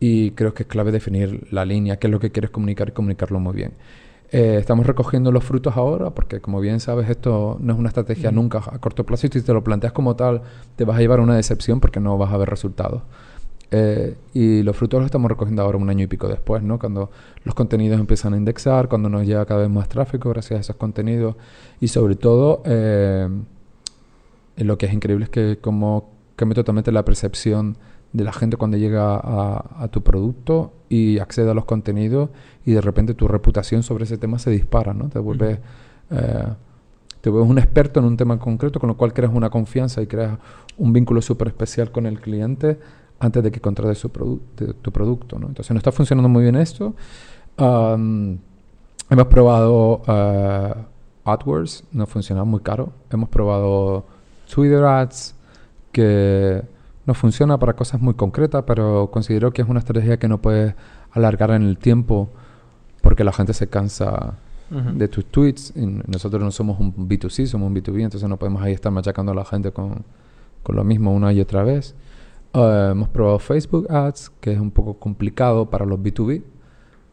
y 0.00 0.30
creo 0.32 0.54
que 0.54 0.62
es 0.62 0.68
clave 0.68 0.92
definir 0.92 1.48
la 1.52 1.64
línea, 1.64 1.98
qué 1.98 2.06
es 2.06 2.12
lo 2.12 2.20
que 2.20 2.30
quieres 2.30 2.50
comunicar 2.50 2.88
y 2.88 2.92
comunicarlo 2.92 3.40
muy 3.40 3.54
bien. 3.54 3.72
Eh, 4.30 4.56
estamos 4.58 4.86
recogiendo 4.86 5.32
los 5.32 5.42
frutos 5.42 5.76
ahora 5.76 6.10
porque, 6.10 6.40
como 6.40 6.60
bien 6.60 6.80
sabes, 6.80 7.08
esto 7.08 7.56
no 7.60 7.72
es 7.72 7.78
una 7.78 7.88
estrategia 7.88 8.30
nunca 8.30 8.58
a 8.58 8.78
corto 8.78 9.04
plazo 9.06 9.26
y 9.26 9.30
si 9.30 9.42
te 9.42 9.54
lo 9.54 9.64
planteas 9.64 9.92
como 9.92 10.16
tal, 10.16 10.42
te 10.76 10.84
vas 10.84 10.98
a 10.98 11.00
llevar 11.00 11.20
a 11.20 11.22
una 11.22 11.36
decepción 11.36 11.80
porque 11.80 11.98
no 11.98 12.18
vas 12.18 12.32
a 12.32 12.36
ver 12.36 12.50
resultados. 12.50 13.02
Eh, 13.70 14.16
y 14.32 14.62
los 14.62 14.76
frutos 14.76 14.98
los 14.98 15.06
estamos 15.06 15.30
recogiendo 15.30 15.62
ahora 15.62 15.76
un 15.78 15.90
año 15.90 16.04
y 16.04 16.06
pico 16.06 16.28
después, 16.28 16.62
¿no? 16.62 16.78
Cuando 16.78 17.10
los 17.44 17.54
contenidos 17.54 18.00
empiezan 18.00 18.34
a 18.34 18.36
indexar, 18.36 18.88
cuando 18.88 19.08
nos 19.08 19.26
llega 19.26 19.44
cada 19.46 19.60
vez 19.60 19.70
más 19.70 19.88
tráfico 19.88 20.30
gracias 20.30 20.58
a 20.58 20.60
esos 20.60 20.76
contenidos 20.76 21.36
y 21.80 21.88
sobre 21.88 22.16
todo 22.16 22.62
eh, 22.64 23.28
lo 24.56 24.78
que 24.78 24.86
es 24.86 24.92
increíble 24.92 25.24
es 25.24 25.30
que 25.30 25.58
como 25.60 26.10
cambia 26.36 26.54
totalmente 26.54 26.92
la 26.92 27.04
percepción 27.04 27.76
de 28.12 28.24
la 28.24 28.32
gente 28.32 28.56
cuando 28.56 28.76
llega 28.76 29.16
a, 29.16 29.82
a 29.84 29.88
tu 29.88 30.02
producto 30.02 30.72
y 30.88 31.18
accede 31.18 31.50
a 31.50 31.54
los 31.54 31.64
contenidos 31.66 32.30
y 32.64 32.72
de 32.72 32.80
repente 32.80 33.14
tu 33.14 33.28
reputación 33.28 33.82
sobre 33.82 34.04
ese 34.04 34.16
tema 34.18 34.38
se 34.38 34.50
dispara, 34.50 34.94
¿no? 34.94 35.08
Te 35.08 35.18
vuelves, 35.18 35.58
eh, 36.10 36.44
te 37.20 37.28
vuelves 37.30 37.50
un 37.50 37.58
experto 37.58 38.00
en 38.00 38.06
un 38.06 38.16
tema 38.16 38.38
concreto, 38.38 38.80
con 38.80 38.88
lo 38.88 38.96
cual 38.96 39.12
creas 39.12 39.32
una 39.34 39.50
confianza 39.50 40.00
y 40.00 40.06
creas 40.06 40.38
un 40.78 40.92
vínculo 40.92 41.20
súper 41.20 41.48
especial 41.48 41.90
con 41.92 42.06
el 42.06 42.20
cliente 42.20 42.78
antes 43.20 43.42
de 43.42 43.50
que 43.50 43.60
contrate 43.60 43.94
su 43.94 44.08
produ- 44.10 44.40
de- 44.56 44.74
tu 44.74 44.90
producto, 44.92 45.38
¿no? 45.38 45.48
Entonces, 45.48 45.70
no 45.72 45.78
está 45.78 45.92
funcionando 45.92 46.28
muy 46.28 46.42
bien 46.44 46.56
esto. 46.56 46.94
Hemos 49.10 49.26
probado 49.28 50.02
eh, 50.06 50.74
AdWords, 51.24 51.84
no 51.92 52.06
funciona 52.06 52.44
muy 52.44 52.60
caro. 52.60 52.92
Hemos 53.10 53.28
probado 53.28 54.04
Twitter 54.52 54.84
Ads, 54.84 55.34
que 55.92 56.62
no 57.08 57.14
funciona 57.14 57.58
para 57.58 57.72
cosas 57.72 58.02
muy 58.02 58.12
concretas, 58.12 58.64
pero 58.66 59.10
considero 59.10 59.50
que 59.50 59.62
es 59.62 59.68
una 59.68 59.78
estrategia 59.78 60.18
que 60.18 60.28
no 60.28 60.42
puedes 60.42 60.74
alargar 61.10 61.52
en 61.52 61.62
el 61.62 61.78
tiempo 61.78 62.28
porque 63.00 63.24
la 63.24 63.32
gente 63.32 63.54
se 63.54 63.66
cansa 63.66 64.34
de 64.70 65.08
tus 65.08 65.24
tweets. 65.24 65.72
Y 65.74 65.86
nosotros 66.06 66.42
no 66.42 66.50
somos 66.50 66.78
un 66.78 67.08
B2C, 67.08 67.46
somos 67.46 67.68
un 67.68 67.74
B2B, 67.74 68.02
entonces 68.02 68.28
no 68.28 68.36
podemos 68.36 68.62
ahí 68.62 68.74
estar 68.74 68.92
machacando 68.92 69.32
a 69.32 69.34
la 69.34 69.46
gente 69.46 69.72
con, 69.72 70.04
con 70.62 70.76
lo 70.76 70.84
mismo 70.84 71.10
una 71.14 71.32
y 71.32 71.40
otra 71.40 71.62
vez. 71.62 71.94
Eh, 72.52 72.88
hemos 72.90 73.08
probado 73.08 73.38
Facebook 73.38 73.90
Ads, 73.90 74.30
que 74.42 74.52
es 74.52 74.60
un 74.60 74.70
poco 74.70 74.98
complicado 74.98 75.70
para 75.70 75.86
los 75.86 75.98
B2B, 75.98 76.42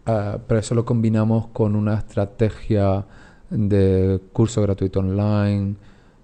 eh, 0.07 0.37
pero 0.45 0.59
eso 0.59 0.75
lo 0.75 0.83
combinamos 0.83 1.47
con 1.53 1.73
una 1.73 1.93
estrategia 1.93 3.05
de 3.49 4.19
curso 4.33 4.61
gratuito 4.61 4.99
online, 4.99 5.75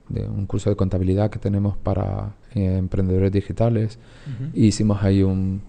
de 0.10 0.27
un 0.27 0.45
curso 0.45 0.69
de 0.69 0.75
contabilidad 0.75 1.29
que 1.29 1.39
tenemos 1.39 1.77
para 1.77 2.34
eh, 2.56 2.78
emprendedores 2.78 3.32
digitales. 3.32 4.00
hicimos 4.54 5.02
ahí 5.04 5.24
un, 5.24 5.62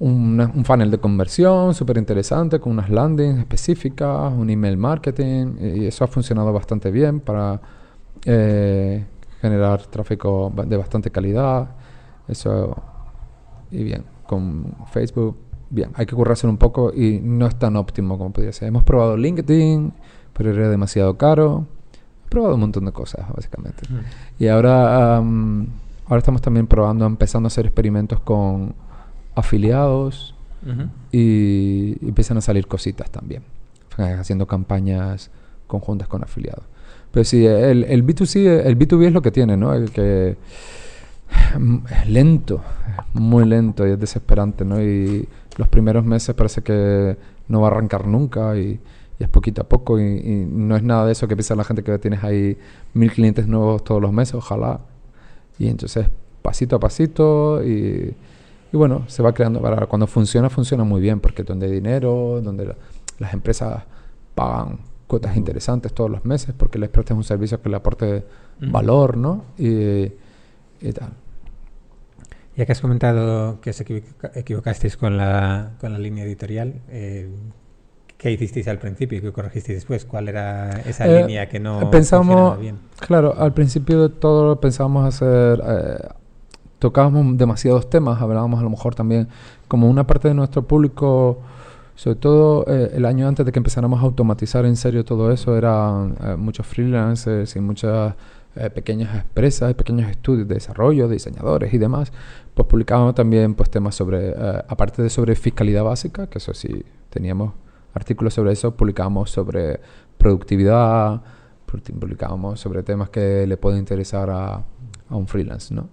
un 0.00 0.64
funnel 0.64 0.90
de 0.90 0.98
conversión 0.98 1.74
súper 1.74 1.98
interesante 1.98 2.60
con 2.60 2.72
unas 2.72 2.88
landings 2.88 3.40
específicas, 3.40 4.32
un 4.32 4.48
email 4.50 4.76
marketing, 4.76 5.56
y 5.60 5.86
eso 5.86 6.04
ha 6.04 6.06
funcionado 6.06 6.52
bastante 6.52 6.90
bien 6.90 7.20
para 7.20 7.60
eh, 8.24 9.04
generar 9.40 9.86
tráfico 9.86 10.52
de 10.66 10.76
bastante 10.76 11.10
calidad. 11.10 11.70
Eso, 12.28 12.76
y 13.70 13.82
bien, 13.82 14.04
con 14.26 14.74
Facebook, 14.92 15.36
bien, 15.70 15.90
hay 15.94 16.06
que 16.06 16.14
currarse 16.14 16.46
un 16.46 16.58
poco 16.58 16.92
y 16.94 17.20
no 17.22 17.46
es 17.46 17.58
tan 17.58 17.76
óptimo 17.76 18.18
como 18.18 18.32
podría 18.32 18.52
ser. 18.52 18.68
Hemos 18.68 18.84
probado 18.84 19.16
LinkedIn, 19.16 19.92
pero 20.32 20.52
era 20.52 20.68
demasiado 20.68 21.16
caro. 21.16 21.66
He 22.26 22.28
probado 22.28 22.54
un 22.54 22.60
montón 22.60 22.84
de 22.84 22.92
cosas, 22.92 23.26
básicamente. 23.34 23.82
Y 24.38 24.48
ahora, 24.48 25.22
ahora 26.08 26.18
estamos 26.18 26.42
también 26.42 26.66
probando, 26.66 27.06
empezando 27.06 27.46
a 27.46 27.48
hacer 27.48 27.66
experimentos 27.66 28.20
con 28.20 28.74
afiliados 29.34 30.34
y, 31.12 31.96
empiezan 32.06 32.38
a 32.38 32.40
salir 32.40 32.66
cositas 32.66 33.10
también, 33.10 33.42
haciendo 33.96 34.46
campañas 34.46 35.30
conjuntas 35.66 36.08
con 36.08 36.22
afiliados. 36.22 36.64
Pero 37.12 37.24
sí, 37.24 37.46
el, 37.46 37.84
el 37.84 38.04
B2C, 38.04 38.66
el 38.66 38.78
B2B 38.78 39.06
es 39.06 39.12
lo 39.12 39.22
que 39.22 39.30
tiene, 39.30 39.56
¿no? 39.56 39.72
El 39.72 39.90
que 39.90 40.36
es 41.90 42.08
lento, 42.08 42.62
muy 43.12 43.44
lento 43.44 43.86
y 43.86 43.92
es 43.92 44.00
desesperante, 44.00 44.64
¿no? 44.64 44.82
Y 44.82 45.28
los 45.56 45.68
primeros 45.68 46.04
meses 46.04 46.34
parece 46.34 46.62
que 46.62 47.16
no 47.48 47.60
va 47.60 47.68
a 47.68 47.70
arrancar 47.70 48.06
nunca 48.06 48.56
y, 48.56 48.80
es 49.18 49.28
poquito 49.28 49.62
a 49.62 49.64
poco 49.64 49.98
y, 49.98 50.46
no 50.48 50.76
es 50.76 50.82
nada 50.82 51.06
de 51.06 51.12
eso 51.12 51.26
que 51.26 51.34
piensa 51.34 51.56
la 51.56 51.64
gente 51.64 51.82
que 51.82 51.98
tienes 51.98 52.22
ahí 52.22 52.56
mil 52.94 53.10
clientes 53.10 53.48
nuevos 53.48 53.82
todos 53.82 54.00
los 54.00 54.12
meses, 54.12 54.34
ojalá. 54.34 54.80
Y 55.58 55.68
entonces 55.68 56.08
pasito 56.42 56.76
a 56.76 56.80
pasito 56.80 57.64
y, 57.64 58.14
y 58.72 58.76
bueno, 58.76 59.04
se 59.08 59.22
va 59.22 59.32
creando. 59.32 59.60
Para 59.60 59.86
cuando 59.86 60.06
funciona, 60.06 60.50
funciona 60.50 60.84
muy 60.84 61.00
bien 61.00 61.20
porque 61.20 61.42
donde 61.42 61.66
hay 61.66 61.72
dinero, 61.72 62.40
donde 62.42 62.74
las 63.18 63.34
empresas 63.34 63.84
pagan 64.34 64.78
cuotas 65.06 65.36
interesantes 65.36 65.92
todos 65.92 66.10
los 66.10 66.24
meses 66.24 66.54
porque 66.56 66.78
les 66.78 66.90
prestes 66.90 67.16
un 67.16 67.24
servicio 67.24 67.60
que 67.60 67.68
le 67.68 67.76
aporte 67.76 68.24
valor, 68.60 69.16
¿no? 69.16 69.44
Y, 69.58 70.12
y 70.80 70.92
tal. 70.92 71.12
Ya 72.56 72.66
que 72.66 72.72
has 72.72 72.80
comentado 72.80 73.60
que 73.60 73.70
os 73.70 73.80
equivocasteis 73.80 74.96
con 74.96 75.16
la, 75.16 75.72
con 75.80 75.92
la 75.92 75.98
línea 75.98 76.24
editorial, 76.24 76.74
eh, 76.88 77.28
¿qué 78.18 78.30
hicisteis 78.30 78.68
al 78.68 78.78
principio 78.78 79.18
y 79.18 79.20
qué 79.22 79.32
corregisteis 79.32 79.78
después? 79.78 80.04
¿Cuál 80.04 80.28
era 80.28 80.70
esa 80.80 81.06
eh, 81.06 81.22
línea 81.22 81.48
que 81.48 81.58
no 81.58 81.90
pensamos, 81.90 82.60
bien? 82.60 82.78
Claro, 83.00 83.34
al 83.38 83.54
principio 83.54 84.08
de 84.08 84.14
todo 84.14 84.60
pensábamos 84.60 85.06
hacer... 85.06 85.62
Eh, 85.66 86.08
tocábamos 86.78 87.36
demasiados 87.36 87.90
temas, 87.90 88.22
hablábamos 88.22 88.60
a 88.60 88.62
lo 88.62 88.70
mejor 88.70 88.94
también 88.94 89.26
como 89.66 89.88
una 89.88 90.06
parte 90.06 90.28
de 90.28 90.34
nuestro 90.34 90.62
público 90.62 91.40
sobre 91.96 92.14
todo 92.14 92.64
eh, 92.68 92.92
el 92.94 93.04
año 93.04 93.26
antes 93.26 93.44
de 93.44 93.50
que 93.50 93.58
empezáramos 93.58 94.00
a 94.00 94.04
automatizar 94.04 94.64
en 94.64 94.76
serio 94.76 95.04
todo 95.04 95.32
eso, 95.32 95.56
eran 95.56 96.16
muchos 96.38 96.64
freelancers 96.64 97.56
y 97.56 97.60
muchas 97.60 98.14
eh, 98.60 98.70
pequeñas 98.70 99.14
empresas, 99.14 99.72
pequeños 99.74 100.10
estudios 100.10 100.48
de 100.48 100.54
desarrollo, 100.54 101.06
diseñadores 101.06 101.72
y 101.72 101.78
demás, 101.78 102.12
pues 102.54 102.66
publicábamos 102.66 103.14
también 103.14 103.54
pues 103.54 103.70
temas 103.70 103.94
sobre, 103.94 104.30
eh, 104.30 104.62
aparte 104.66 105.00
de 105.00 105.10
sobre 105.10 105.36
fiscalidad 105.36 105.84
básica, 105.84 106.26
que 106.26 106.38
eso 106.38 106.52
sí, 106.54 106.82
teníamos 107.08 107.52
artículos 107.98 108.34
sobre 108.34 108.52
eso, 108.52 108.74
publicábamos 108.76 109.30
sobre 109.30 109.80
productividad, 110.16 111.20
publicábamos 111.66 112.60
sobre 112.60 112.82
temas 112.82 113.10
que 113.10 113.46
le 113.46 113.56
pueden 113.56 113.80
interesar 113.80 114.30
a, 114.30 114.54
a 115.08 115.16
un 115.16 115.26
freelance, 115.26 115.74
¿no? 115.74 115.88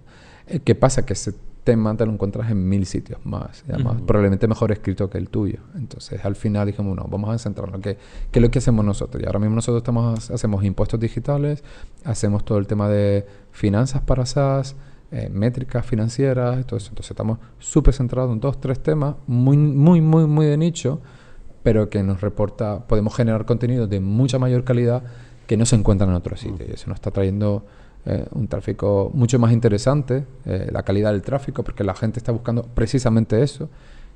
Eh, 0.46 0.60
¿Qué 0.60 0.74
pasa? 0.74 1.04
Que 1.04 1.12
ese 1.12 1.34
tema 1.64 1.96
te 1.96 2.06
lo 2.06 2.12
encuentras 2.12 2.48
en 2.48 2.68
mil 2.68 2.86
sitios 2.86 3.18
más, 3.24 3.64
además, 3.68 4.00
probablemente 4.06 4.46
mejor 4.46 4.70
escrito 4.70 5.10
que 5.10 5.18
el 5.18 5.28
tuyo. 5.28 5.58
Entonces, 5.74 6.24
al 6.24 6.36
final 6.36 6.68
dijimos, 6.68 6.96
no, 6.96 7.04
vamos 7.10 7.28
a 7.28 7.38
centrarnos, 7.38 7.80
¿qué, 7.80 7.98
qué 8.30 8.38
es 8.38 8.42
lo 8.42 8.50
que 8.52 8.60
hacemos 8.60 8.84
nosotros? 8.84 9.20
Y 9.20 9.26
ahora 9.26 9.40
mismo 9.40 9.56
nosotros 9.56 9.80
estamos, 9.80 10.30
hacemos 10.30 10.62
impuestos 10.62 11.00
digitales, 11.00 11.64
hacemos 12.04 12.44
todo 12.44 12.58
el 12.58 12.68
tema 12.68 12.88
de 12.88 13.26
finanzas 13.50 14.00
para 14.02 14.24
SaaS, 14.24 14.76
eh, 15.10 15.28
métricas 15.28 15.84
financieras, 15.84 16.64
todo 16.66 16.76
eso. 16.76 16.90
Entonces, 16.90 17.10
estamos 17.10 17.38
súper 17.58 17.94
centrados 17.94 18.32
en 18.32 18.38
dos, 18.38 18.60
tres 18.60 18.80
temas, 18.80 19.16
muy, 19.26 19.56
muy, 19.56 20.00
muy, 20.00 20.24
muy 20.26 20.46
de 20.46 20.56
nicho, 20.56 21.00
pero 21.66 21.90
que 21.90 22.00
nos 22.04 22.20
reporta, 22.20 22.86
podemos 22.86 23.16
generar 23.16 23.44
contenido 23.44 23.88
de 23.88 23.98
mucha 23.98 24.38
mayor 24.38 24.62
calidad 24.62 25.02
que 25.48 25.56
no 25.56 25.66
se 25.66 25.74
encuentran 25.74 26.10
en 26.10 26.14
otros 26.14 26.38
sitios. 26.38 26.68
Y 26.68 26.72
eso 26.74 26.86
nos 26.86 26.94
está 26.94 27.10
trayendo 27.10 27.66
eh, 28.04 28.24
un 28.30 28.46
tráfico 28.46 29.10
mucho 29.12 29.40
más 29.40 29.50
interesante, 29.50 30.24
eh, 30.44 30.68
la 30.70 30.84
calidad 30.84 31.10
del 31.10 31.22
tráfico, 31.22 31.64
porque 31.64 31.82
la 31.82 31.96
gente 31.96 32.20
está 32.20 32.30
buscando 32.30 32.62
precisamente 32.62 33.42
eso. 33.42 33.68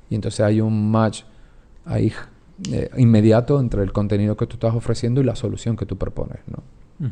Y 0.09 0.15
entonces 0.15 0.39
hay 0.39 0.61
un 0.61 0.91
match 0.91 1.23
ahí 1.83 2.13
eh, 2.71 2.89
inmediato 2.95 3.59
entre 3.59 3.83
el 3.83 3.91
contenido 3.91 4.37
que 4.37 4.47
tú 4.47 4.53
estás 4.53 4.73
ofreciendo 4.73 5.19
y 5.19 5.25
la 5.25 5.35
solución 5.35 5.75
que 5.75 5.85
tú 5.85 5.97
propones. 5.97 6.39
¿no? 6.47 7.09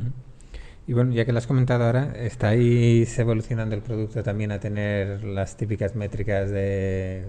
Y 0.90 0.94
bueno, 0.94 1.14
ya 1.14 1.24
que 1.24 1.32
lo 1.32 1.38
has 1.38 1.46
comentado 1.46 1.84
ahora, 1.84 2.14
¿estáis 2.18 3.20
evolucionando 3.20 3.76
el 3.76 3.84
producto 3.84 4.24
también 4.24 4.52
a 4.52 4.60
tener 4.60 5.24
las 5.24 5.56
típicas 5.56 5.96
métricas 5.96 6.50
de 6.50 7.28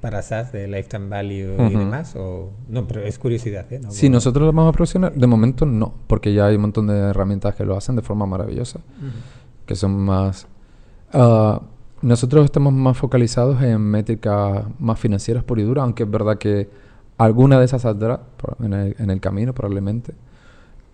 para 0.00 0.20
SaaS, 0.20 0.50
de 0.50 0.66
lifetime 0.66 1.08
value 1.08 1.70
y 1.70 1.76
demás? 1.76 2.16
O, 2.16 2.50
no, 2.68 2.88
pero 2.88 3.02
es 3.02 3.20
curiosidad, 3.20 3.72
¿eh? 3.72 3.80
si 3.90 4.08
nosotros 4.08 4.46
lo 4.46 4.52
vamos 4.52 4.70
a 4.70 4.72
profesional, 4.72 5.12
de 5.14 5.26
momento 5.28 5.64
no, 5.64 5.94
porque 6.08 6.34
ya 6.34 6.46
hay 6.46 6.56
un 6.56 6.62
montón 6.62 6.88
de 6.88 6.98
herramientas 6.98 7.54
que 7.54 7.64
lo 7.64 7.76
hacen 7.76 7.94
de 7.94 8.02
forma 8.02 8.26
maravillosa, 8.26 8.80
que 9.64 9.76
son 9.76 9.96
más... 9.96 10.48
Ah, 11.12 11.62
nosotros 12.02 12.46
estamos 12.46 12.72
más 12.72 12.96
focalizados 12.96 13.62
en 13.62 13.80
métricas 13.80 14.64
más 14.80 14.98
financieras 14.98 15.44
por 15.44 15.60
y 15.60 15.62
dura, 15.62 15.84
aunque 15.84 16.02
es 16.02 16.10
verdad 16.10 16.36
que 16.36 16.68
alguna 17.16 17.60
de 17.60 17.64
esas 17.64 17.82
saldrá 17.82 18.22
en 18.58 18.72
en 18.74 19.10
el 19.10 19.20
camino 19.20 19.54
probablemente 19.54 20.14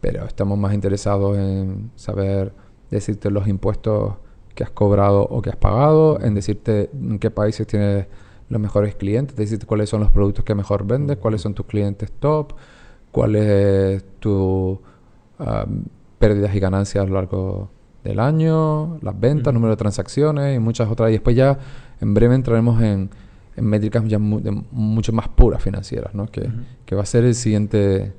pero 0.04 0.26
estamos 0.26 0.58
más 0.58 0.74
interesados 0.74 1.38
en 1.38 1.90
saber 1.96 2.52
decirte 2.90 3.30
los 3.30 3.48
impuestos 3.48 4.12
que 4.54 4.62
has 4.62 4.68
cobrado 4.68 5.22
o 5.22 5.40
que 5.40 5.48
has 5.48 5.56
pagado, 5.56 6.20
en 6.20 6.34
decirte 6.34 6.90
en 6.92 7.18
qué 7.18 7.30
países 7.30 7.66
tienes 7.66 8.06
los 8.50 8.60
mejores 8.60 8.96
clientes, 8.96 9.34
decirte 9.34 9.64
cuáles 9.64 9.88
son 9.88 10.00
los 10.00 10.10
productos 10.10 10.44
que 10.44 10.54
mejor 10.54 10.86
vendes, 10.86 11.16
cuáles 11.16 11.40
son 11.40 11.54
tus 11.54 11.64
clientes 11.64 12.12
top, 12.20 12.52
cuáles 13.12 13.46
es 13.46 14.04
tu 14.20 14.78
pérdidas 16.18 16.54
y 16.54 16.60
ganancias 16.60 17.02
a 17.02 17.06
lo 17.06 17.14
largo 17.14 17.70
del 18.02 18.20
año, 18.20 18.98
las 19.00 19.18
ventas, 19.18 19.54
número 19.54 19.70
de 19.70 19.78
transacciones 19.78 20.54
y 20.54 20.58
muchas 20.58 20.90
otras. 20.90 21.08
Y 21.08 21.12
después 21.12 21.34
ya 21.34 21.58
en 22.02 22.12
breve 22.12 22.34
entraremos 22.34 22.82
en, 22.82 23.08
métricas 23.56 24.04
ya 24.06 24.18
mucho 24.18 25.14
más 25.14 25.28
puras 25.28 25.62
financieras, 25.62 26.14
¿no? 26.14 26.26
que, 26.26 26.50
que 26.84 26.94
va 26.94 27.04
a 27.04 27.06
ser 27.06 27.24
el 27.24 27.34
siguiente 27.34 28.12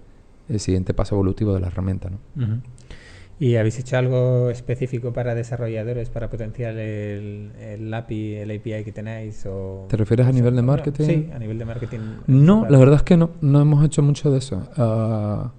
el 0.49 0.59
siguiente 0.59 0.93
paso 0.93 1.15
evolutivo 1.15 1.53
de 1.53 1.59
la 1.59 1.67
herramienta. 1.67 2.09
¿no? 2.09 2.61
¿Y 3.37 3.57
habéis 3.57 3.77
hecho 3.79 3.97
algo 3.97 4.49
específico 4.49 5.11
para 5.11 5.35
desarrolladores 5.35 6.09
para 6.09 6.29
potenciar 6.29 6.77
el, 6.77 7.51
el 7.59 7.93
API, 7.93 8.35
el 8.35 8.51
API 8.51 8.83
que 8.85 8.93
tenéis? 8.93 9.45
O, 9.45 9.87
¿Te 9.89 9.97
refieres 9.97 10.25
a 10.25 10.31
nivel 10.31 10.55
de 10.55 10.61
marketing? 10.61 11.05
Sí, 11.05 11.29
a 11.33 11.39
nivel 11.39 11.59
de 11.59 11.65
marketing. 11.65 11.99
No, 12.27 12.65
la 12.69 12.77
verdad 12.77 12.95
es 12.95 13.03
que 13.03 13.17
no, 13.17 13.31
no 13.41 13.59
hemos 13.59 13.83
hecho 13.85 14.01
mucho 14.01 14.31
de 14.31 14.37
eso. 14.37 14.63
Uh, 14.77 15.49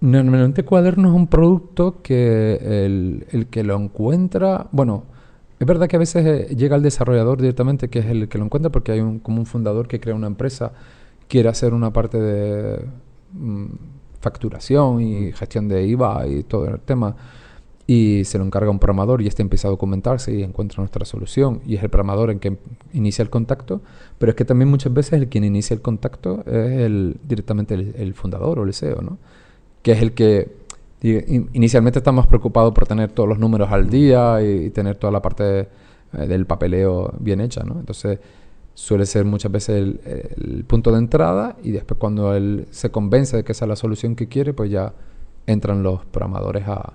normalmente 0.00 0.64
Cuaderno 0.64 1.10
es 1.10 1.14
un 1.14 1.28
producto 1.28 2.02
que 2.02 2.54
el, 2.60 3.26
el, 3.30 3.46
que 3.46 3.62
lo 3.62 3.76
encuentra, 3.76 4.66
bueno, 4.72 5.04
es 5.60 5.66
verdad 5.66 5.88
que 5.88 5.96
a 5.96 5.98
veces 6.00 6.26
eh, 6.26 6.56
llega 6.56 6.74
el 6.74 6.82
desarrollador 6.82 7.40
directamente, 7.40 7.88
que 7.88 8.00
es 8.00 8.06
el 8.06 8.28
que 8.28 8.38
lo 8.38 8.46
encuentra, 8.46 8.72
porque 8.72 8.92
hay 8.92 9.00
un, 9.00 9.20
como 9.20 9.38
un 9.38 9.46
fundador 9.46 9.86
que 9.86 10.00
crea 10.00 10.14
una 10.16 10.26
empresa, 10.26 10.72
quiere 11.28 11.50
hacer 11.50 11.72
una 11.72 11.92
parte 11.92 12.18
de 12.18 12.80
facturación 14.20 15.00
y 15.00 15.32
gestión 15.32 15.68
de 15.68 15.86
IVA 15.86 16.26
y 16.26 16.42
todo 16.42 16.68
el 16.68 16.80
tema 16.80 17.16
y 17.86 18.24
se 18.24 18.38
lo 18.38 18.44
encarga 18.44 18.70
un 18.70 18.78
programador 18.78 19.20
y 19.20 19.26
este 19.26 19.42
empieza 19.42 19.66
a 19.66 19.70
documentarse 19.72 20.32
y 20.32 20.44
encuentra 20.44 20.78
nuestra 20.78 21.04
solución 21.04 21.60
y 21.66 21.74
es 21.74 21.82
el 21.82 21.90
programador 21.90 22.30
en 22.30 22.38
que 22.38 22.56
inicia 22.92 23.24
el 23.24 23.30
contacto, 23.30 23.80
pero 24.16 24.30
es 24.30 24.36
que 24.36 24.44
también 24.44 24.68
muchas 24.68 24.94
veces 24.94 25.14
el 25.14 25.28
quien 25.28 25.42
inicia 25.42 25.74
el 25.74 25.80
contacto 25.80 26.44
es 26.46 26.78
el, 26.78 27.16
directamente 27.24 27.74
el, 27.74 28.14
fundador 28.14 28.60
o 28.60 28.62
el 28.62 28.72
SEO, 28.74 29.02
¿no? 29.02 29.18
que 29.82 29.90
es 29.90 30.02
el 30.02 30.12
que 30.12 30.60
inicialmente 31.02 31.98
está 31.98 32.12
más 32.12 32.28
preocupado 32.28 32.72
por 32.72 32.86
tener 32.86 33.10
todos 33.10 33.28
los 33.28 33.40
números 33.40 33.72
al 33.72 33.90
día 33.90 34.40
y, 34.40 34.70
tener 34.70 34.94
toda 34.94 35.12
la 35.12 35.20
parte 35.22 35.60
eh, 35.60 36.26
del 36.28 36.46
papeleo 36.46 37.12
bien 37.18 37.40
hecha, 37.40 37.64
¿no? 37.64 37.80
Entonces 37.80 38.20
suele 38.80 39.04
ser 39.04 39.26
muchas 39.26 39.52
veces 39.52 39.76
el, 40.06 40.64
punto 40.66 40.90
de 40.90 40.98
entrada 40.98 41.56
y 41.62 41.70
después 41.70 42.00
cuando 42.00 42.34
él 42.34 42.66
se 42.70 42.90
convence 42.90 43.36
de 43.36 43.44
que 43.44 43.52
esa 43.52 43.66
es 43.66 43.68
la 43.68 43.76
solución 43.76 44.16
que 44.16 44.26
quiere, 44.26 44.54
pues 44.54 44.70
ya 44.70 44.94
entran 45.46 45.82
los 45.82 46.06
programadores 46.06 46.66
a, 46.66 46.94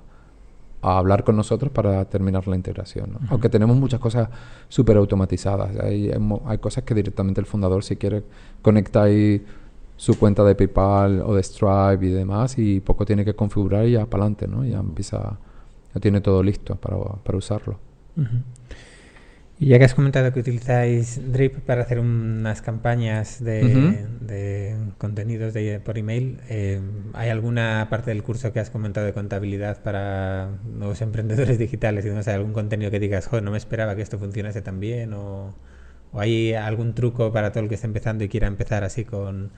a 0.81 0.97
hablar 0.97 1.23
con 1.23 1.35
nosotros 1.35 1.71
para 1.71 2.03
terminar 2.05 2.47
la 2.47 2.55
integración. 2.55 3.19
Aunque 3.29 3.49
tenemos 3.49 3.77
muchas 3.77 3.99
cosas 3.99 4.29
súper 4.67 4.97
automatizadas. 4.97 5.77
Hay, 5.77 6.11
hay, 6.45 6.57
cosas 6.57 6.83
que 6.83 6.95
directamente 6.95 7.39
el 7.39 7.45
fundador, 7.45 7.83
si 7.83 7.97
quiere, 7.97 8.23
conecta 8.63 9.03
ahí 9.03 9.45
su 9.95 10.17
cuenta 10.17 10.43
de 10.43 10.55
PayPal 10.55 11.21
o 11.21 11.35
de 11.35 11.43
Stripe 11.43 12.03
y 12.03 12.09
demás 12.09 12.57
y 12.57 12.79
poco 12.79 13.05
tiene 13.05 13.23
que 13.23 13.35
configurar 13.35 13.85
y 13.85 13.91
ya 13.91 14.07
para 14.07 14.23
adelante, 14.23 14.47
¿no? 14.47 14.65
Ya 14.65 14.79
empieza, 14.79 15.37
ya 15.93 16.01
tiene 16.01 16.19
todo 16.19 16.41
listo 16.41 16.75
para, 16.77 16.97
para 16.97 17.37
usarlo. 17.37 17.77
Y 19.57 19.67
ya 19.67 19.79
que 19.79 19.85
has 19.85 19.93
comentado 19.93 20.33
que 20.33 20.41
utilizáis 20.41 21.31
Drip 21.31 21.59
para 21.59 21.83
hacer 21.83 21.99
unas 21.99 22.61
campañas 22.61 23.41
de, 23.41 24.75
contenidos 24.97 25.53
de, 25.53 25.79
por 25.79 25.97
email, 25.97 26.41
eh, 26.49 26.81
¿hay 27.13 27.29
alguna 27.29 27.87
parte 27.89 28.11
del 28.11 28.21
curso 28.21 28.51
que 28.51 28.59
has 28.59 28.69
comentado 28.69 29.05
de 29.05 29.13
contabilidad 29.13 29.81
para 29.81 30.49
nuevos 30.65 31.01
emprendedores 31.03 31.57
digitales 31.57 32.05
y 32.05 32.29
algún 32.29 32.51
contenido 32.51 32.91
que 32.91 32.99
digas, 32.99 33.27
joder, 33.27 33.43
no 33.43 33.51
me 33.51 33.57
esperaba 33.57 33.95
que 33.95 34.01
esto 34.01 34.19
funcionase 34.19 34.61
tan 34.61 34.81
bien? 34.81 35.13
¿O, 35.13 35.55
o 36.11 36.19
hay 36.19 36.53
algún 36.53 36.93
truco 36.93 37.31
para 37.31 37.51
todo 37.51 37.63
el 37.63 37.69
que 37.69 37.75
esté 37.75 37.87
empezando 37.87 38.25
y 38.25 38.29
quiera 38.29 38.47
empezar 38.47 38.83
así 38.83 39.05
con, 39.05 39.51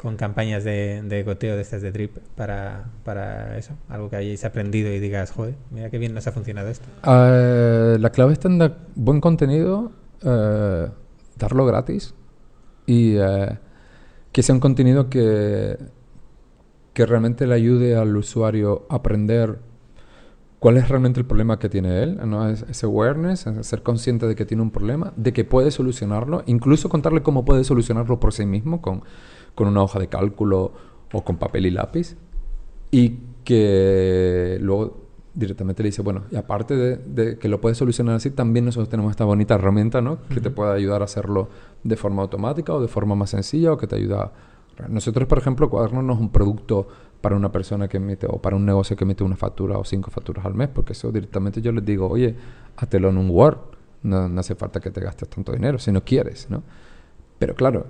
con 0.00 0.16
campañas 0.16 0.64
de, 0.64 1.02
de, 1.02 1.22
goteo 1.22 1.56
de 1.56 1.62
estas 1.62 1.82
de 1.82 1.92
drip 1.92 2.16
para, 2.36 2.86
para 3.04 3.58
eso? 3.58 3.74
Algo 3.88 4.08
que 4.08 4.16
hayáis 4.16 4.44
aprendido 4.44 4.92
y 4.92 5.00
digas, 5.00 5.32
joder, 5.32 5.54
mira 5.70 5.90
qué 5.90 5.98
bien 5.98 6.14
nos 6.14 6.26
ha 6.26 6.32
funcionado 6.32 6.68
esto. 6.68 6.86
Uh, 7.04 7.98
la 7.98 8.10
clave 8.10 8.32
está 8.32 8.48
en 8.48 8.58
dar 8.58 8.78
buen 8.94 9.20
contenido, 9.20 9.92
uh, 10.22 10.88
darlo 11.36 11.66
gratis 11.66 12.14
y 12.86 13.18
uh, 13.18 13.56
que 14.32 14.42
sea 14.42 14.54
un 14.54 14.60
contenido 14.60 15.10
que, 15.10 15.76
que 16.92 17.06
realmente 17.06 17.46
le 17.46 17.54
ayude 17.54 17.96
al 17.96 18.16
usuario 18.16 18.86
a 18.88 18.96
aprender 18.96 19.58
cuál 20.58 20.76
es 20.76 20.88
realmente 20.88 21.20
el 21.20 21.26
problema 21.26 21.58
que 21.58 21.68
tiene 21.68 22.02
él, 22.02 22.18
¿no? 22.24 22.48
Es, 22.48 22.64
ese 22.68 22.86
awareness, 22.86 23.46
es 23.46 23.66
ser 23.66 23.82
consciente 23.82 24.26
de 24.26 24.34
que 24.34 24.44
tiene 24.44 24.62
un 24.62 24.70
problema, 24.70 25.12
de 25.16 25.32
que 25.32 25.44
puede 25.44 25.70
solucionarlo, 25.70 26.42
incluso 26.46 26.88
contarle 26.88 27.22
cómo 27.22 27.44
puede 27.44 27.64
solucionarlo 27.64 28.20
por 28.20 28.32
sí 28.32 28.46
mismo 28.46 28.80
con 28.80 29.02
con 29.58 29.66
una 29.66 29.82
hoja 29.82 29.98
de 29.98 30.06
cálculo 30.06 30.70
o 31.12 31.24
con 31.24 31.36
papel 31.36 31.66
y 31.66 31.72
lápiz 31.72 32.16
y 32.92 33.18
que 33.42 34.56
luego 34.60 35.08
directamente 35.34 35.82
le 35.82 35.88
dice, 35.88 36.00
bueno, 36.00 36.22
y 36.30 36.36
aparte 36.36 36.76
de, 36.76 37.38
que 37.38 37.48
lo 37.48 37.60
puedes 37.60 37.76
solucionar 37.76 38.14
así, 38.14 38.30
también 38.30 38.66
nosotros 38.66 38.88
tenemos 38.88 39.10
esta 39.10 39.24
bonita 39.24 39.56
herramienta, 39.56 40.00
¿no? 40.00 40.20
Que 40.28 40.40
te 40.40 40.50
puede 40.50 40.76
ayudar 40.76 41.02
a 41.02 41.06
hacerlo 41.06 41.48
de 41.82 41.96
forma 41.96 42.22
automática 42.22 42.72
o 42.72 42.80
de 42.80 42.86
forma 42.86 43.16
más 43.16 43.30
sencilla 43.30 43.72
o 43.72 43.76
que 43.76 43.88
te 43.88 43.96
ayuda... 43.96 44.32
Nosotros, 44.88 45.26
por 45.26 45.38
ejemplo, 45.38 45.68
Cuaderno 45.68 46.02
no 46.02 46.12
es 46.12 46.20
un 46.20 46.30
producto 46.30 46.86
para 47.20 47.34
una 47.34 47.50
persona 47.50 47.88
que 47.88 47.96
emite 47.96 48.28
o 48.30 48.40
para 48.40 48.54
un 48.54 48.64
negocio 48.64 48.96
que 48.96 49.02
emite 49.02 49.24
una 49.24 49.34
factura 49.34 49.76
o 49.76 49.84
cinco 49.84 50.12
facturas 50.12 50.46
al 50.46 50.54
mes, 50.54 50.68
porque 50.68 50.92
eso 50.92 51.10
directamente 51.10 51.60
yo 51.60 51.72
les 51.72 51.84
digo, 51.84 52.08
oye, 52.08 52.36
hátelo 52.76 53.08
en 53.08 53.18
un 53.18 53.28
Word, 53.28 53.58
no, 54.04 54.28
no 54.28 54.38
hace 54.38 54.54
falta 54.54 54.78
que 54.78 54.92
te 54.92 55.00
gastes 55.00 55.28
tanto 55.28 55.50
dinero 55.50 55.80
si 55.80 55.90
no 55.90 56.04
quieres, 56.04 56.48
¿no? 56.48 56.62
Pero 57.40 57.56
claro, 57.56 57.86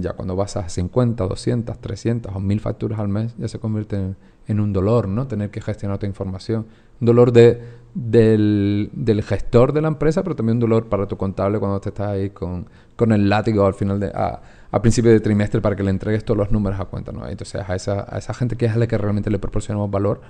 ya 0.00 0.14
cuando 0.14 0.36
vas 0.36 0.56
a 0.56 0.68
50, 0.68 1.26
200, 1.26 1.78
300 1.78 2.34
o 2.34 2.40
1000 2.40 2.60
facturas 2.60 2.98
al 2.98 3.08
mes, 3.08 3.34
ya 3.38 3.48
se 3.48 3.58
convierte 3.58 4.14
en, 4.46 4.60
un 4.60 4.72
dolor, 4.72 5.08
¿no? 5.08 5.26
Tener 5.26 5.50
que 5.50 5.60
gestionar 5.60 5.98
tu 5.98 6.06
información. 6.06 6.66
Un 7.00 7.06
dolor 7.06 7.32
de, 7.32 7.60
del, 7.94 8.90
gestor 9.26 9.72
de 9.72 9.82
la 9.82 9.88
empresa, 9.88 10.22
pero 10.22 10.34
también 10.34 10.56
un 10.56 10.60
dolor 10.60 10.88
para 10.88 11.06
tu 11.06 11.16
contable 11.16 11.58
cuando 11.58 11.80
te 11.80 11.90
estás 11.90 12.08
ahí 12.08 12.30
con, 12.30 12.66
el 12.98 13.28
látigo 13.28 13.66
al 13.66 13.74
final 13.74 14.00
de... 14.00 14.10
A, 14.14 14.40
principio 14.82 15.10
de 15.10 15.20
trimestre 15.20 15.62
para 15.62 15.74
que 15.74 15.82
le 15.82 15.88
entregues 15.88 16.22
todos 16.22 16.36
los 16.36 16.50
números 16.50 16.78
a 16.78 16.84
cuenta, 16.84 17.10
¿no? 17.10 17.26
Entonces 17.26 17.62
a 17.66 17.74
esa, 17.74 18.06
a 18.14 18.18
esa 18.18 18.34
gente 18.34 18.56
que 18.56 18.66
es 18.66 18.72
a 18.72 18.76
la 18.76 18.86
que 18.86 18.98
realmente 18.98 19.30
le 19.30 19.38
proporcionamos 19.38 19.90
valor, 19.90 20.20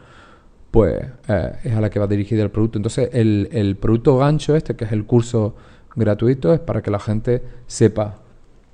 pues 0.71 1.05
eh, 1.27 1.53
es 1.65 1.75
a 1.75 1.81
la 1.81 1.91
que 1.91 1.99
va 1.99 2.07
dirigido 2.07 2.45
el 2.45 2.51
producto. 2.53 2.79
Entonces 2.79 3.11
el 3.13 3.77
producto 3.81 4.19
gancho 4.19 4.55
este, 4.55 4.77
que 4.77 4.85
es 4.85 4.93
el 4.93 5.05
curso 5.05 5.57
gratuito, 5.97 6.55
es 6.55 6.61
para 6.61 6.81
que 6.81 6.93
la 6.93 7.01
gente 7.01 7.43
sepa 7.67 8.19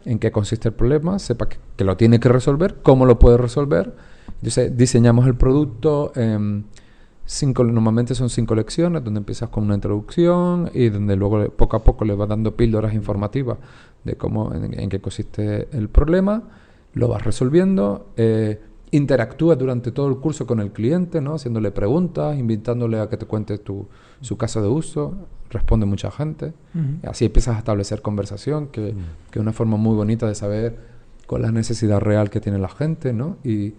en 0.04 0.18
qué 0.18 0.30
consiste 0.32 0.68
el 0.68 0.74
problema, 0.74 1.18
sepa 1.18 1.48
que, 1.48 1.84
lo 1.84 1.96
tiene 1.96 2.20
que 2.20 2.28
resolver, 2.28 2.76
cómo 2.82 3.06
lo 3.06 3.18
puede 3.18 3.36
resolver. 3.36 3.94
Entonces, 4.36 4.76
diseñamos 4.76 5.26
el 5.26 5.34
producto. 5.34 6.12
cinco, 7.24 7.64
normalmente 7.64 8.14
son 8.14 8.30
cinco 8.30 8.54
lecciones, 8.54 9.04
donde 9.04 9.18
empiezas 9.18 9.48
con 9.48 9.64
una 9.64 9.74
introducción 9.74 10.70
y 10.74 10.88
donde 10.88 11.16
luego 11.16 11.48
poco 11.50 11.76
a 11.76 11.84
poco 11.84 12.04
le 12.04 12.14
vas 12.14 12.28
dando 12.28 12.56
píldoras 12.56 12.94
informativas 12.94 13.58
de 14.04 14.16
cómo, 14.16 14.52
en, 14.52 14.88
qué 14.88 15.00
consiste 15.00 15.68
el 15.72 15.88
problema, 15.88 16.42
lo 16.94 17.08
vas 17.08 17.24
resolviendo. 17.24 18.06
Eh, 18.16 18.60
interactúa 18.90 19.56
durante 19.56 19.90
todo 19.90 20.08
el 20.08 20.18
curso 20.18 20.46
con 20.46 20.60
el 20.60 20.70
cliente, 20.70 21.20
¿no? 21.20 21.34
haciéndole 21.34 21.70
preguntas, 21.70 22.38
invitándole 22.38 23.00
a 23.00 23.08
que 23.08 23.16
te 23.16 23.24
cuente 23.24 23.58
su 24.20 24.36
caso 24.36 24.60
de 24.60 24.68
uso, 24.68 25.14
responde 25.52 25.86
mucha 25.86 26.10
gente. 26.10 26.52
Así 27.06 27.26
empiezas 27.26 27.56
a 27.56 27.58
establecer 27.58 28.02
conversación, 28.02 28.68
que, 28.68 28.94
es 29.32 29.36
una 29.36 29.52
forma 29.52 29.76
muy 29.76 29.94
bonita 29.94 30.26
de 30.26 30.34
saber 30.34 30.76
cuál 31.26 31.42
es 31.42 31.48
la 31.48 31.52
necesidad 31.52 32.00
real 32.00 32.30
que 32.30 32.40
tiene 32.40 32.58
la 32.58 32.68
gente, 32.68 33.12
¿no? 33.12 33.36
Y, 33.44 33.74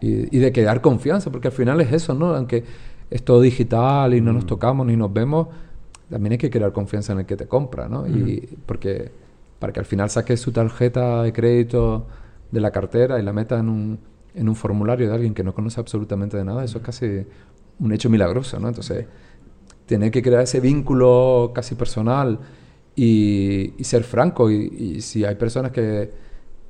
y, 0.00 0.38
de 0.38 0.52
crear 0.52 0.80
confianza, 0.80 1.30
porque 1.30 1.48
al 1.48 1.54
final 1.54 1.80
es 1.80 1.92
eso, 1.92 2.14
¿no? 2.14 2.34
Aunque 2.34 2.64
es 3.10 3.24
todo 3.24 3.40
digital 3.40 4.14
y 4.14 4.20
no 4.20 4.32
nos 4.32 4.46
tocamos 4.46 4.86
ni 4.86 4.96
nos 4.96 5.12
vemos, 5.12 5.48
también 6.10 6.32
hay 6.32 6.38
que 6.38 6.50
crear 6.50 6.72
confianza 6.72 7.12
en 7.12 7.20
el 7.20 7.26
que 7.26 7.36
te 7.36 7.46
compra, 7.46 7.88
¿no? 7.88 8.06
Y 8.06 8.48
porque 8.66 9.10
para 9.58 9.72
que 9.72 9.80
al 9.80 9.86
final 9.86 10.10
saques 10.10 10.40
su 10.40 10.52
tarjeta 10.52 11.22
de 11.22 11.32
crédito 11.32 12.06
de 12.50 12.60
la 12.60 12.70
cartera 12.70 13.18
y 13.20 13.22
la 13.22 13.32
meta 13.32 13.58
en 13.58 13.68
un 13.68 13.98
en 14.34 14.48
un 14.48 14.56
formulario 14.56 15.08
de 15.08 15.14
alguien 15.14 15.34
que 15.34 15.44
no 15.44 15.54
conoce 15.54 15.80
absolutamente 15.80 16.36
de 16.36 16.44
nada, 16.44 16.64
eso 16.64 16.78
es 16.78 16.84
casi 16.84 17.26
un 17.78 17.92
hecho 17.92 18.08
milagroso, 18.08 18.58
¿no? 18.58 18.68
Entonces, 18.68 19.06
tener 19.86 20.10
que 20.10 20.22
crear 20.22 20.42
ese 20.42 20.60
vínculo 20.60 21.52
casi 21.54 21.74
personal 21.74 22.38
y, 22.94 23.72
ser 23.80 24.04
franco, 24.04 24.50
y, 24.50 25.00
si 25.00 25.24
hay 25.24 25.34
personas 25.36 25.72
que, 25.72 26.10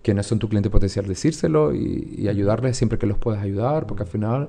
que, 0.03 0.15
no 0.15 0.23
son 0.23 0.39
tu 0.39 0.49
cliente 0.49 0.71
potencial, 0.71 1.07
decírselo 1.07 1.75
y, 1.75 2.27
ayudarles 2.29 2.77
siempre 2.77 2.99
que 2.99 3.07
los 3.07 3.19
puedas 3.19 3.43
ayudar, 3.43 3.87
porque 3.87 4.05
al 4.05 4.09
final 4.09 4.49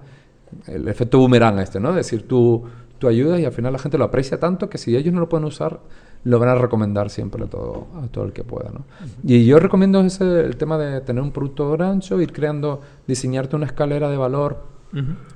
el 0.67 0.87
efecto 0.87 1.17
boomerang 1.17 1.59
este, 1.59 1.79
¿no? 1.79 1.93
decir, 1.93 2.27
tú, 2.27 2.63
tú 2.99 3.07
ayudas 3.07 3.39
y 3.39 3.45
al 3.45 3.51
final 3.51 3.73
la 3.73 3.79
gente 3.79 3.97
lo 3.97 4.05
aprecia 4.05 4.39
tanto 4.39 4.69
que 4.69 4.77
si 4.77 4.95
ellos 4.95 5.13
no 5.13 5.19
lo 5.19 5.29
pueden 5.29 5.45
usar, 5.45 5.79
lo 6.25 6.39
van 6.39 6.49
a 6.49 6.55
recomendar 6.55 7.09
siempre 7.09 7.43
a 7.43 7.47
todo, 7.47 7.87
a 8.01 8.07
todo 8.07 8.25
el 8.25 8.33
que 8.33 8.43
pueda. 8.43 8.69
¿no? 8.71 8.85
Y 9.23 9.45
yo 9.45 9.59
recomiendo 9.59 9.99
ese, 10.01 10.41
el 10.41 10.55
tema 10.57 10.77
de 10.77 11.01
tener 11.01 11.23
un 11.23 11.31
producto 11.31 11.71
grancho, 11.71 12.21
ir 12.21 12.31
creando, 12.31 12.81
diseñarte 13.07 13.55
una 13.55 13.65
escalera 13.65 14.09
de 14.09 14.17
valor 14.17 14.72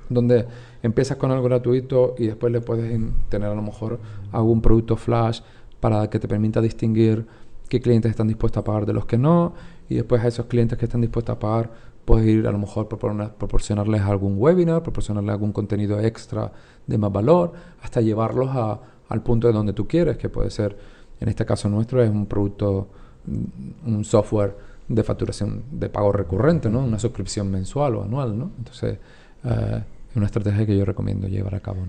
donde 0.10 0.48
empiezas 0.84 1.18
con 1.18 1.32
algo 1.32 1.44
gratuito 1.46 2.16
y 2.18 2.28
después 2.28 2.52
le 2.52 2.62
puedes 2.62 3.00
tener 3.30 3.50
a 3.50 3.56
lo 3.56 3.62
mejor 3.62 4.00
algún 4.32 4.62
producto 4.62 4.96
flash 4.96 5.42
para 5.80 6.10
que 6.10 6.20
te 6.20 6.28
permita 6.28 6.62
distinguir 6.62 7.26
qué 7.70 7.82
clientes 7.82 8.12
están 8.12 8.28
dispuestos 8.28 8.62
a 8.62 8.64
pagar 8.64 8.86
de 8.86 8.94
los 8.94 9.06
que 9.06 9.18
no 9.18 9.54
y 9.90 9.96
después 9.96 10.24
a 10.24 10.28
esos 10.28 10.46
clientes 10.46 10.78
que 10.78 10.86
están 10.86 11.02
dispuestos 11.02 11.36
a 11.36 11.40
pagar 11.40 11.72
puedes 12.06 12.28
ir 12.28 12.48
a 12.48 12.52
lo 12.52 12.58
mejor 12.58 12.88
proporcionarles 12.88 14.02
algún 14.02 14.36
webinar, 14.38 14.82
proporcionarles 14.82 15.34
algún 15.34 15.52
contenido 15.52 16.00
extra 16.00 16.54
de 16.86 16.98
más 16.98 17.12
valor, 17.12 17.52
hasta 17.82 18.00
llevarlos 18.00 18.50
a 18.52 18.80
al 19.10 19.24
punto 19.24 19.48
de 19.48 19.54
donde 19.54 19.74
tú 19.74 19.88
quieres, 19.88 20.18
que 20.18 20.30
puede 20.30 20.50
ser, 20.50 20.78
en 21.20 21.30
este 21.30 21.46
caso 21.46 21.70
nuestro, 21.70 22.04
es 22.04 22.10
un 22.10 22.26
producto, 22.26 22.90
mm, 23.26 23.96
un 23.96 24.06
software 24.06 24.56
de 24.88 25.04
facturación 25.04 25.64
de 25.72 25.90
pago 25.90 26.12
recurrente, 26.12 26.70
¿no? 26.70 26.80
Una 26.80 27.00
suscripción 27.00 27.52
mensual 27.52 27.96
o 27.96 28.04
anual, 28.04 28.38
¿no? 28.38 28.52
Entonces, 28.58 29.00
eh, 29.44 29.84
una 30.16 30.26
estrategia 30.26 30.66
que 30.66 30.78
yo 30.78 30.86
recomiendo 30.86 31.28
llevar 31.28 31.56
a 31.56 31.60
cabo, 31.60 31.80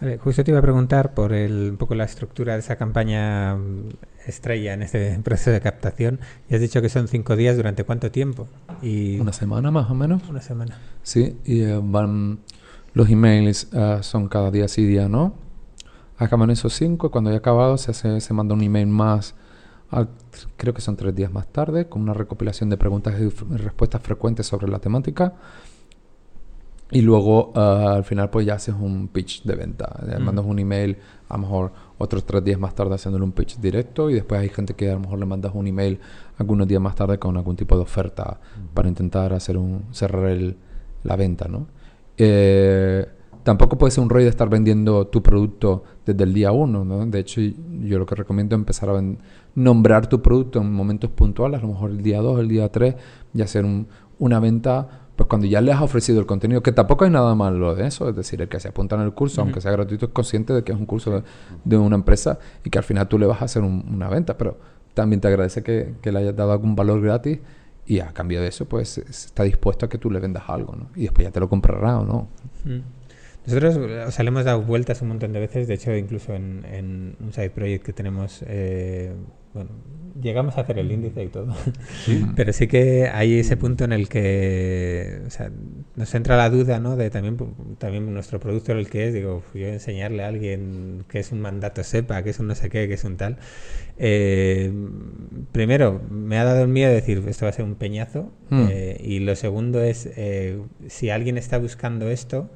Vale, 0.00 0.18
justo 0.18 0.42
te 0.42 0.50
iba 0.50 0.58
a 0.58 0.62
preguntar 0.62 1.14
por 1.14 1.32
el, 1.32 1.70
un 1.70 1.76
poco 1.76 1.94
la 1.94 2.02
estructura 2.04 2.54
de 2.54 2.58
esa 2.58 2.74
campaña 2.74 3.54
mm, 3.54 3.90
estrella 4.26 4.74
en 4.74 4.82
este 4.82 5.18
proceso 5.24 5.52
de 5.52 5.60
captación. 5.60 6.18
Y 6.50 6.54
has 6.56 6.60
dicho 6.60 6.82
que 6.82 6.88
son 6.88 7.06
cinco 7.06 7.36
días, 7.36 7.56
¿durante 7.56 7.84
cuánto 7.84 8.10
tiempo? 8.10 8.48
Y 8.82 9.20
una 9.20 9.32
semana 9.32 9.70
más 9.70 9.90
o 9.90 9.94
menos. 9.94 10.22
Una 10.28 10.40
semana. 10.40 10.76
Sí, 11.04 11.38
y 11.44 11.62
eh, 11.62 11.80
van 11.80 12.40
los 12.94 13.08
emails 13.08 13.68
eh, 13.72 13.98
son 14.02 14.28
cada 14.28 14.50
día 14.50 14.68
sí, 14.68 14.84
día 14.84 15.08
no 15.08 15.34
acaban 16.24 16.50
esos 16.50 16.72
cinco 16.74 17.10
cuando 17.10 17.30
haya 17.30 17.38
acabado 17.38 17.76
se, 17.78 17.90
hace, 17.90 18.20
se 18.20 18.34
manda 18.34 18.54
un 18.54 18.62
email 18.62 18.86
más, 18.86 19.34
creo 20.56 20.74
que 20.74 20.80
son 20.80 20.96
tres 20.96 21.14
días 21.14 21.32
más 21.32 21.46
tarde, 21.48 21.88
con 21.88 22.02
una 22.02 22.14
recopilación 22.14 22.70
de 22.70 22.76
preguntas 22.76 23.14
y 23.20 23.28
respuestas 23.56 24.02
frecuentes 24.02 24.46
sobre 24.46 24.68
la 24.68 24.78
temática. 24.78 25.34
Y 26.92 27.00
luego 27.00 27.52
ah, 27.54 27.94
al 27.96 28.04
final 28.04 28.30
pues 28.30 28.46
ya 28.46 28.54
haces 28.54 28.74
un 28.78 29.08
pitch 29.08 29.44
de 29.44 29.54
venta. 29.54 29.98
Mandas 30.20 30.44
un 30.44 30.58
email, 30.58 30.98
a 31.28 31.36
lo 31.36 31.42
mejor 31.42 31.72
otros 31.98 32.24
tres 32.24 32.44
días 32.44 32.58
más 32.58 32.74
tarde 32.74 32.94
haciéndole 32.94 33.24
un 33.24 33.32
pitch 33.32 33.58
directo 33.58 34.10
y 34.10 34.14
después 34.14 34.40
hay 34.40 34.48
gente 34.50 34.74
que 34.74 34.90
a 34.90 34.94
lo 34.94 35.00
mejor 35.00 35.18
le 35.18 35.26
mandas 35.26 35.52
un 35.54 35.66
email 35.66 35.98
algunos 36.38 36.68
días 36.68 36.80
más 36.80 36.94
tarde 36.94 37.18
con 37.18 37.36
algún 37.36 37.56
tipo 37.56 37.76
de 37.76 37.82
oferta 37.82 38.40
para 38.74 38.88
intentar 38.88 39.32
hacer 39.32 39.56
un 39.56 39.84
cerrar 39.92 40.26
el, 40.26 40.56
la 41.04 41.16
venta, 41.16 41.48
¿no? 41.48 41.66
Eh, 42.18 43.06
tampoco 43.42 43.78
puede 43.78 43.90
ser 43.90 44.02
un 44.02 44.10
rollo 44.10 44.24
de 44.24 44.30
estar 44.30 44.48
vendiendo 44.48 45.06
tu 45.06 45.22
producto 45.22 45.84
desde 46.04 46.24
el 46.24 46.32
día 46.32 46.52
uno, 46.52 46.84
¿no? 46.84 47.06
De 47.06 47.20
hecho, 47.20 47.40
yo 47.40 47.98
lo 47.98 48.06
que 48.06 48.14
recomiendo 48.14 48.54
es 48.54 48.60
empezar 48.60 48.90
a 48.90 49.02
nombrar 49.54 50.08
tu 50.08 50.22
producto 50.22 50.60
en 50.60 50.72
momentos 50.72 51.10
puntuales, 51.10 51.60
a 51.60 51.62
lo 51.62 51.72
mejor 51.72 51.90
el 51.90 52.02
día 52.02 52.20
2, 52.20 52.40
el 52.40 52.48
día 52.48 52.70
3, 52.70 52.94
y 53.34 53.42
hacer 53.42 53.64
una 54.18 54.40
venta, 54.40 55.01
pues 55.22 55.28
cuando 55.28 55.46
ya 55.46 55.60
le 55.60 55.72
has 55.72 55.80
ofrecido 55.80 56.18
el 56.18 56.26
contenido, 56.26 56.62
que 56.64 56.72
tampoco 56.72 57.04
hay 57.04 57.10
nada 57.12 57.32
malo 57.36 57.76
de 57.76 57.86
eso, 57.86 58.08
es 58.08 58.16
decir, 58.16 58.42
el 58.42 58.48
que 58.48 58.58
se 58.58 58.68
apunta 58.68 58.96
en 58.96 59.02
el 59.02 59.12
curso, 59.12 59.40
aunque 59.40 59.60
sea 59.60 59.70
gratuito, 59.70 60.06
es 60.06 60.12
consciente 60.12 60.52
de 60.52 60.64
que 60.64 60.72
es 60.72 60.78
un 60.78 60.84
curso 60.84 61.22
de, 61.64 61.76
una 61.76 61.94
empresa 61.94 62.40
y 62.64 62.70
que 62.70 62.78
al 62.78 62.84
final 62.84 63.06
tú 63.06 63.20
le 63.20 63.26
vas 63.26 63.40
a 63.40 63.44
hacer 63.44 63.62
una 63.62 64.08
venta, 64.08 64.36
pero 64.36 64.58
también 64.94 65.20
te 65.20 65.28
agradece 65.28 65.62
que, 65.62 65.94
que 66.02 66.10
le 66.10 66.18
hayas 66.18 66.34
dado 66.34 66.50
algún 66.50 66.74
valor 66.74 67.00
gratis 67.00 67.38
y 67.86 68.00
a 68.00 68.08
cambio 68.08 68.40
de 68.40 68.48
eso, 68.48 68.66
pues 68.66 68.98
está 68.98 69.44
dispuesto 69.44 69.86
a 69.86 69.88
que 69.88 69.98
tú 69.98 70.10
le 70.10 70.18
vendas 70.18 70.42
algo, 70.48 70.74
¿no? 70.74 70.88
Y 70.96 71.02
después 71.02 71.24
ya 71.24 71.30
te 71.30 71.38
lo 71.38 71.48
comprará 71.48 72.00
o 72.00 72.04
no. 72.04 72.28
Mm. 72.64 72.80
Nosotros 73.46 73.76
o 73.76 74.10
sea, 74.10 74.24
le 74.24 74.28
hemos 74.28 74.44
dado 74.44 74.62
vueltas 74.62 75.02
un 75.02 75.08
montón 75.08 75.32
de 75.32 75.38
veces, 75.38 75.68
de 75.68 75.74
hecho 75.74 75.94
incluso 75.94 76.34
en, 76.34 76.64
en 76.64 77.16
un 77.20 77.32
side 77.32 77.50
project 77.50 77.84
que 77.84 77.92
tenemos 77.92 78.44
eh, 78.46 79.12
bueno, 79.54 79.70
llegamos 80.20 80.56
a 80.56 80.62
hacer 80.62 80.78
el 80.78 80.90
índice 80.90 81.22
y 81.24 81.28
todo, 81.28 81.54
pero 82.36 82.52
sí 82.52 82.66
que 82.66 83.08
hay 83.08 83.38
ese 83.38 83.56
punto 83.56 83.84
en 83.84 83.92
el 83.92 84.08
que 84.08 85.22
o 85.26 85.30
sea, 85.30 85.50
nos 85.96 86.14
entra 86.14 86.36
la 86.36 86.50
duda 86.50 86.80
¿no? 86.80 86.96
de 86.96 87.10
también, 87.10 87.36
también 87.78 88.12
nuestro 88.12 88.40
producto 88.40 88.72
el 88.72 88.88
que 88.88 89.08
es, 89.08 89.14
digo, 89.14 89.42
yo 89.54 89.66
enseñarle 89.66 90.24
a 90.24 90.28
alguien 90.28 91.04
que 91.08 91.18
es 91.18 91.32
un 91.32 91.40
mandato 91.40 91.82
SEPA, 91.82 92.22
que 92.22 92.30
es 92.30 92.40
un 92.40 92.46
no 92.48 92.54
sé 92.54 92.68
qué, 92.70 92.88
que 92.88 92.94
es 92.94 93.04
un 93.04 93.16
tal. 93.16 93.38
Eh, 93.98 94.72
primero, 95.52 96.00
me 96.10 96.38
ha 96.38 96.44
dado 96.44 96.62
el 96.62 96.68
miedo 96.68 96.88
de 96.88 96.96
decir, 96.96 97.22
esto 97.26 97.46
va 97.46 97.50
a 97.50 97.52
ser 97.52 97.64
un 97.64 97.74
peñazo, 97.74 98.32
mm. 98.50 98.66
eh, 98.70 99.00
y 99.02 99.20
lo 99.20 99.36
segundo 99.36 99.82
es, 99.82 100.08
eh, 100.16 100.60
si 100.88 101.10
alguien 101.10 101.38
está 101.38 101.58
buscando 101.58 102.10
esto, 102.10 102.50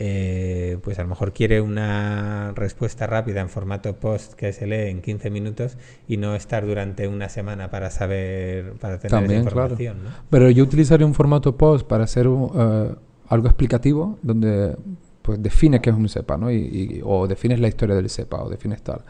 eh, 0.00 0.78
pues 0.82 0.98
a 1.00 1.02
lo 1.02 1.08
mejor 1.08 1.32
quiere 1.32 1.60
una 1.60 2.52
respuesta 2.54 3.08
rápida 3.08 3.40
en 3.40 3.48
formato 3.48 3.96
post 3.96 4.34
que 4.34 4.52
se 4.52 4.66
lee 4.66 4.90
en 4.90 5.02
15 5.02 5.28
minutos 5.30 5.76
y 6.06 6.18
no 6.18 6.36
estar 6.36 6.64
durante 6.64 7.08
una 7.08 7.28
semana 7.28 7.68
para 7.70 7.90
saber, 7.90 8.74
para 8.74 9.00
tener 9.00 9.24
esa 9.24 9.34
información. 9.34 9.96
Pero 10.30 10.50
yo 10.50 10.62
utilizaría 10.62 11.04
un 11.04 11.14
formato 11.14 11.56
post 11.56 11.84
para 11.86 12.04
hacer 12.04 12.28
uh, 12.28 12.96
algo 13.28 13.48
explicativo 13.48 14.18
donde 14.22 14.76
pues 15.20 15.42
define 15.42 15.80
qué 15.80 15.90
es 15.90 15.96
un 15.96 16.08
SEPA, 16.08 16.36
¿no? 16.36 16.50
Y, 16.50 17.02
o 17.04 17.26
defines 17.26 17.58
la 17.58 17.66
historia 17.66 17.96
del 17.96 18.08
SEPA 18.08 18.44
o 18.44 18.48
defines 18.48 18.80
tal. 18.82 19.02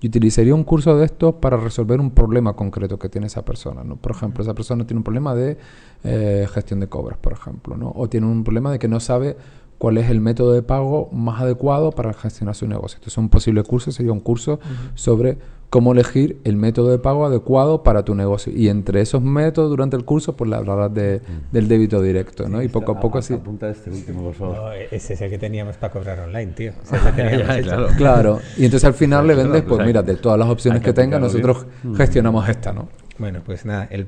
Yo 0.00 0.08
utilizaría 0.08 0.54
un 0.54 0.64
curso 0.64 0.96
de 0.96 1.06
estos 1.06 1.34
para 1.34 1.56
resolver 1.56 2.00
un 2.00 2.12
problema 2.12 2.52
concreto 2.52 2.98
que 2.98 3.08
tiene 3.08 3.26
esa 3.26 3.44
persona. 3.44 3.82
¿no? 3.82 3.96
Por 3.96 4.12
ejemplo, 4.12 4.42
esa 4.42 4.54
persona 4.54 4.86
tiene 4.86 4.98
un 4.98 5.04
problema 5.04 5.34
de 5.34 5.56
eh, 6.04 6.46
gestión 6.52 6.80
de 6.80 6.88
cobras, 6.88 7.18
por 7.18 7.32
ejemplo, 7.32 7.76
¿no? 7.76 7.92
o 7.94 8.08
tiene 8.08 8.26
un 8.26 8.44
problema 8.44 8.70
de 8.70 8.78
que 8.78 8.88
no 8.88 9.00
sabe 9.00 9.36
cuál 9.78 9.98
es 9.98 10.10
el 10.10 10.20
método 10.20 10.52
de 10.52 10.62
pago 10.62 11.08
más 11.12 11.40
adecuado 11.40 11.92
para 11.92 12.12
gestionar 12.12 12.54
su 12.54 12.66
negocio. 12.66 12.96
Entonces, 12.96 13.18
un 13.18 13.28
posible 13.28 13.62
curso 13.62 13.92
sería 13.92 14.12
un 14.12 14.20
curso 14.20 14.58
sobre 14.94 15.38
cómo 15.70 15.92
elegir 15.92 16.38
el 16.44 16.56
método 16.56 16.90
de 16.90 16.98
pago 16.98 17.26
adecuado 17.26 17.82
para 17.82 18.04
tu 18.04 18.14
negocio. 18.14 18.52
Y 18.54 18.68
entre 18.68 19.00
esos 19.00 19.20
métodos, 19.22 19.70
durante 19.70 19.96
el 19.96 20.04
curso, 20.04 20.36
pues 20.36 20.48
le 20.48 20.56
hablarás 20.56 20.94
de, 20.94 21.20
del 21.52 21.68
débito 21.68 22.00
directo, 22.00 22.48
¿no? 22.48 22.62
y 22.62 22.68
poco 22.68 22.92
a 22.92 23.00
poco 23.00 23.18
así... 23.18 23.34
Apunta 23.34 23.68
este 23.68 23.90
último, 23.90 24.22
por 24.22 24.34
favor. 24.34 24.56
No, 24.56 24.72
ese 24.72 25.14
es 25.14 25.20
el 25.20 25.30
que 25.30 25.38
teníamos 25.38 25.76
para 25.76 25.92
cobrar 25.92 26.20
online, 26.20 26.52
tío. 26.52 26.72
claro. 27.62 27.88
claro. 27.96 28.40
Y 28.56 28.64
entonces 28.64 28.86
al 28.86 28.94
final 28.94 29.26
le 29.26 29.34
vendes, 29.34 29.62
pues 29.62 29.84
mira, 29.84 30.02
de 30.02 30.16
todas 30.16 30.38
las 30.38 30.48
opciones 30.48 30.82
que, 30.82 30.92
tenga, 30.92 31.18
nosotros 31.18 31.66
gestionamos 31.96 32.48
esta, 32.48 32.72
¿no? 32.72 32.88
Bueno, 33.18 33.40
pues 33.44 33.64
nada, 33.64 33.88
el 33.90 34.06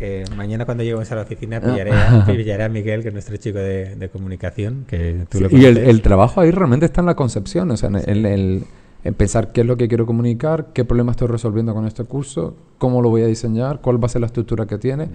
eh, 0.00 0.24
mañana 0.36 0.64
cuando 0.64 0.82
lleguemos 0.82 1.10
a 1.10 1.14
la 1.16 1.22
oficina 1.22 1.58
ah. 1.58 1.60
pillaré 1.60 1.92
a, 1.92 2.24
pillaré 2.26 2.64
a 2.64 2.68
Miguel, 2.68 3.02
que 3.02 3.08
es 3.08 3.14
nuestro 3.14 3.36
chico 3.36 3.58
de, 3.58 4.10
comunicación, 4.12 4.84
que 4.86 5.26
tú 5.28 5.38
Y 5.50 5.64
el, 5.64 6.02
trabajo 6.02 6.40
ahí 6.40 6.50
realmente 6.50 6.86
está 6.86 7.00
en 7.00 7.06
la 7.06 7.16
concepción, 7.16 7.70
o 7.70 7.76
sea, 7.76 7.88
en, 7.88 8.26
el, 8.26 8.64
en 9.04 9.14
pensar 9.14 9.52
qué 9.52 9.62
es 9.62 9.66
lo 9.66 9.76
que 9.76 9.88
quiero 9.88 10.06
comunicar, 10.06 10.68
qué 10.72 10.84
problema 10.84 11.12
estoy 11.12 11.28
resolviendo 11.28 11.74
con 11.74 11.86
este 11.86 12.04
curso, 12.04 12.56
cómo 12.78 13.02
lo 13.02 13.10
voy 13.10 13.22
a 13.22 13.26
diseñar, 13.26 13.80
cuál 13.80 14.02
va 14.02 14.06
a 14.06 14.08
ser 14.08 14.20
la 14.20 14.26
estructura 14.26 14.66
que 14.66 14.78
tiene, 14.78 15.08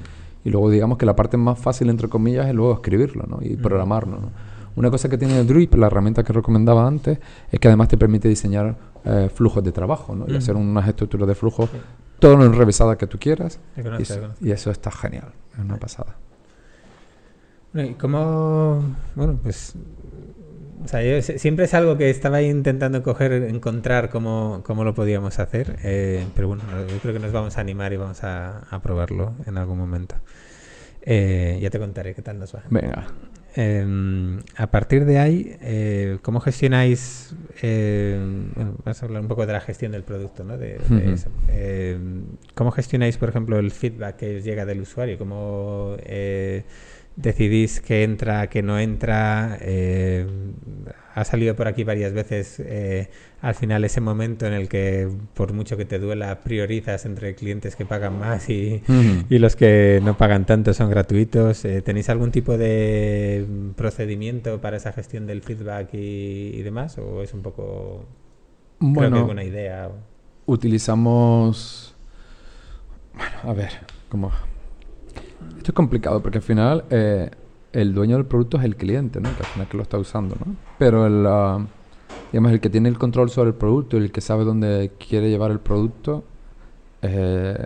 y 0.45 0.49
luego 0.49 0.69
digamos 0.69 0.97
que 0.97 1.05
la 1.05 1.15
parte 1.15 1.37
más 1.37 1.57
fácil, 1.57 1.89
entre 1.89 2.09
comillas, 2.09 2.47
es 2.47 2.53
luego 2.53 2.73
escribirlo 2.73 3.25
¿no? 3.27 3.39
y 3.41 3.55
programarlo. 3.55 4.17
Una 4.75 4.89
cosa 4.89 5.07
que 5.07 5.17
tiene 5.17 5.43
Drip, 5.43 5.75
la 5.75 5.87
herramienta 5.87 6.23
que 6.23 6.33
recomendaba 6.33 6.87
antes, 6.87 7.19
es 7.51 7.59
que 7.59 7.67
además 7.67 7.87
te 7.89 7.97
permite 7.97 8.27
diseñar 8.27 8.75
eh, 9.05 9.29
flujos 9.33 9.63
de 9.63 9.71
trabajo 9.71 10.15
¿no? 10.15 10.25
y 10.27 10.35
hacer 10.35 10.55
unas 10.55 10.87
estructuras 10.87 11.27
de 11.27 11.35
flujo 11.35 11.69
todo 12.23 12.37
lo 12.37 12.45
enrevesada 12.45 12.97
que 12.97 13.05
tú 13.05 13.19
quieras. 13.19 13.59
y, 14.39 14.51
eso 14.51 14.71
está 14.71 14.91
genial, 14.91 15.33
es 15.53 15.59
una 15.59 15.77
pasada. 15.77 16.15
Bueno, 17.73 17.89
¿y 17.89 17.93
cómo...? 17.95 18.95
Bueno, 19.13 19.37
pues... 19.43 19.75
O 20.85 20.87
sea, 20.87 21.21
siempre 21.21 21.65
es 21.65 21.73
algo 21.73 21.97
que 21.97 22.09
estaba 22.09 22.41
intentando 22.41 23.03
coger, 23.03 23.31
encontrar 23.31 24.09
cómo, 24.09 24.61
cómo 24.65 24.83
lo 24.83 24.93
podíamos 24.93 25.39
hacer, 25.39 25.77
eh, 25.83 26.25
pero 26.35 26.49
bueno, 26.49 26.63
yo 26.89 26.97
creo 26.97 27.13
que 27.13 27.19
nos 27.19 27.31
vamos 27.31 27.57
a 27.57 27.61
animar 27.61 27.93
y 27.93 27.97
vamos 27.97 28.23
a, 28.23 28.59
a 28.69 28.81
probarlo 28.81 29.33
en 29.45 29.57
algún 29.57 29.77
momento. 29.77 30.15
Eh, 31.01 31.59
ya 31.61 31.69
te 31.69 31.79
contaré 31.79 32.15
qué 32.15 32.21
tal 32.21 32.39
nos 32.39 32.55
va. 32.55 32.63
Venga. 32.69 33.07
Em, 33.55 34.39
a 34.57 34.67
partir 34.71 35.05
de 35.05 35.19
ahí, 35.19 35.55
eh, 35.61 36.17
¿cómo 36.23 36.39
gestionáis? 36.39 37.35
Eh, 37.61 38.17
bueno, 38.55 38.75
vamos 38.83 39.01
a 39.01 39.05
hablar 39.05 39.21
un 39.21 39.27
poco 39.27 39.45
de 39.45 39.53
la 39.53 39.61
gestión 39.61 39.91
del 39.91 40.03
producto, 40.03 40.43
¿no? 40.43 40.57
De, 40.57 40.79
em, 41.49 42.23
¿Cómo 42.55 42.71
gestionáis, 42.71 43.17
por 43.17 43.29
ejemplo, 43.29 43.59
el 43.59 43.69
feedback 43.69 44.15
que 44.15 44.37
os 44.37 44.43
llega 44.43 44.65
del 44.65 44.81
usuario? 44.81 45.19
¿Cómo 45.19 45.95
eh, 45.99 46.63
decidís 47.15 47.81
qué 47.81 48.03
entra, 48.03 48.47
qué 48.47 48.61
no 48.61 48.79
entra? 48.79 49.59
ha 51.15 51.23
salido 51.25 51.55
por 51.55 51.67
aquí 51.67 51.83
varias 51.83 52.13
veces 52.13 52.59
eh, 52.59 53.09
al 53.41 53.55
final 53.55 53.83
ese 53.83 54.01
momento 54.01 54.47
en 54.47 54.53
el 54.53 54.67
que 54.67 55.09
por 55.33 55.53
mucho 55.53 55.77
que 55.77 55.85
te 55.85 55.99
duela 55.99 56.41
priorizas 56.41 57.05
entre 57.05 57.35
clientes 57.35 57.75
que 57.75 57.85
pagan 57.85 58.17
más 58.17 58.49
y, 58.49 58.81
los 59.29 59.55
que 59.55 59.99
no 60.03 60.17
pagan 60.17 60.45
tanto 60.45 60.73
son 60.73 60.89
gratuitos. 60.89 61.65
Eh, 61.65 61.81
¿Tenéis 61.81 62.09
algún 62.09 62.31
tipo 62.31 62.57
de 62.57 63.45
procedimiento 63.75 64.61
para 64.61 64.77
esa 64.77 64.91
gestión 64.93 65.27
del 65.27 65.41
feedback 65.41 65.89
y, 65.93 66.61
demás? 66.61 66.97
¿O 66.97 67.21
es 67.21 67.33
un 67.33 67.41
poco... 67.41 68.05
Bueno, 68.79 69.25
buena 69.25 69.43
idea? 69.43 69.89
Utilizamos... 70.45 71.95
Bueno, 73.13 73.35
a 73.43 73.53
ver, 73.53 73.71
como... 74.09 74.31
Esto 75.57 75.71
es 75.71 75.73
complicado 75.73 76.21
porque 76.21 76.39
al 76.39 76.43
final... 76.43 76.85
Eh, 76.89 77.29
el 77.73 77.93
dueño 77.93 78.15
del 78.15 78.25
producto 78.25 78.57
es 78.57 78.63
el 78.63 78.75
cliente, 78.75 79.19
¿no? 79.19 79.29
Que 79.35 79.41
al 79.41 79.45
final 79.45 79.67
que 79.67 79.77
lo 79.77 79.83
está 79.83 79.97
usando, 79.97 80.35
¿no? 80.45 80.55
Pero 80.77 81.05
el, 81.07 81.25
uh, 81.25 81.65
digamos, 82.31 82.51
el 82.51 82.61
que 82.61 82.69
tiene 82.69 82.87
el 82.87 82.97
control 82.97 83.29
sobre 83.31 83.49
el 83.49 83.55
producto 83.55 83.97
y 83.97 84.01
el 84.01 84.11
que 84.11 84.21
sabe 84.21 84.45
dónde 84.45 84.91
quiere 84.99 85.29
llevar 85.29 85.51
el 85.51 85.59
producto 85.59 86.23
es 87.01 87.11
eh, 87.11 87.65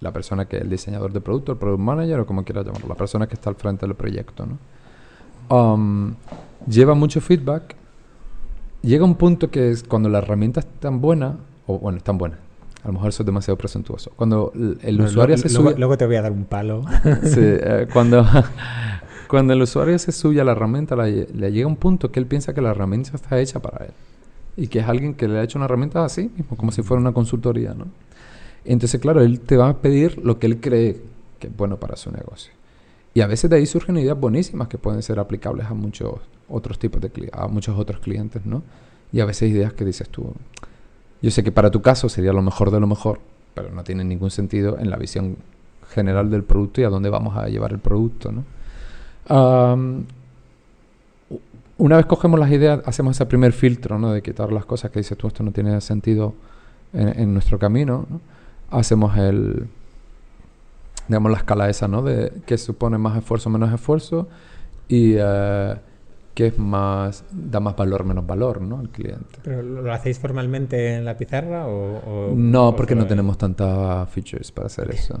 la 0.00 0.12
persona 0.12 0.46
que 0.46 0.56
es 0.56 0.62
el 0.62 0.68
diseñador 0.68 1.12
de 1.12 1.20
producto, 1.20 1.52
el 1.52 1.58
product 1.58 1.80
manager 1.80 2.20
o 2.20 2.26
como 2.26 2.44
quiera 2.44 2.62
llamarlo, 2.62 2.88
la 2.88 2.96
persona 2.96 3.26
que 3.28 3.34
está 3.34 3.50
al 3.50 3.56
frente 3.56 3.86
del 3.86 3.94
proyecto, 3.94 4.46
¿no? 4.46 4.58
Um, 5.56 6.14
lleva 6.68 6.94
mucho 6.94 7.20
feedback. 7.20 7.76
Llega 8.82 9.04
un 9.04 9.14
punto 9.14 9.50
que 9.50 9.70
es 9.70 9.82
cuando 9.82 10.08
la 10.08 10.18
herramienta 10.18 10.60
es 10.60 10.66
tan 10.80 11.00
buena, 11.00 11.36
o 11.66 11.78
bueno, 11.78 11.98
es 11.98 12.04
tan 12.04 12.18
buena, 12.18 12.38
a 12.82 12.86
lo 12.86 12.94
mejor 12.94 13.10
eso 13.10 13.22
es 13.22 13.26
demasiado 13.26 13.58
presuntuoso. 13.58 14.12
Cuando 14.16 14.52
el, 14.82 15.00
usuario 15.00 15.36
se 15.36 15.48
sube... 15.48 15.74
Luego 15.76 15.98
te 15.98 16.06
voy 16.06 16.16
a 16.16 16.22
dar 16.22 16.32
un 16.32 16.44
palo. 16.44 16.84
sí, 17.22 17.40
eh, 17.40 17.86
cuando, 17.92 18.26
Cuando 19.30 19.52
el 19.52 19.62
usuario 19.62 19.96
se 19.98 20.10
sube 20.10 20.40
a 20.40 20.44
la 20.44 20.52
herramienta, 20.52 20.96
le, 20.96 21.52
llega 21.52 21.68
un 21.68 21.76
punto 21.76 22.10
que 22.10 22.18
él 22.18 22.26
piensa 22.26 22.52
que 22.52 22.60
la 22.60 22.70
herramienta 22.70 23.12
está 23.14 23.38
hecha 23.38 23.60
para 23.60 23.86
él. 23.86 23.92
Y 24.56 24.66
que 24.66 24.80
es 24.80 24.88
alguien 24.88 25.14
que 25.14 25.28
le 25.28 25.38
ha 25.38 25.44
hecho 25.44 25.56
una 25.56 25.66
herramienta 25.66 26.04
así 26.04 26.32
como 26.56 26.72
si 26.72 26.82
fuera 26.82 27.00
una 27.00 27.12
consultoría, 27.12 27.72
¿no? 27.72 27.86
Entonces, 28.64 29.00
claro, 29.00 29.22
él 29.22 29.38
te 29.40 29.56
va 29.56 29.68
a 29.68 29.76
pedir 29.76 30.18
lo 30.18 30.40
que 30.40 30.46
él 30.46 30.60
cree 30.60 31.00
que 31.38 31.46
es 31.46 31.56
bueno 31.56 31.78
para 31.78 31.96
su 31.96 32.10
negocio. 32.10 32.52
Y 33.14 33.20
a 33.20 33.28
veces 33.28 33.48
de 33.50 33.56
ahí 33.56 33.66
surgen 33.66 33.96
ideas 33.98 34.18
buenísimas 34.18 34.66
que 34.66 34.78
pueden 34.78 35.00
ser 35.02 35.20
aplicables 35.20 35.66
a 35.66 35.74
muchos 35.74 36.14
otros 36.48 36.80
tipos 36.80 37.00
de 37.00 37.30
a 37.32 37.46
muchos 37.46 37.78
otros 37.78 38.00
clientes, 38.00 38.44
¿no? 38.44 38.64
Y 39.12 39.20
a 39.20 39.26
veces 39.26 39.50
ideas 39.50 39.72
que 39.72 39.84
dices 39.84 40.08
tú, 40.08 40.34
yo 41.22 41.30
sé 41.30 41.42
que 41.42 41.52
para 41.52 41.70
tu 41.70 41.82
caso 41.82 42.08
sería 42.08 42.32
lo 42.32 42.42
mejor 42.42 42.70
de 42.70 42.80
lo 42.80 42.86
mejor, 42.86 43.20
pero 43.54 43.70
no 43.70 43.84
tiene 43.84 44.04
ningún 44.04 44.30
sentido 44.30 44.78
en 44.78 44.90
la 44.90 44.96
visión 44.96 45.36
general 45.90 46.30
del 46.30 46.44
producto 46.44 46.80
y 46.80 46.84
a 46.84 46.88
dónde 46.88 47.10
vamos 47.10 47.36
a 47.36 47.48
llevar 47.48 47.72
el 47.72 47.78
producto, 47.78 48.32
¿no? 48.32 48.44
una 51.78 51.96
vez 51.96 52.04
cogemos 52.06 52.38
las 52.38 52.50
ideas, 52.50 52.80
hacemos 52.84 53.16
ese 53.16 53.24
primer 53.26 53.52
filtro, 53.52 53.98
¿no? 53.98 54.12
De 54.12 54.22
quitar 54.22 54.52
las 54.52 54.66
cosas 54.66 54.90
que 54.90 54.98
dices 55.00 55.16
tú, 55.16 55.28
esto 55.28 55.42
no 55.42 55.50
tiene 55.52 55.80
sentido 55.80 56.34
en, 56.92 57.32
nuestro 57.32 57.58
camino, 57.58 58.06
Hacemos 58.70 59.16
el, 59.16 59.66
digamos, 61.08 61.32
la 61.32 61.38
escala 61.38 61.68
esa, 61.70 61.88
¿no? 61.88 62.02
De 62.02 62.32
que 62.44 62.58
supone 62.58 62.98
más 62.98 63.16
esfuerzo, 63.16 63.50
menos 63.50 63.72
esfuerzo 63.72 64.28
y 64.88 65.16
uh, 65.16 65.76
que 66.40 66.46
es 66.46 66.58
más, 66.58 67.22
da 67.30 67.60
más 67.60 67.76
valor, 67.76 68.04
menos 68.04 68.26
valor, 68.26 68.62
¿no? 68.62 68.78
Al 68.78 68.88
cliente. 68.88 69.40
¿Pero 69.42 69.62
lo 69.62 69.92
hacéis 69.92 70.18
formalmente 70.18 70.96
en 70.96 71.04
la 71.04 71.14
pizarra 71.16 71.66
o...? 71.66 72.32
no, 72.34 72.74
porque 72.74 72.94
no 72.94 73.06
tenemos 73.06 73.36
tantas 73.36 74.08
features 74.08 74.50
para 74.50 74.66
hacer 74.66 74.90
eso. 74.90 75.20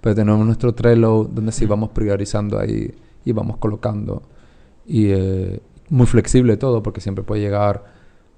Pero 0.00 0.16
tenemos 0.16 0.44
nuestro 0.44 0.74
Trello 0.74 1.24
donde 1.24 1.52
sí 1.52 1.66
vamos 1.66 1.90
priorizando 1.90 2.58
ahí 2.58 2.92
y 3.24 3.32
vamos 3.32 3.58
colocando. 3.58 4.22
Y 4.86 5.10
eh, 5.10 5.60
muy 5.88 6.06
flexible 6.06 6.56
todo, 6.56 6.82
porque 6.82 7.00
siempre 7.00 7.22
puede 7.22 7.42
llegar 7.42 7.84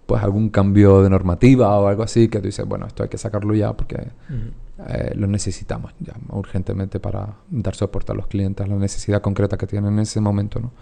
pues 0.05 0.23
algún 0.23 0.51
cambio 0.51 1.03
de 1.03 1.11
normativa 1.11 1.79
o 1.79 1.87
algo 1.87 2.03
así 2.03 2.29
que 2.29 2.41
tú 2.41 2.47
dices, 2.47 2.67
bueno, 2.67 2.87
esto 2.87 3.03
hay 3.03 3.09
que 3.09 3.19
sacarlo 3.19 3.55
ya 3.55 3.75
porque 3.75 4.09
eh, 4.89 5.13
lo 5.15 5.27
necesitamos 5.27 5.93
ya 5.99 6.15
urgentemente 6.31 7.01
para 7.01 7.37
dar 7.51 7.75
soporte 7.75 8.13
a 8.13 8.15
los 8.15 8.27
clientes, 8.27 8.67
la 8.69 8.77
necesidad 8.77 9.21
concreta 9.21 9.57
que 9.57 9.67
tienen 9.67 9.95
en 9.95 10.01
ese 10.01 10.21
momento, 10.21 10.61
¿no? 10.61 10.73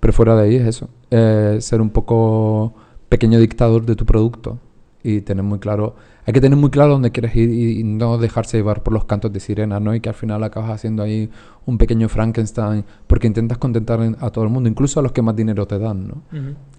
Pero 0.00 0.12
fuera 0.12 0.36
de 0.36 0.42
ahí 0.44 0.56
es 0.56 0.66
eso, 0.66 0.88
eh, 1.10 1.58
ser 1.60 1.80
un 1.80 1.90
poco 1.90 2.74
pequeño 3.08 3.38
dictador 3.38 3.84
de 3.84 3.96
tu 3.96 4.04
producto 4.06 4.58
y 5.02 5.22
tener 5.22 5.42
muy 5.44 5.58
claro, 5.58 5.96
hay 6.26 6.32
que 6.34 6.40
tener 6.40 6.58
muy 6.58 6.70
claro 6.70 6.92
dónde 6.92 7.10
quieres 7.10 7.34
ir 7.34 7.50
y, 7.50 7.80
y 7.80 7.84
no 7.84 8.18
dejarse 8.18 8.58
llevar 8.58 8.82
por 8.82 8.92
los 8.92 9.04
cantos 9.06 9.32
de 9.32 9.40
sirena, 9.40 9.80
¿no? 9.80 9.94
Y 9.94 10.00
que 10.00 10.08
al 10.10 10.14
final 10.14 10.44
acabas 10.44 10.70
haciendo 10.70 11.02
ahí 11.02 11.30
un 11.66 11.78
pequeño 11.78 12.08
Frankenstein 12.08 12.84
porque 13.06 13.26
intentas 13.26 13.56
contentar 13.58 14.00
en- 14.02 14.16
a 14.20 14.30
todo 14.30 14.44
el 14.44 14.50
mundo, 14.50 14.68
incluso 14.68 15.00
a 15.00 15.02
los 15.02 15.12
que 15.12 15.22
más 15.22 15.34
dinero 15.34 15.66
te 15.66 15.78
dan, 15.78 16.06
¿no? 16.08 16.22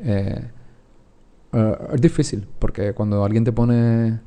Eh, 0.03 0.49
eh, 1.53 1.77
es 1.93 2.01
difícil, 2.01 2.47
porque 2.59 2.93
cuando 2.93 3.23
alguien 3.25 3.43
te 3.43 3.51
pone 3.51 4.19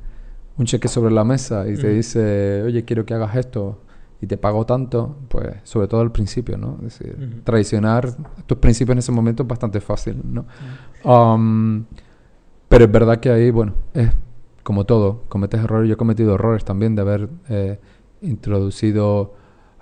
un 0.57 0.65
cheque 0.65 0.87
sobre 0.87 1.13
la 1.13 1.23
mesa 1.23 1.67
y 1.67 1.75
te 1.75 1.89
dice, 1.95 2.63
oye, 2.63 2.83
quiero 2.85 3.05
que 3.05 3.13
hagas 3.13 3.35
esto 3.35 3.79
y 4.21 4.27
te 4.27 4.37
pago 4.37 4.65
tanto, 4.65 5.17
pues 5.27 5.57
sobre 5.63 5.87
todo 5.87 6.01
al 6.01 6.11
principio, 6.11 6.57
¿no? 6.57 6.77
Es 6.85 6.99
decir, 6.99 7.41
traicionar 7.43 8.09
tus 8.45 8.57
principios 8.57 8.93
en 8.93 8.99
ese 8.99 9.11
momento 9.11 9.43
es 9.43 9.49
bastante 9.49 9.81
fácil, 9.81 10.21
¿no? 10.23 10.45
Um, 11.03 11.85
pero 12.67 12.85
es 12.85 12.91
verdad 12.91 13.19
que 13.19 13.29
ahí, 13.29 13.51
bueno, 13.51 13.73
es 13.93 14.09
como 14.63 14.85
todo, 14.85 15.23
cometes 15.29 15.63
errores. 15.63 15.87
Yo 15.87 15.93
he 15.93 15.97
cometido 15.97 16.33
errores 16.35 16.65
también 16.65 16.95
de 16.95 17.01
haber 17.01 17.29
eh, 17.49 17.79
introducido 18.21 19.35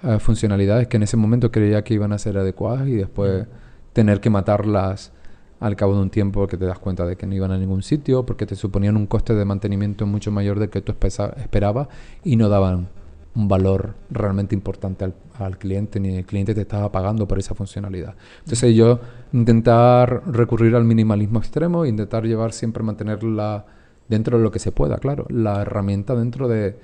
eh, 0.04 0.20
funcionalidades 0.20 0.88
que 0.88 0.98
en 0.98 1.04
ese 1.04 1.16
momento 1.16 1.52
creía 1.52 1.84
que 1.84 1.94
iban 1.94 2.12
a 2.12 2.18
ser 2.18 2.38
adecuadas 2.38 2.88
y 2.88 2.96
después 2.96 3.48
tener 3.94 4.20
que 4.20 4.30
matarlas 4.30 5.14
al 5.62 5.78
cabo 5.78 5.96
de 5.96 6.02
un 6.02 6.10
tiempo 6.10 6.42
porque 6.42 6.58
te 6.58 6.66
das 6.66 6.80
cuenta 6.80 7.06
de 7.06 7.16
que 7.16 7.26
no 7.26 7.34
iban 7.34 7.52
a 7.52 7.58
ningún 7.58 7.82
sitio, 7.84 8.26
porque 8.26 8.46
te 8.46 8.58
suponían 8.58 8.98
un 8.98 9.08
coste 9.08 9.34
de 9.34 9.46
mantenimiento 9.46 10.06
mucho 10.06 10.30
mayor 10.30 10.60
del 10.60 10.70
que 10.70 10.82
tú 10.82 10.94
esperabas 11.02 11.88
y 12.26 12.36
no 12.36 12.50
daban 12.50 12.90
un 13.36 13.48
valor 13.48 13.96
realmente 14.12 14.54
importante 14.54 15.06
al, 15.06 15.14
al 15.40 15.58
cliente, 15.58 16.00
ni 16.00 16.18
el 16.18 16.26
cliente 16.26 16.54
te 16.54 16.62
estaba 16.62 16.92
pagando 16.92 17.28
por 17.28 17.40
esa 17.40 17.56
funcionalidad. 17.56 18.16
Entonces 18.40 18.76
yo 18.76 19.00
intentar 19.32 20.22
recurrir 20.32 20.76
al 20.76 20.84
minimalismo 20.84 21.40
extremo, 21.40 21.86
intentar 21.86 22.26
llevar 22.26 22.54
siempre 22.54 22.84
mantenerla 22.84 23.66
dentro 24.08 24.38
de 24.38 24.44
lo 24.44 24.52
que 24.52 24.60
se 24.60 24.72
pueda, 24.72 24.98
claro, 24.98 25.26
la 25.30 25.62
herramienta 25.62 26.16
dentro 26.16 26.48
de 26.48 26.78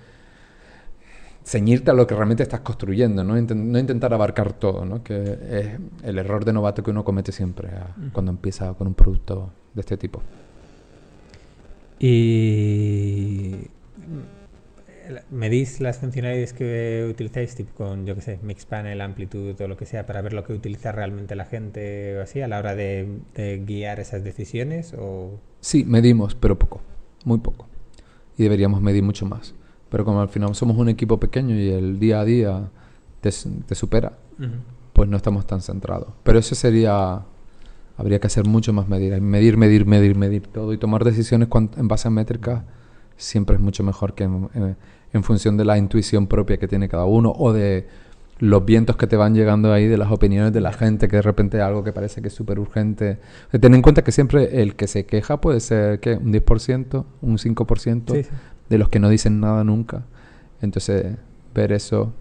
ceñirte 1.44 1.92
a 1.92 1.94
lo 1.94 2.06
que 2.06 2.16
realmente 2.16 2.44
estás 2.44 2.60
construyendo, 2.62 3.24
no, 3.24 3.34
no 3.40 3.80
intentar 3.80 4.14
abarcar 4.14 4.54
todo, 4.54 4.86
¿no? 4.86 5.04
que 5.04 5.16
es 5.50 5.80
el 6.04 6.18
error 6.20 6.46
de 6.46 6.54
novato 6.54 6.84
que 6.84 6.92
uno 6.92 7.04
comete 7.04 7.32
siempre 7.32 7.70
a- 7.70 7.96
cuando 8.14 8.32
empieza 8.32 8.74
con 8.74 8.88
un 8.88 8.94
producto 8.94 9.50
de 9.74 9.82
este 9.82 9.98
tipo. 9.98 10.22
Y 12.00 13.56
medís 15.32 15.80
las 15.82 15.98
funcionalidades 16.00 16.54
que 16.54 17.08
utilizáis, 17.10 17.56
tipo 17.56 17.74
con, 17.76 18.06
yo 18.06 18.16
que 18.16 18.22
sé, 18.22 18.40
Mixpanel, 18.44 19.02
Amplitude 19.02 19.64
o 19.64 19.68
lo 19.68 19.78
que 19.78 19.86
sea, 19.86 20.06
para 20.06 20.22
ver 20.22 20.34
lo 20.34 20.44
que 20.44 20.54
utiliza 20.54 20.92
realmente 20.92 21.36
la 21.36 21.46
gente 21.46 22.18
o 22.18 22.22
así 22.22 22.42
a 22.42 22.48
la 22.48 22.60
hora 22.60 22.76
de, 22.76 23.20
de 23.36 23.64
guiar 23.66 24.00
esas 24.00 24.24
decisiones 24.24 24.94
o 24.98 25.40
Sí, 25.62 25.84
medimos, 25.86 26.36
pero 26.36 26.58
poco, 26.58 26.82
muy 27.26 27.40
poco. 27.40 27.68
Y 28.38 28.44
deberíamos 28.44 28.82
medir 28.82 29.04
mucho 29.04 29.26
más. 29.26 29.54
Pero 29.90 30.06
como 30.06 30.22
al 30.22 30.30
final 30.30 30.54
somos 30.56 30.78
un 30.78 30.88
equipo 30.90 31.20
pequeño 31.20 31.56
y 31.56 31.70
el 31.70 32.00
día 32.00 32.22
a 32.22 32.26
día 32.26 32.72
te, 33.22 33.30
te 33.66 33.76
supera, 33.76 34.14
pues 34.94 35.10
no 35.10 35.18
estamos 35.18 35.46
tan 35.48 35.62
centrados. 35.62 36.10
Pero 36.24 36.40
eso 36.40 36.56
sería, 36.56 37.24
habría 37.98 38.20
que 38.20 38.28
hacer 38.28 38.46
mucho 38.46 38.72
más 38.72 38.88
medir. 38.88 39.20
Medir, 39.20 39.58
medir, 39.58 39.86
medir, 39.86 40.16
medir 40.16 40.48
todo 40.48 40.72
y 40.74 40.78
tomar 40.78 41.04
decisiones 41.04 41.50
en 41.76 41.88
base 41.88 42.08
a 42.08 42.12
métricas 42.12 42.64
siempre 43.18 43.58
es 43.58 43.62
mucho 43.62 43.84
mejor 43.84 44.14
que 44.14 44.24
en, 44.24 44.50
en- 44.54 44.78
en 45.14 45.24
función 45.24 45.58
de 45.58 45.66
la 45.66 45.78
intuición 45.78 46.28
propia 46.28 46.58
que 46.58 46.68
tiene 46.68 46.88
cada 46.90 47.06
uno 47.06 47.32
o 47.32 47.54
de 47.54 47.88
los 48.40 48.64
vientos 48.64 48.96
que 48.96 49.06
te 49.06 49.18
van 49.18 49.34
llegando 49.36 49.74
ahí 49.74 49.88
de 49.88 49.98
las 49.98 50.12
opiniones 50.12 50.54
de 50.54 50.62
la 50.62 50.72
gente, 50.72 51.08
que 51.10 51.18
de 51.18 51.22
repente 51.22 51.62
algo 51.62 51.84
que 51.84 51.92
parece 51.92 52.22
que 52.22 52.30
es 52.30 52.34
súper 52.34 52.58
urgente. 52.60 53.18
Ten 53.60 53.74
en 53.74 53.82
cuenta 53.82 54.04
que 54.04 54.12
siempre 54.14 54.62
el 54.62 54.76
que 54.76 54.88
se 54.88 55.06
queja 55.06 55.42
puede 55.42 55.60
ser 55.60 56.00
¿qué? 56.00 56.16
un 56.16 56.32
10%, 56.32 57.06
un 57.22 57.38
5% 57.38 58.14
Sí, 58.14 58.24
sí. 58.24 58.30
de 58.70 58.78
los 58.78 58.88
que 58.90 59.00
no 59.00 59.10
dicen 59.10 59.42
nada 59.42 59.64
nunca. 59.66 60.04
Entonces, 60.62 61.18
ver 61.54 61.74
eso 61.74 62.14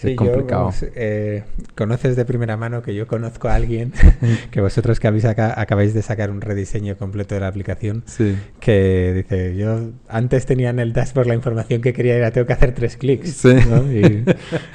Sí, 0.00 0.12
es 0.12 0.16
yo, 0.16 0.16
complicado. 0.16 0.60
vamos, 0.62 0.82
eh, 0.94 1.44
conoces 1.76 2.16
de 2.16 2.24
primera 2.24 2.56
mano 2.56 2.80
que 2.80 2.94
yo 2.94 3.06
conozco 3.06 3.48
a 3.48 3.54
alguien 3.54 3.92
que 4.50 4.62
vosotros 4.62 4.98
que 4.98 5.06
habéis 5.08 5.26
aca- 5.26 5.60
acabáis 5.60 5.92
de 5.92 6.00
sacar 6.00 6.30
un 6.30 6.40
rediseño 6.40 6.96
completo 6.96 7.34
de 7.34 7.42
la 7.42 7.48
aplicación 7.48 8.02
Sí. 8.06 8.34
que 8.60 9.12
dice 9.14 9.56
yo 9.56 9.90
antes 10.08 10.46
tenía 10.46 10.70
en 10.70 10.78
el 10.78 10.94
dashboard 10.94 11.26
la 11.26 11.34
información 11.34 11.82
que 11.82 11.92
quería 11.92 12.14
y 12.14 12.16
ahora 12.16 12.30
tengo 12.30 12.46
que 12.46 12.54
hacer 12.54 12.72
tres 12.74 12.96
clics 12.96 13.30
Sí. 13.30 13.54
¿no? 13.68 13.92
y 13.92 14.24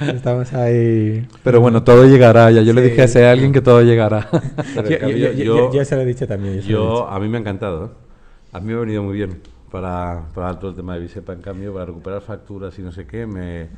estamos 0.14 0.52
ahí 0.52 1.26
Pero 1.42 1.60
bueno, 1.60 1.82
todo 1.82 2.06
llegará. 2.06 2.50
Ya 2.52 2.62
yo 2.62 2.72
le 2.72 2.82
dije 2.82 3.02
a 3.02 3.04
ese 3.06 3.26
alguien 3.26 3.52
que 3.52 3.60
todo 3.60 3.82
llegará. 3.82 4.28
Yo, 4.76 5.08
yo- 5.08 5.08
yo- 5.16 5.32
yo- 5.32 5.72
yo 5.74 5.84
se 5.84 5.96
lo 5.96 6.02
he 6.02 6.04
dicho 6.06 6.28
también 6.28 6.60
yo 6.60 6.68
Yo, 6.68 7.08
a 7.08 7.18
mí 7.18 7.28
me 7.28 7.38
ha 7.38 7.40
encantado. 7.40 7.94
A 8.52 8.60
mí 8.60 8.68
me 8.68 8.74
ha 8.74 8.78
venido 8.80 9.02
muy 9.02 9.16
bien 9.16 9.40
para, 9.80 10.28
para 10.34 10.58
todo 10.58 10.70
el 10.70 10.76
tema 10.76 10.94
de 10.94 11.00
Bisepa. 11.00 11.34
En 11.34 11.42
cambio, 11.42 11.74
para 11.74 11.84
recuperar 11.86 12.22
facturas 12.22 12.78
y 12.78 12.82
no 12.82 12.92
sé 12.92 13.06
qué, 13.06 13.26
me, 13.26 13.68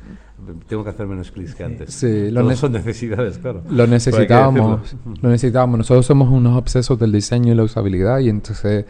tengo 0.67 0.83
que 0.83 0.91
hacer 0.91 1.05
menos 1.07 1.29
clics 1.29 1.55
que 1.55 1.63
antes. 1.65 1.93
Sí, 1.93 2.31
lo 2.31 2.55
son 2.55 2.71
necesidades, 2.71 3.37
claro. 3.37 3.63
Lo 3.69 3.85
necesitábamos, 3.85 4.95
lo 5.21 5.29
necesitábamos. 5.29 5.79
Nosotros 5.79 6.05
somos 6.05 6.29
unos 6.29 6.57
obsesos 6.57 6.97
del 6.97 7.11
diseño 7.11 7.51
y 7.51 7.55
la 7.55 7.63
usabilidad 7.63 8.19
y 8.19 8.29
entonces 8.29 8.85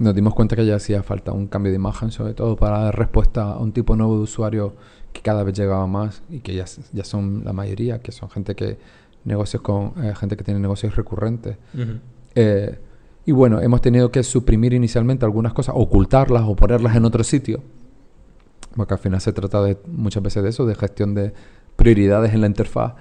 nos 0.00 0.14
dimos 0.16 0.34
cuenta 0.34 0.56
que 0.56 0.66
ya 0.66 0.76
hacía 0.76 1.04
falta 1.04 1.30
un 1.30 1.46
cambio 1.46 1.70
de 1.70 1.76
imagen, 1.76 2.10
sobre 2.10 2.34
todo 2.34 2.56
para 2.56 2.80
dar 2.80 2.98
respuesta 2.98 3.52
a 3.52 3.58
un 3.58 3.72
tipo 3.72 3.94
nuevo 3.94 4.16
de 4.16 4.22
usuario 4.22 4.74
que 5.12 5.20
cada 5.22 5.44
vez 5.44 5.56
llegaba 5.56 5.86
más 5.86 6.22
y 6.28 6.40
que 6.40 6.56
ya, 6.56 6.64
ya 6.92 7.04
son 7.04 7.44
la 7.44 7.52
mayoría, 7.52 8.00
que 8.00 8.10
son 8.10 8.30
gente 8.30 8.56
que 8.56 8.78
negocios 9.24 9.62
con 9.62 9.92
eh, 10.02 10.12
gente 10.16 10.36
que 10.36 10.42
tiene 10.42 10.58
negocios 10.58 10.96
recurrentes. 10.96 11.56
Ujú. 11.72 12.00
Eh, 12.34 12.78
y 13.28 13.32
bueno, 13.32 13.60
hemos 13.60 13.82
tenido 13.82 14.10
que 14.10 14.22
suprimir 14.22 14.72
inicialmente 14.72 15.26
algunas 15.26 15.52
cosas, 15.52 15.74
ocultarlas 15.76 16.44
o 16.46 16.56
ponerlas 16.56 16.96
en 16.96 17.04
otro 17.04 17.22
sitio. 17.22 17.62
Porque 18.74 18.94
al 18.94 19.00
final 19.00 19.20
se 19.20 19.34
trata 19.34 19.62
de 19.62 19.76
muchas 19.86 20.22
veces 20.22 20.42
de 20.42 20.48
eso, 20.48 20.64
de 20.64 20.74
gestión 20.74 21.14
de 21.14 21.34
prioridades 21.76 22.32
en 22.32 22.40
la 22.40 22.46
interfaz. 22.46 22.94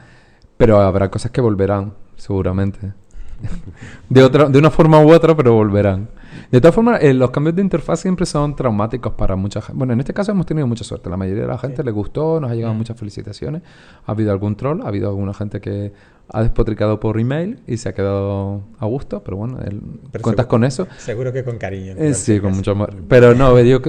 Pero 0.57 0.81
habrá 0.81 1.09
cosas 1.09 1.31
que 1.31 1.39
volverán, 1.39 1.93
seguramente. 2.17 2.91
de, 4.09 4.23
otra, 4.23 4.49
de 4.49 4.59
una 4.59 4.69
forma 4.71 4.99
u 4.99 5.11
otra, 5.11 5.35
pero 5.35 5.53
volverán. 5.53 6.09
De 6.51 6.61
todas 6.61 6.75
formas, 6.75 7.01
eh, 7.03 7.13
los 7.13 7.31
cambios 7.31 7.55
de 7.55 7.61
interfaz 7.61 7.99
siempre 7.99 8.25
son 8.25 8.55
traumáticos 8.55 9.13
para 9.13 9.35
mucha 9.35 9.61
gente. 9.61 9.77
Bueno, 9.77 9.93
en 9.93 9.99
este 9.99 10.13
caso 10.13 10.31
hemos 10.31 10.45
tenido 10.45 10.65
mucha 10.67 10.83
suerte. 10.83 11.09
La 11.09 11.17
mayoría 11.17 11.41
de 11.43 11.47
la 11.49 11.57
gente 11.57 11.83
le 11.83 11.91
gustó, 11.91 12.39
nos 12.39 12.51
ha 12.51 12.55
llegado 12.55 12.73
Mm. 12.73 12.77
muchas 12.77 12.97
felicitaciones. 12.97 13.61
Ha 14.05 14.11
habido 14.11 14.31
algún 14.31 14.55
troll, 14.55 14.81
ha 14.83 14.87
habido 14.87 15.09
alguna 15.09 15.33
gente 15.33 15.59
que 15.59 15.91
ha 16.29 16.41
despotricado 16.41 16.99
por 16.99 17.19
email 17.19 17.59
y 17.67 17.77
se 17.77 17.89
ha 17.89 17.93
quedado 17.93 18.61
a 18.79 18.85
gusto, 18.85 19.23
pero 19.23 19.37
bueno, 19.37 19.57
Pero 19.59 20.23
cuentas 20.23 20.43
seguro- 20.43 20.47
con 20.47 20.63
eso. 20.63 20.87
seguro 20.97 21.33
que 21.33 21.43
con 21.43 21.57
cariño 21.57 21.93
Eh, 21.97 22.13
sí, 22.13 22.39
con 22.39 22.53
mucho 22.53 22.71
amor. 22.71 22.93
Pero 23.07 23.33
no, 23.33 23.59
yo, 23.61 23.79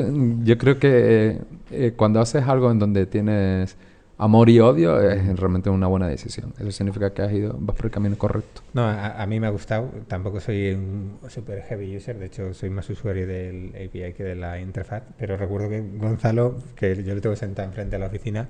yo 0.45 0.59
creo 0.59 0.79
que 0.79 1.41
eh, 1.71 1.93
cuando 1.97 2.21
haces 2.21 2.47
algo 2.47 2.71
en 2.71 2.79
donde 2.79 3.07
tienes 3.07 3.77
amor 4.19 4.51
y 4.51 4.59
odio 4.61 5.01
es 5.01 5.39
realmente 5.39 5.71
una 5.71 5.87
buena 5.87 6.09
decisión. 6.09 6.53
Eso 6.59 6.71
significa 6.73 7.15
que 7.15 7.23
has 7.23 7.33
ido, 7.33 7.57
vas 7.59 7.77
por 7.77 7.87
el 7.87 7.93
camino 7.93 8.17
correcto. 8.19 8.63
No, 8.75 8.83
a, 8.83 9.23
a 9.23 9.27
mí 9.27 9.39
me 9.41 9.47
ha 9.47 9.51
gustado. 9.51 9.91
Tampoco 10.09 10.41
soy 10.41 10.73
un 10.73 11.19
super 11.29 11.63
heavy 11.63 11.97
user. 11.97 12.19
De 12.19 12.27
hecho, 12.27 12.53
soy 12.53 12.71
más 12.71 12.89
usuario 12.91 13.27
del 13.27 13.69
API 13.75 14.13
que 14.15 14.25
de 14.25 14.35
la 14.35 14.61
interfaz. 14.61 15.03
Pero 15.19 15.37
recuerdo 15.37 15.69
que 15.71 15.81
Gonzalo, 15.97 16.57
que 16.77 17.03
yo 17.03 17.15
le 17.15 17.21
tengo 17.21 17.37
sentado 17.37 17.69
enfrente 17.69 17.97
a 17.97 17.99
la 18.01 18.07
oficina, 18.07 18.49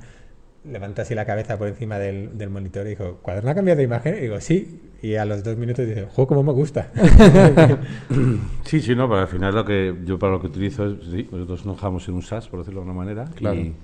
levanta 0.65 1.03
así 1.03 1.15
la 1.15 1.25
cabeza 1.25 1.57
por 1.59 1.69
encima 1.69 1.99
del, 1.99 2.37
del 2.37 2.51
monitor 2.51 2.87
y 2.87 2.91
dijo, 2.91 3.19
¿Cuaderno 3.23 3.51
ha 3.51 3.55
cambiado 3.55 3.79
de 3.79 3.85
imagen? 3.85 4.17
Y 4.17 4.21
digo, 4.23 4.41
sí. 4.41 4.83
Y 5.01 5.15
a 5.15 5.25
los 5.25 5.45
dos 5.45 5.57
minutos 5.57 5.87
dice, 5.87 6.07
¡jo, 6.11 6.27
cómo 6.27 6.43
me 6.43 6.53
gusta! 6.53 6.91
Sí, 8.65 8.81
sí, 8.81 8.95
no, 8.95 9.09
pero 9.09 9.21
al 9.21 9.29
final 9.29 9.55
lo 9.55 9.65
que 9.65 9.95
yo 10.05 10.19
para 10.19 10.33
lo 10.33 10.41
que 10.41 10.49
utilizo 10.49 10.87
es, 10.87 10.99
sí, 11.11 11.29
nosotros 11.31 11.65
nos 11.65 11.77
trabajamos 11.77 12.09
en 12.09 12.15
un 12.15 12.23
SaaS, 12.23 12.49
por 12.49 12.59
decirlo 12.61 12.81
de 12.81 12.89
alguna 12.91 13.05
manera, 13.05 13.25
Claro. 13.35 13.59
y, 13.61 13.75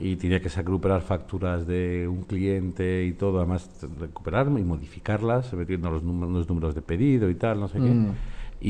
y 0.00 0.16
tenía 0.16 0.40
que 0.40 0.48
recuperar 0.48 1.02
facturas 1.02 1.66
de 1.66 2.08
un 2.08 2.22
cliente 2.22 3.04
y 3.04 3.12
todo, 3.12 3.38
además 3.38 3.70
recuperar 4.00 4.46
y 4.48 4.62
modificarlas, 4.62 5.52
metiendo 5.54 5.90
los, 5.90 6.02
números, 6.02 6.34
los 6.34 6.48
números 6.48 6.74
de 6.74 6.82
pedido 6.82 7.30
y 7.30 7.34
tal, 7.36 7.60
no 7.60 7.68
sé 7.68 7.78
Mm. 7.78 7.84
qué, 7.84 8.10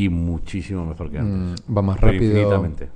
y 0.02 0.08
muchísimo 0.08 0.84
mejor 0.84 1.10
que 1.10 1.18
antes. 1.18 1.64
Mm, 1.68 1.76
va 1.76 1.82
más 1.82 2.00
rápido. 2.00 2.24
Infinitamente. 2.24 2.88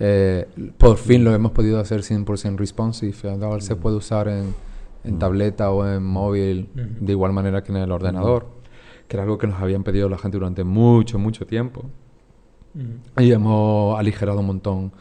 Eh, 0.00 0.46
por 0.76 0.96
fin 0.96 1.24
lo 1.24 1.32
hemos 1.34 1.52
podido 1.52 1.78
hacer 1.80 2.02
100% 2.02 2.56
responsive. 2.56 3.14
Ahora 3.42 3.60
se 3.60 3.76
puede 3.76 3.96
usar 3.96 4.28
en, 4.28 4.54
en 5.04 5.18
tableta 5.18 5.70
o 5.70 5.86
en 5.86 6.02
móvil 6.04 6.68
Ujú. 6.74 7.04
de 7.04 7.12
igual 7.12 7.32
manera 7.32 7.62
que 7.62 7.72
en 7.72 7.78
el 7.78 7.90
ordenador, 7.92 8.46
que 9.06 9.16
era 9.16 9.22
algo 9.24 9.38
que 9.38 9.46
nos 9.46 9.60
habían 9.60 9.84
pedido 9.84 10.08
la 10.08 10.18
gente 10.18 10.36
durante 10.36 10.64
mucho, 10.64 11.18
mucho 11.18 11.46
tiempo. 11.46 11.84
Y 13.18 13.32
hemos 13.32 13.98
aligerado 13.98 14.38
un 14.40 14.46
montón. 14.46 14.92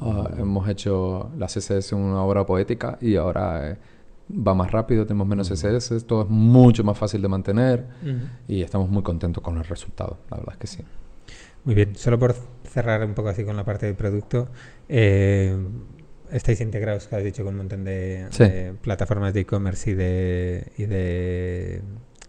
Ah, 0.00 0.30
hemos 0.38 0.68
hecho 0.68 1.30
la 1.38 1.46
CSS 1.46 1.92
una 1.92 2.22
obra 2.22 2.44
poética 2.44 2.98
y 3.00 3.16
ahora 3.16 3.70
eh, 3.70 3.76
va 4.30 4.54
más 4.54 4.70
rápido, 4.70 5.06
tenemos 5.06 5.26
menos 5.26 5.48
CSS, 5.50 6.04
todo 6.06 6.22
es 6.24 6.28
mucho 6.28 6.84
más 6.84 6.98
fácil 6.98 7.22
de 7.22 7.28
mantener 7.28 7.86
y 8.48 8.62
estamos 8.62 8.90
muy 8.90 9.02
contentos 9.02 9.42
con 9.42 9.56
el 9.56 9.64
resultado. 9.64 10.18
La 10.30 10.36
verdad 10.38 10.52
es 10.54 10.58
que 10.58 10.66
sí. 10.66 10.82
Muy 11.64 11.74
bien, 11.74 11.96
solo 11.96 12.18
por 12.18 12.34
cerrar 12.64 13.04
un 13.04 13.14
poco 13.14 13.28
así 13.30 13.44
con 13.44 13.56
la 13.56 13.64
parte 13.64 13.86
del 13.86 13.94
producto, 13.94 14.48
eh, 14.88 15.56
estáis 16.30 16.60
integrados, 16.60 17.06
que 17.06 17.16
has 17.16 17.24
dicho, 17.24 17.42
con 17.44 17.54
un 17.54 17.58
montón 17.58 17.84
de, 17.84 18.26
Sí. 18.30 18.44
de 18.44 18.74
plataformas 18.80 19.32
de 19.32 19.40
e-commerce 19.40 19.90
y 19.90 19.94
de, 19.94 20.72
y 20.76 20.84
de 20.84 21.82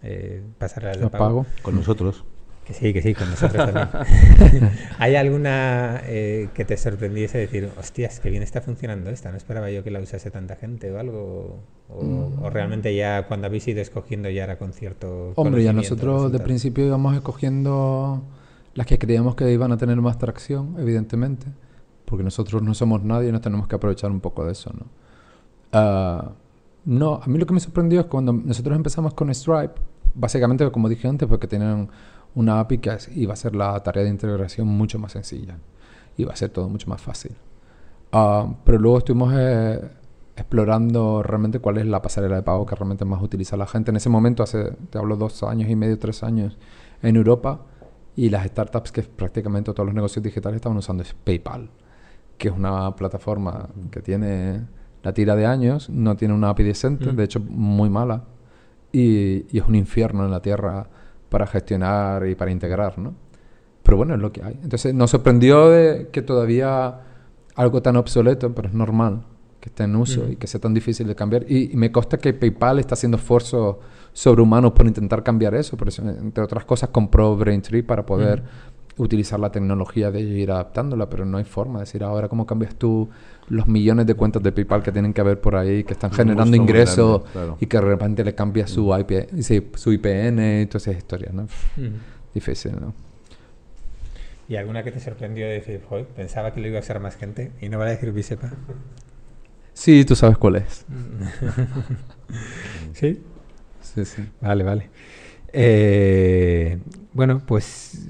eh, 0.04 0.42
pasarelas 0.58 1.00
de 1.00 1.10
pago. 1.10 1.46
Con 1.62 1.76
nosotros. 1.76 2.24
Que 2.68 2.74
sí, 2.74 2.92
que 2.92 3.02
sí, 3.02 3.14
con 3.14 3.30
nosotros 3.30 3.72
también. 3.72 4.70
¿Hay 5.00 5.16
alguna 5.16 6.02
eh, 6.04 6.50
que 6.54 6.66
te 6.66 6.76
sorprendiese 6.76 7.38
decir, 7.38 7.70
hostias, 7.80 8.20
que 8.20 8.30
bien 8.30 8.44
está 8.44 8.60
funcionando 8.60 9.10
esta? 9.10 9.32
No 9.32 9.38
esperaba 9.38 9.72
yo 9.72 9.86
que 9.86 9.90
la 9.92 10.02
usase 10.02 10.30
tanta 10.32 10.58
gente 10.58 10.92
o 10.92 11.00
algo. 11.00 11.60
O, 11.90 12.04
Mm. 12.04 12.44
o 12.44 12.50
realmente 12.50 12.94
ya 12.94 13.26
cuando 13.28 13.48
habéis 13.48 13.66
ido 13.70 13.80
escogiendo 13.80 14.30
ya 14.30 14.44
era 14.44 14.58
con 14.58 14.74
cierto. 14.74 15.32
Hombre, 15.38 15.64
ya 15.64 15.72
nosotros 15.72 16.30
de 16.30 16.40
principio 16.40 16.86
íbamos 16.86 17.16
escogiendo 17.16 18.22
las 18.74 18.86
que 18.86 19.00
creíamos 19.00 19.36
que 19.36 19.50
iban 19.52 19.72
a 19.72 19.78
tener 19.78 19.96
más 20.02 20.18
tracción, 20.18 20.76
evidentemente, 20.78 21.48
porque 22.04 22.26
nosotros 22.26 22.62
no 22.62 22.74
somos 22.74 23.02
nadie 23.04 23.30
y 23.30 23.32
nos 23.32 23.40
tenemos 23.40 23.68
que 23.70 23.76
aprovechar 23.78 24.12
un 24.12 24.20
poco 24.20 24.46
de 24.46 24.52
eso, 24.52 24.72
¿no? 24.78 24.86
Ah, 25.72 26.32
no, 26.84 27.22
a 27.24 27.28
mí 27.28 27.40
lo 27.40 27.46
que 27.46 27.54
me 27.54 27.60
sorprendió 27.62 28.02
es 28.02 28.06
cuando 28.08 28.34
nosotros 28.34 28.76
empezamos 28.76 29.14
con 29.14 29.34
Stripe, 29.34 29.74
básicamente, 30.14 30.70
como 30.72 30.90
dije 30.90 31.08
antes, 31.08 31.28
porque 31.28 31.48
tenían 31.48 31.90
una 32.38 32.60
API 32.60 32.78
que 32.78 32.96
iba 33.16 33.34
a 33.34 33.36
ser 33.36 33.56
la 33.56 33.82
tarea 33.82 34.04
de 34.04 34.10
integración 34.12 34.68
mucho 34.68 35.00
más 35.00 35.14
sencilla, 35.14 35.58
iba 36.18 36.32
a 36.32 36.36
ser 36.36 36.50
todo 36.52 36.70
mucho 36.70 36.88
más 36.88 37.02
fácil. 37.02 37.32
Ah, 38.12 38.48
pero 38.64 38.78
luego 38.78 39.00
estuvimos 39.00 39.34
eh, 39.36 39.82
explorando 40.36 41.24
realmente 41.24 41.58
cuál 41.60 41.80
es 41.80 41.88
la 41.88 42.00
pasarela 42.00 42.36
de 42.36 42.44
pago 42.44 42.64
que 42.68 42.76
realmente 42.76 43.06
más 43.06 43.24
utiliza 43.24 43.58
la 43.58 43.66
gente. 43.66 43.90
En 43.90 43.98
ese 43.98 44.10
momento, 44.10 44.44
hace, 44.44 44.72
te 44.92 45.00
hablo, 45.00 45.16
dos 45.16 45.42
años 45.42 45.68
y 45.68 45.76
medio, 45.76 45.98
tres 45.98 46.22
años, 46.22 46.60
en 47.02 47.16
Europa, 47.16 47.62
y 48.16 48.30
las 48.30 48.46
startups 48.46 48.92
que 48.92 49.02
prácticamente 49.02 49.74
todos 49.74 49.88
los 49.88 49.96
negocios 49.96 50.22
digitales 50.24 50.58
estaban 50.58 50.78
usando 50.78 51.02
es 51.02 51.16
PayPal, 51.16 51.72
que 52.38 52.50
es 52.50 52.54
una 52.54 52.96
plataforma 52.96 53.68
que 53.90 54.02
tiene 54.02 54.62
la 55.02 55.12
tira 55.12 55.36
de 55.36 55.48
años, 55.48 55.90
no 55.90 56.16
tiene 56.16 56.36
una 56.36 56.50
API 56.50 56.64
decente, 56.64 57.12
Mm. 57.12 57.16
de 57.16 57.24
hecho 57.24 57.40
muy 57.40 57.90
mala, 57.90 58.26
y, 58.92 59.46
y 59.50 59.58
es 59.58 59.68
un 59.68 59.74
infierno 59.76 60.24
en 60.24 60.32
la 60.32 60.42
tierra 60.42 60.88
para 61.30 61.48
gestionar 61.48 62.28
y 62.28 62.36
para 62.36 62.52
integrar, 62.52 62.98
¿no? 62.98 63.14
Pero 63.84 63.98
bueno, 63.98 64.16
es 64.16 64.20
lo 64.20 64.32
que 64.32 64.44
hay. 64.44 64.60
Entonces 64.64 64.94
nos 64.94 65.12
sorprendió 65.12 65.70
de 65.70 66.10
que 66.12 66.22
todavía 66.22 67.02
algo 67.56 67.82
tan 67.82 67.96
obsoleto, 67.96 68.54
pero 68.54 68.68
es 68.68 68.74
normal 68.74 69.24
que 69.60 69.70
esté 69.70 69.84
en 69.84 69.96
uso 69.96 70.30
y 70.30 70.36
que 70.36 70.46
sea 70.46 70.62
tan 70.62 70.74
difícil 70.74 71.08
de 71.08 71.16
cambiar. 71.16 71.46
Y, 71.48 71.72
y 71.74 71.76
me 71.76 71.92
consta 71.92 72.18
que 72.18 72.34
PayPal 72.34 72.80
está 72.80 72.96
haciendo 72.96 73.18
esfuerzos 73.18 73.78
sobrehumanos 74.14 74.74
por 74.74 74.86
intentar 74.88 75.24
cambiar 75.24 75.56
eso. 75.56 75.78
Por 75.78 75.88
eso, 75.88 76.02
entre 76.08 76.44
otras 76.44 76.66
cosas, 76.66 76.90
compró 76.90 77.36
Braintree 77.36 77.84
para 77.84 78.06
poder 78.06 78.44
utilizar 78.98 79.40
la 79.40 79.52
tecnología 79.52 80.12
de 80.12 80.20
ellos 80.20 80.34
y 80.34 80.42
ir 80.42 80.52
adaptándola, 80.52 81.10
pero 81.10 81.26
no 81.26 81.38
hay 81.38 81.44
forma 81.44 81.80
de 81.80 81.86
decir 81.86 82.04
ahora 82.04 82.28
cómo 82.28 82.46
cambias 82.46 82.76
tú 82.76 83.10
los 83.50 83.68
millones 83.68 84.06
de 84.06 84.16
cuentas 84.16 84.44
de 84.44 84.52
PayPal 84.52 84.84
que 84.84 84.92
tienen 84.92 85.14
que 85.14 85.22
haber 85.22 85.40
por 85.40 85.56
ahí, 85.56 85.84
que 85.84 85.94
están 85.94 86.12
generando 86.12 86.56
ingresos 86.56 87.22
grande, 87.22 87.32
claro. 87.32 87.58
y 87.60 87.66
que 87.66 87.78
de 87.78 87.82
repente 87.84 88.24
le 88.24 88.36
cambia 88.36 88.68
su 88.68 88.94
IP, 88.98 89.42
sí, 89.42 89.70
su 89.76 89.94
IPN 89.94 90.62
y 90.62 90.66
todas 90.66 90.88
esas 90.88 90.98
historias, 90.98 91.34
¿no? 91.34 91.44
Ujú. 91.44 91.92
Difícil, 92.34 92.74
¿no? 92.80 92.94
¿Y 94.50 94.56
alguna 94.56 94.84
que 94.84 94.92
te 94.92 95.00
sorprendió 95.00 95.46
de 95.46 95.54
decir, 95.54 95.82
joder, 95.88 96.06
pensaba 96.06 96.54
que 96.54 96.62
lo 96.62 96.68
iba 96.68 96.78
a 96.78 96.82
usar 96.82 97.00
más 97.00 97.18
gente 97.18 97.52
y 97.62 97.70
no 97.70 97.78
vale 97.78 97.92
decir 97.92 98.12
Bisepa? 98.12 98.52
Sí, 99.74 100.06
tú 100.06 100.16
sabes 100.16 100.38
cuál 100.38 100.56
es. 100.58 100.86
¿Sí? 102.94 103.22
Sí, 103.82 104.06
sí. 104.06 104.30
Vale, 104.42 104.64
vale. 104.64 104.90
Eh, 105.60 106.78
bueno, 107.14 107.42
pues 107.46 107.64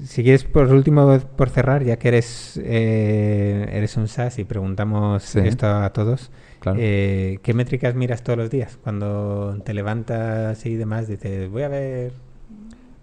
si 0.04 0.22
quieres 0.22 0.44
por 0.44 0.66
último, 0.70 1.18
por 1.36 1.48
cerrar, 1.48 1.82
ya 1.82 1.98
que 1.98 2.08
eres, 2.08 2.60
eh, 2.62 3.66
eres 3.72 3.96
un 3.96 4.06
SaaS 4.06 4.38
y 4.38 4.44
preguntamos 4.44 5.22
Sí. 5.22 5.38
esto 5.40 5.66
a 5.66 5.90
todos, 5.94 6.30
Claro. 6.60 6.78
eh, 6.80 7.38
¿qué 7.42 7.54
métricas 7.54 7.94
miras 7.94 8.22
todos 8.22 8.38
los 8.38 8.50
días? 8.50 8.78
Cuando 8.82 9.60
te 9.64 9.72
levantas 9.72 10.64
y 10.66 10.76
demás, 10.76 11.08
dices, 11.08 11.50
voy 11.50 11.62
a 11.62 11.68
ver... 11.68 12.12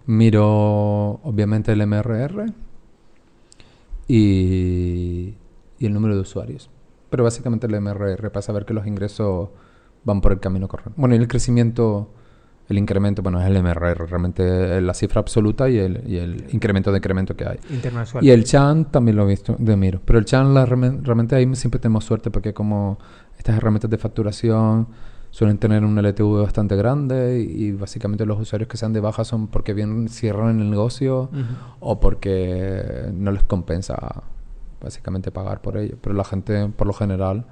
Miro, 0.06 1.14
obviamente, 1.24 1.72
el 1.72 1.80
MRR 1.84 2.46
y, 4.08 5.34
y 5.78 5.86
el 5.86 5.92
número 5.92 6.14
de 6.14 6.20
usuarios. 6.20 6.70
Pero 7.10 7.24
básicamente 7.24 7.66
el 7.66 7.80
MRR 7.80 8.30
para 8.30 8.42
saber 8.42 8.64
que 8.64 8.74
los 8.74 8.86
ingresos 8.86 9.48
van 10.04 10.20
por 10.20 10.32
el 10.32 10.40
camino 10.40 10.68
correcto. 10.68 10.92
Bueno, 10.96 11.14
y 11.14 11.18
el 11.18 11.28
crecimiento, 11.28 12.10
el 12.68 12.78
incremento, 12.78 13.22
bueno, 13.22 13.40
es 13.40 13.46
el 13.46 13.62
MRR, 13.62 14.06
realmente 14.08 14.80
la 14.80 14.92
cifra 14.94 15.20
absoluta 15.20 15.68
y 15.68 15.78
el, 15.78 16.02
y 16.06 16.16
el 16.16 16.46
incremento 16.50 16.90
de 16.90 16.98
incremento 16.98 17.36
que 17.36 17.44
hay. 17.46 17.58
Intermensual. 17.70 18.24
Y 18.24 18.30
el 18.30 18.44
chan 18.44 18.86
también 18.90 19.16
lo 19.16 19.24
he 19.24 19.26
visto 19.28 19.54
de 19.58 19.76
miro. 19.76 20.00
Pero 20.04 20.18
el 20.18 20.24
chan 20.24 20.52
la 20.52 20.66
realme- 20.66 21.00
realmente 21.02 21.36
ahí 21.36 21.54
siempre 21.54 21.78
tenemos 21.78 22.04
suerte 22.04 22.30
porque 22.30 22.52
como 22.52 22.98
estas 23.38 23.56
herramientas 23.56 23.90
de 23.90 23.98
facturación 23.98 24.88
suelen 25.30 25.58
tener 25.58 25.84
un 25.84 25.98
LTV 25.98 26.42
bastante 26.42 26.76
grande 26.76 27.40
y, 27.40 27.64
y 27.66 27.72
básicamente 27.72 28.24
los 28.26 28.40
usuarios 28.40 28.68
que 28.68 28.76
sean 28.78 28.92
de 28.92 29.00
baja 29.00 29.24
son 29.24 29.48
porque 29.48 29.74
bien 29.74 30.08
cierran 30.08 30.60
el 30.60 30.70
negocio 30.70 31.30
o 31.80 32.00
porque 32.00 33.10
no 33.12 33.30
les 33.32 33.42
compensa 33.42 34.22
básicamente 34.80 35.30
pagar 35.30 35.60
por 35.60 35.76
ello. 35.76 35.96
Pero 36.00 36.14
la 36.14 36.24
gente, 36.24 36.68
por 36.68 36.86
lo 36.86 36.92
general, 36.92 37.44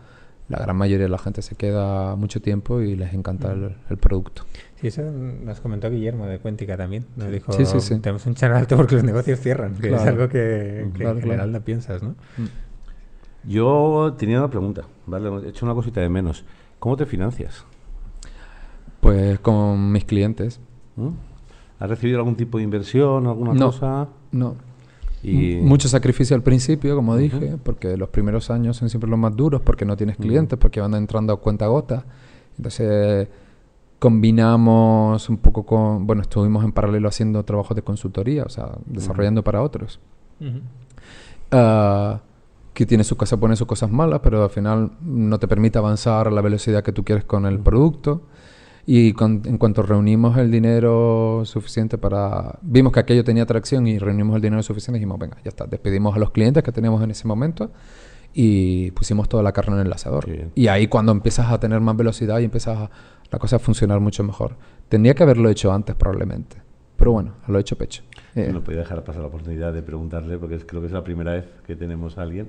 la 0.48 0.58
gran 0.58 0.76
mayoría 0.76 1.04
de 1.06 1.10
la 1.10 1.18
gente 1.18 1.42
se 1.42 1.56
queda 1.56 2.16
mucho 2.16 2.40
tiempo 2.40 2.80
y 2.80 2.96
les 2.96 3.12
encanta 3.14 3.52
el, 3.52 3.76
el 3.90 3.96
producto. 3.98 4.44
Sí, 4.84 5.00
eso 5.00 5.02
nos 5.10 5.60
comentó 5.60 5.88
Guillermo 5.88 6.26
de 6.26 6.38
Cuéntica 6.38 6.76
también. 6.76 7.06
Nos 7.16 7.30
dijo, 7.30 7.52
Sí, 7.54 7.64
sí, 7.64 7.80
sí. 7.80 7.98
tenemos 8.00 8.26
un 8.26 8.34
chan 8.34 8.52
alto 8.52 8.76
porque 8.76 8.96
los 8.96 9.04
negocios 9.04 9.40
cierran, 9.40 9.74
que 9.76 9.86
es 9.86 9.94
Claro. 9.94 10.10
algo 10.10 10.28
que, 10.28 10.88
que 10.92 10.98
Claro, 10.98 11.16
en 11.16 11.22
general 11.22 11.46
claro. 11.48 11.52
no 11.52 11.64
piensas, 11.64 12.02
¿no? 12.02 12.14
Yo 13.46 14.14
tenía 14.18 14.38
una 14.38 14.50
pregunta, 14.50 14.82
¿vale? 15.06 15.30
He 15.46 15.48
hecho 15.48 15.64
una 15.64 15.74
cosita 15.74 16.00
de 16.02 16.08
menos. 16.10 16.44
¿Cómo 16.78 16.96
te 16.96 17.06
financias? 17.06 17.64
Pues 19.00 19.38
con 19.40 19.92
mis 19.92 20.04
clientes. 20.04 20.60
¿Mm? 20.96 21.08
¿Has 21.78 21.88
recibido 21.90 22.18
algún 22.18 22.36
tipo 22.36 22.58
de 22.58 22.64
inversión, 22.64 23.26
alguna 23.26 23.54
No. 23.54 23.66
cosa? 23.66 24.08
No, 24.32 24.56
Y... 25.22 25.56
Mucho 25.56 25.88
sacrificio 25.88 26.36
al 26.36 26.42
principio, 26.42 26.94
como 26.96 27.12
Ujú. 27.12 27.20
dije, 27.22 27.56
porque 27.62 27.96
los 27.96 28.10
primeros 28.10 28.50
años 28.50 28.76
son 28.76 28.90
siempre 28.90 29.08
los 29.08 29.18
más 29.18 29.34
duros 29.34 29.62
porque 29.62 29.86
no 29.86 29.96
tienes 29.96 30.18
clientes, 30.18 30.58
porque 30.58 30.80
van 30.82 30.92
entrando 30.94 31.32
a 31.32 31.40
cuenta 31.40 31.66
gota. 31.68 32.04
Entonces 32.58 33.28
combinamos 34.04 35.30
un 35.30 35.38
poco 35.38 35.64
con, 35.64 36.06
bueno, 36.06 36.20
estuvimos 36.20 36.62
en 36.62 36.72
paralelo 36.72 37.08
haciendo 37.08 37.42
trabajos 37.42 37.74
de 37.74 37.80
consultoría, 37.80 38.42
o 38.44 38.50
sea, 38.50 38.72
desarrollando 38.84 39.42
para 39.42 39.62
otros. 39.62 39.98
Ah, 41.50 42.20
que 42.74 42.84
tiene 42.84 43.02
sus 43.02 43.16
cosas 43.16 43.40
buenas 43.40 43.56
y 43.56 43.60
sus 43.60 43.66
cosas 43.68 43.90
malas, 43.90 44.20
pero 44.22 44.42
al 44.44 44.50
final 44.50 44.90
no 45.00 45.38
te 45.38 45.48
permite 45.48 45.78
avanzar 45.78 46.28
a 46.28 46.30
la 46.30 46.42
velocidad 46.42 46.82
que 46.82 46.92
tú 46.92 47.02
quieres 47.02 47.24
con 47.24 47.46
el 47.46 47.58
producto. 47.60 48.22
Y 48.86 49.14
con- 49.14 49.40
en 49.46 49.56
cuanto 49.56 49.82
reunimos 49.82 50.36
el 50.36 50.50
dinero 50.50 51.42
suficiente 51.46 51.96
para... 51.96 52.58
Vimos 52.60 52.92
que 52.92 53.00
aquello 53.00 53.24
tenía 53.24 53.44
atracción 53.44 53.86
y 53.86 53.98
reunimos 53.98 54.36
el 54.36 54.42
dinero 54.42 54.62
suficiente, 54.62 54.98
dijimos, 54.98 55.18
venga, 55.18 55.38
ya 55.42 55.48
está. 55.48 55.64
Despedimos 55.64 56.14
a 56.14 56.18
los 56.18 56.30
clientes 56.32 56.62
que 56.62 56.72
teníamos 56.72 57.02
en 57.02 57.10
ese 57.10 57.26
momento 57.26 57.70
y 58.34 58.90
pusimos 58.90 59.28
toda 59.28 59.42
la 59.42 59.52
carne 59.52 59.80
en 59.80 59.86
el 59.86 59.92
asador. 59.92 60.26
Y 60.54 60.66
ahí 60.66 60.88
cuando 60.88 61.12
empiezas 61.12 61.50
a 61.50 61.60
tener 61.60 61.80
más 61.80 61.96
velocidad 61.96 62.40
y 62.40 62.44
empiezas 62.44 62.76
a, 62.78 62.90
la 63.30 63.38
cosa 63.38 63.56
a 63.56 63.58
funcionar 63.60 64.00
mucho 64.00 64.24
mejor. 64.24 64.56
Tendría 64.88 65.14
que 65.14 65.22
haberlo 65.22 65.48
hecho 65.48 65.72
antes 65.72 65.94
probablemente. 65.94 66.56
Pero 66.96 67.12
bueno, 67.12 67.34
lo 67.48 67.58
he 67.58 67.60
hecho 67.60 67.76
pecho. 67.76 68.02
Eh, 68.34 68.50
No 68.52 68.62
podía 68.62 68.80
dejar 68.80 69.02
pasar 69.04 69.22
la 69.22 69.28
oportunidad 69.28 69.72
de 69.72 69.82
preguntarle, 69.82 70.38
porque 70.38 70.58
creo 70.58 70.80
que 70.80 70.88
es 70.88 70.92
la 70.92 71.02
primera 71.04 71.32
vez 71.32 71.44
que 71.66 71.76
tenemos 71.76 72.18
a 72.18 72.22
alguien 72.22 72.48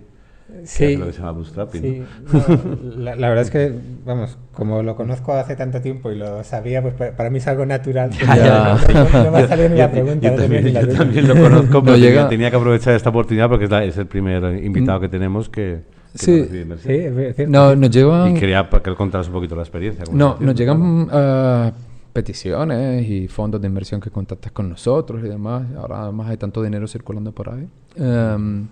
Sí, 0.63 0.95
lo 0.95 1.07
que 1.07 1.13
se 1.13 1.19
llama 1.19 1.31
bootstrapping. 1.31 1.81
sí. 1.81 2.03
¿no? 2.31 2.39
No, 2.39 3.03
la, 3.03 3.15
la 3.15 3.29
verdad 3.29 3.43
es 3.45 3.51
que, 3.51 3.73
vamos, 4.05 4.37
como 4.53 4.83
lo 4.83 4.95
conozco 4.95 5.33
hace 5.33 5.55
tanto 5.55 5.81
tiempo 5.81 6.11
y 6.11 6.15
lo 6.17 6.43
sabía, 6.43 6.81
pues 6.83 6.93
pa- 6.93 7.11
para 7.11 7.29
mí 7.29 7.39
es 7.39 7.47
algo 7.47 7.65
natural. 7.65 8.11
Ya. 8.11 8.77
No, 8.93 8.93
no- 9.03 9.23
no 9.25 9.31
me 9.31 9.37
ha 9.39 9.47
salido 9.47 9.69
ni 9.69 9.77
la 9.77 9.91
pregunta. 9.91 10.29
yo, 10.29 10.35
también, 10.41 10.67
yo 10.67 10.87
también 10.87 11.27
lo 11.27 11.33
conozco, 11.35 11.83
pero 11.83 11.97
llega- 11.97 12.29
tenía 12.29 12.51
que 12.51 12.57
aprovechar 12.57 12.93
esta 12.93 13.09
oportunidad 13.09 13.49
porque 13.49 13.65
es, 13.65 13.71
la- 13.71 13.83
es 13.83 13.97
el 13.97 14.05
primer 14.05 14.63
invitado 14.63 14.99
que 14.99 15.09
tenemos 15.09 15.49
que, 15.49 15.81
que 16.13 16.17
Sí. 16.19 16.45
Sí, 16.83 16.89
es 17.37 17.49
no, 17.49 17.75
nos 17.75 17.89
llevan... 17.89 18.37
Y 18.37 18.39
quería 18.39 18.69
que 18.69 18.89
él 18.89 18.95
contaras 18.95 19.27
un 19.27 19.33
poquito 19.33 19.55
la 19.55 19.63
experiencia. 19.63 20.05
No, 20.11 20.37
nos 20.39 20.55
llegan 20.55 21.07
eh, 21.11 21.71
peticiones 22.13 23.05
y 23.09 23.27
fondos 23.27 23.59
de 23.61 23.67
inversión 23.67 23.99
que 23.99 24.09
contactas 24.09 24.51
con 24.51 24.69
nosotros 24.69 25.21
y 25.23 25.27
demás. 25.27 25.63
Ahora 25.75 26.03
además 26.03 26.29
hay 26.29 26.37
tanto 26.37 26.63
dinero 26.63 26.87
circulando 26.87 27.31
por 27.33 27.49
ahí. 27.49 27.67
Em, 27.97 28.67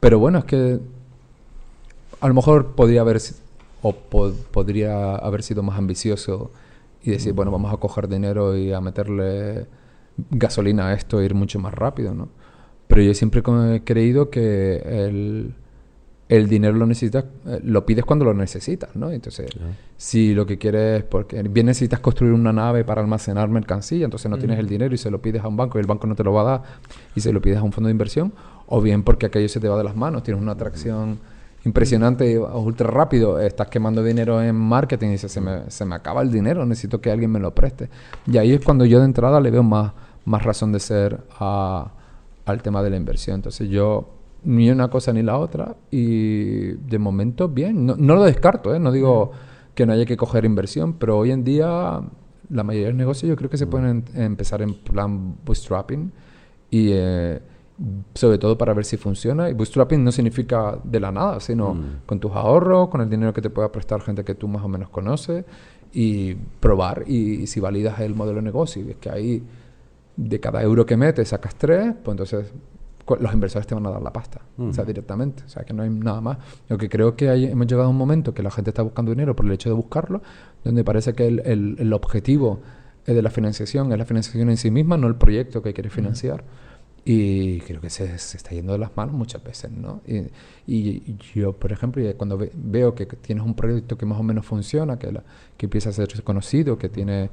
pero 0.00 0.18
bueno, 0.18 0.38
es 0.38 0.44
que 0.46 0.78
a 2.22 2.28
lo 2.28 2.34
mejor 2.34 2.74
podría 2.74 3.00
haber 3.02 3.20
o 3.82 3.92
po- 3.92 4.32
podría 4.52 5.16
haber 5.16 5.42
sido 5.42 5.62
más 5.62 5.76
ambicioso 5.76 6.50
y 7.02 7.10
decir, 7.10 7.32
bueno, 7.32 7.50
vamos 7.50 7.72
a 7.72 7.76
coger 7.78 8.08
dinero 8.08 8.56
y 8.56 8.72
a 8.72 8.80
meterle 8.80 9.66
gasolina 10.30 10.88
a 10.88 10.94
esto 10.94 11.20
e 11.20 11.24
ir 11.24 11.34
mucho 11.34 11.58
más 11.58 11.74
rápido, 11.74 12.14
¿no? 12.14 12.28
Pero 12.86 13.02
yo 13.02 13.12
siempre 13.14 13.42
he 13.74 13.80
creído 13.82 14.30
que 14.30 14.76
el, 14.84 15.54
el 16.28 16.48
dinero 16.48 16.74
lo 16.74 16.86
necesitas, 16.86 17.24
eh, 17.46 17.60
lo 17.64 17.84
pides 17.86 18.04
cuando 18.04 18.24
lo 18.24 18.34
necesitas, 18.34 18.94
¿no? 18.94 19.10
Entonces, 19.10 19.48
si 19.96 20.32
lo 20.34 20.46
que 20.46 20.58
quieres, 20.58 21.02
porque 21.02 21.42
bien 21.42 21.66
necesitas 21.66 21.98
construir 22.00 22.34
una 22.34 22.52
nave 22.52 22.84
para 22.84 23.00
almacenar 23.00 23.48
mercancía, 23.48 24.04
entonces 24.04 24.30
no 24.30 24.36
tienes 24.38 24.58
el 24.60 24.68
dinero 24.68 24.94
y 24.94 24.98
se 24.98 25.10
lo 25.10 25.20
pides 25.20 25.42
a 25.42 25.48
un 25.48 25.56
banco 25.56 25.78
y 25.78 25.80
el 25.80 25.86
banco 25.88 26.06
no 26.06 26.14
te 26.14 26.22
lo 26.22 26.32
va 26.32 26.42
a 26.42 26.44
dar 26.44 26.62
y 27.16 27.20
se 27.20 27.32
lo 27.32 27.40
pides 27.42 27.58
a 27.58 27.62
un 27.62 27.72
fondo 27.72 27.88
de 27.88 27.92
inversión, 27.92 28.32
o 28.66 28.80
bien 28.80 29.02
porque 29.02 29.26
aquello 29.26 29.48
se 29.48 29.58
te 29.58 29.68
va 29.68 29.76
de 29.76 29.84
las 29.84 29.96
manos, 29.96 30.22
tienes 30.22 30.40
una 30.40 30.52
atracción 30.52 31.18
impresionante 31.64 32.30
y 32.30 32.36
ultra 32.36 32.90
rápido, 32.90 33.38
estás 33.38 33.68
quemando 33.68 34.02
dinero 34.02 34.42
en 34.42 34.56
marketing 34.56 35.08
y 35.08 35.12
dices, 35.12 35.32
se 35.32 35.40
me, 35.40 35.70
se 35.70 35.84
me 35.84 35.94
acaba 35.94 36.22
el 36.22 36.30
dinero, 36.32 36.66
necesito 36.66 37.00
que 37.00 37.10
alguien 37.10 37.30
me 37.30 37.38
lo 37.38 37.54
preste. 37.54 37.88
Y 38.26 38.38
ahí 38.38 38.52
es 38.52 38.64
cuando 38.64 38.84
yo 38.84 38.98
de 38.98 39.04
entrada 39.04 39.40
le 39.40 39.50
veo 39.50 39.62
más, 39.62 39.92
más 40.24 40.42
razón 40.42 40.72
de 40.72 40.80
ser 40.80 41.20
a, 41.38 41.92
al 42.44 42.62
tema 42.62 42.82
de 42.82 42.90
la 42.90 42.96
inversión. 42.96 43.36
Entonces 43.36 43.68
yo 43.68 44.10
ni 44.44 44.70
una 44.70 44.88
cosa 44.88 45.12
ni 45.12 45.22
la 45.22 45.38
otra 45.38 45.76
y 45.90 46.72
de 46.72 46.98
momento 46.98 47.48
bien, 47.48 47.86
no, 47.86 47.94
lo 47.96 48.24
descarto, 48.24 48.74
¿eh? 48.74 48.80
no 48.80 48.90
digo 48.90 49.30
que 49.74 49.86
no 49.86 49.92
haya 49.92 50.04
que 50.04 50.16
coger 50.16 50.44
inversión, 50.44 50.94
pero 50.94 51.18
hoy 51.18 51.30
en 51.30 51.44
día 51.44 52.00
la 52.50 52.64
mayoría 52.64 52.88
de 52.88 52.92
los 52.92 52.98
negocios 52.98 53.28
yo 53.28 53.36
creo 53.36 53.48
que 53.48 53.56
se 53.56 53.66
pueden 53.66 54.04
empezar 54.14 54.62
en 54.62 54.74
plan 54.74 55.36
bootstrapping 55.44 56.12
y 56.70 56.90
eh, 56.92 57.40
sobre 58.14 58.38
todo 58.38 58.56
para 58.56 58.74
ver 58.74 58.84
si 58.84 58.96
funciona. 58.96 59.48
Y 59.48 59.54
bootstrapping 59.54 60.02
no 60.02 60.12
significa 60.12 60.78
de 60.82 61.00
la 61.00 61.10
nada, 61.10 61.40
sino 61.40 61.74
mm. 61.74 61.86
con 62.06 62.20
tus 62.20 62.32
ahorros, 62.32 62.88
con 62.88 63.00
el 63.00 63.10
dinero 63.10 63.32
que 63.32 63.42
te 63.42 63.50
pueda 63.50 63.70
prestar 63.72 64.00
gente 64.00 64.24
que 64.24 64.34
tú 64.34 64.48
más 64.48 64.62
o 64.62 64.68
menos 64.68 64.88
conoces 64.88 65.44
y 65.92 66.34
probar 66.34 67.04
y, 67.06 67.46
si 67.46 67.60
validas 67.60 68.00
el 68.00 68.14
modelo 68.14 68.36
de 68.36 68.42
negocio 68.42 68.82
y 68.82 68.86
ves 68.86 68.96
que 68.96 69.10
ahí 69.10 69.42
de 70.16 70.40
cada 70.40 70.62
euro 70.62 70.86
que 70.86 70.96
metes 70.96 71.28
sacas 71.28 71.54
tres, 71.54 71.94
pues 72.02 72.14
entonces 72.14 72.52
los 73.18 73.32
inversores 73.32 73.66
te 73.66 73.74
van 73.74 73.84
a 73.86 73.90
dar 73.90 74.00
la 74.00 74.12
pasta, 74.12 74.40
o 74.56 74.72
sea, 74.72 74.84
mm. 74.84 74.86
directamente. 74.86 75.42
O 75.44 75.48
sea, 75.48 75.64
que 75.64 75.74
no 75.74 75.82
hay 75.82 75.90
nada 75.90 76.20
más. 76.20 76.38
Lo 76.68 76.78
que 76.78 76.88
creo 76.88 77.16
que 77.16 77.28
hay, 77.28 77.46
hemos 77.46 77.66
llegado 77.66 77.88
a 77.88 77.90
un 77.90 77.96
momento 77.96 78.32
que 78.32 78.42
la 78.42 78.50
gente 78.50 78.70
está 78.70 78.82
buscando 78.82 79.10
dinero 79.10 79.34
por 79.34 79.44
el 79.44 79.52
hecho 79.52 79.68
de 79.68 79.74
buscarlo, 79.74 80.22
donde 80.64 80.84
parece 80.84 81.12
que 81.14 81.26
el, 81.26 81.40
el, 81.44 81.76
el 81.78 81.92
objetivo 81.92 82.60
de 83.06 83.20
la 83.20 83.30
financiación 83.30 83.90
es 83.92 83.98
la 83.98 84.04
financiación 84.04 84.48
en 84.50 84.56
sí 84.56 84.70
misma, 84.70 84.96
no 84.96 85.08
el 85.08 85.16
proyecto 85.16 85.62
que 85.62 85.72
quiere 85.72 85.90
financiar. 85.90 86.44
Y 87.04 87.58
creo 87.60 87.80
que 87.80 87.90
se, 87.90 88.16
se, 88.18 88.36
está 88.36 88.50
yendo 88.50 88.72
de 88.72 88.78
las 88.78 88.96
manos 88.96 89.14
muchas 89.14 89.42
veces, 89.42 89.72
¿no? 89.72 90.02
Y, 90.06 90.28
y 90.66 91.16
yo, 91.34 91.52
por 91.52 91.72
ejemplo, 91.72 92.02
cuando 92.16 92.38
veo 92.54 92.94
que 92.94 93.06
tienes 93.06 93.44
un 93.44 93.54
proyecto 93.54 93.98
que 93.98 94.06
más 94.06 94.20
o 94.20 94.22
menos 94.22 94.46
funciona, 94.46 94.98
que, 94.98 95.10
la, 95.10 95.24
que 95.56 95.66
empieza 95.66 95.90
a 95.90 95.92
ser 95.92 96.22
conocido, 96.22 96.78
que 96.78 96.88
tiene 96.88 97.30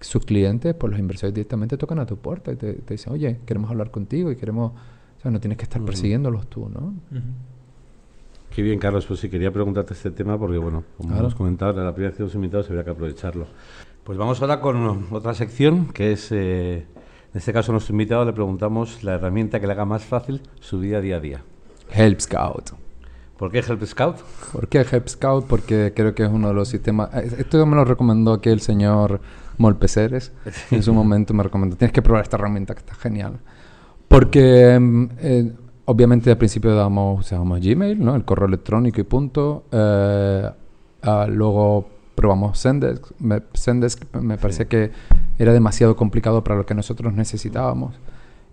sus 0.00 0.24
clientes, 0.24 0.74
pues 0.74 0.90
los 0.90 0.98
inversores 0.98 1.32
directamente 1.34 1.76
tocan 1.76 2.00
a 2.00 2.06
tu 2.06 2.16
puerta 2.16 2.50
y 2.50 2.56
te, 2.56 2.82
dicen, 2.88 3.12
oye, 3.12 3.38
queremos 3.46 3.70
hablar 3.70 3.90
contigo 3.90 4.30
y 4.30 4.36
queremos... 4.36 4.72
O 4.72 5.22
sea, 5.22 5.30
no 5.30 5.38
tienes 5.38 5.56
que 5.56 5.64
estar 5.64 5.80
persiguiéndolos 5.84 6.48
tú, 6.48 6.68
¿no? 6.68 6.94
Qué 8.52 8.60
bien, 8.60 8.80
Carlos. 8.80 9.06
Pues 9.06 9.20
sí, 9.20 9.28
quería 9.28 9.52
preguntarte 9.52 9.94
este 9.94 10.10
tema 10.10 10.36
porque, 10.36 10.58
bueno, 10.58 10.82
como 10.98 11.16
hemos 11.16 11.36
comentado, 11.36 11.72
la 11.84 11.94
primera 11.94 12.10
vez 12.10 12.16
que 12.16 12.24
hemos 12.24 12.34
invitado, 12.34 12.64
se 12.64 12.70
habría 12.70 12.82
que 12.82 12.90
aprovecharlo. 12.90 13.46
Pues 14.02 14.18
vamos 14.18 14.42
ahora 14.42 14.60
con 14.60 15.06
otra 15.12 15.32
sección 15.34 15.86
que 15.92 16.10
es... 16.10 16.32
Eh, 16.32 16.86
en 17.32 17.38
este 17.38 17.52
caso, 17.54 17.72
a 17.72 17.74
nuestro 17.74 17.94
invitado 17.94 18.26
le 18.26 18.32
preguntamos 18.34 19.02
la 19.02 19.14
herramienta 19.14 19.58
que 19.58 19.66
le 19.66 19.72
haga 19.72 19.86
más 19.86 20.04
fácil 20.04 20.42
su 20.60 20.78
vida 20.80 21.00
día 21.00 21.16
a 21.16 21.20
día. 21.20 21.42
Help 21.90 22.20
Scout. 22.20 22.72
¿Por 23.38 23.50
qué 23.50 23.60
Help 23.60 23.82
Scout? 23.84 24.16
¿Por 24.52 24.68
qué 24.68 24.80
Help 24.80 25.08
Scout? 25.08 25.46
Porque 25.46 25.94
creo 25.96 26.14
que 26.14 26.24
es 26.24 26.30
uno 26.30 26.48
de 26.48 26.54
los 26.54 26.68
sistemas... 26.68 27.08
Eh, 27.14 27.36
esto 27.38 27.64
me 27.64 27.74
lo 27.74 27.86
recomendó 27.86 28.34
aquí 28.34 28.50
el 28.50 28.60
señor 28.60 29.22
Molpeceres. 29.56 30.32
en 30.70 30.82
su 30.82 30.92
momento 30.92 31.32
me 31.32 31.42
recomendó, 31.42 31.74
tienes 31.76 31.94
que 31.94 32.02
probar 32.02 32.22
esta 32.22 32.36
herramienta 32.36 32.74
que 32.74 32.80
está 32.80 32.94
genial. 32.96 33.40
Porque 34.08 34.78
mm, 34.78 35.04
eh, 35.20 35.52
obviamente 35.86 36.30
al 36.30 36.36
principio 36.36 36.74
damos, 36.74 37.20
usábamos 37.20 37.60
Gmail, 37.60 37.98
¿no? 37.98 38.14
el 38.14 38.26
correo 38.26 38.46
electrónico 38.46 39.00
y 39.00 39.04
punto. 39.04 39.64
Eh, 39.72 40.50
ah, 41.02 41.26
luego 41.30 41.88
probamos 42.14 42.60
Zendesk. 42.60 43.12
Me, 43.18 43.42
Zendesk 43.56 44.14
me 44.14 44.38
parecía 44.38 44.66
que 44.66 44.90
era 45.38 45.52
demasiado 45.52 45.96
complicado 45.96 46.44
para 46.44 46.56
lo 46.56 46.66
que 46.66 46.74
nosotros 46.74 47.12
necesitábamos. 47.12 47.94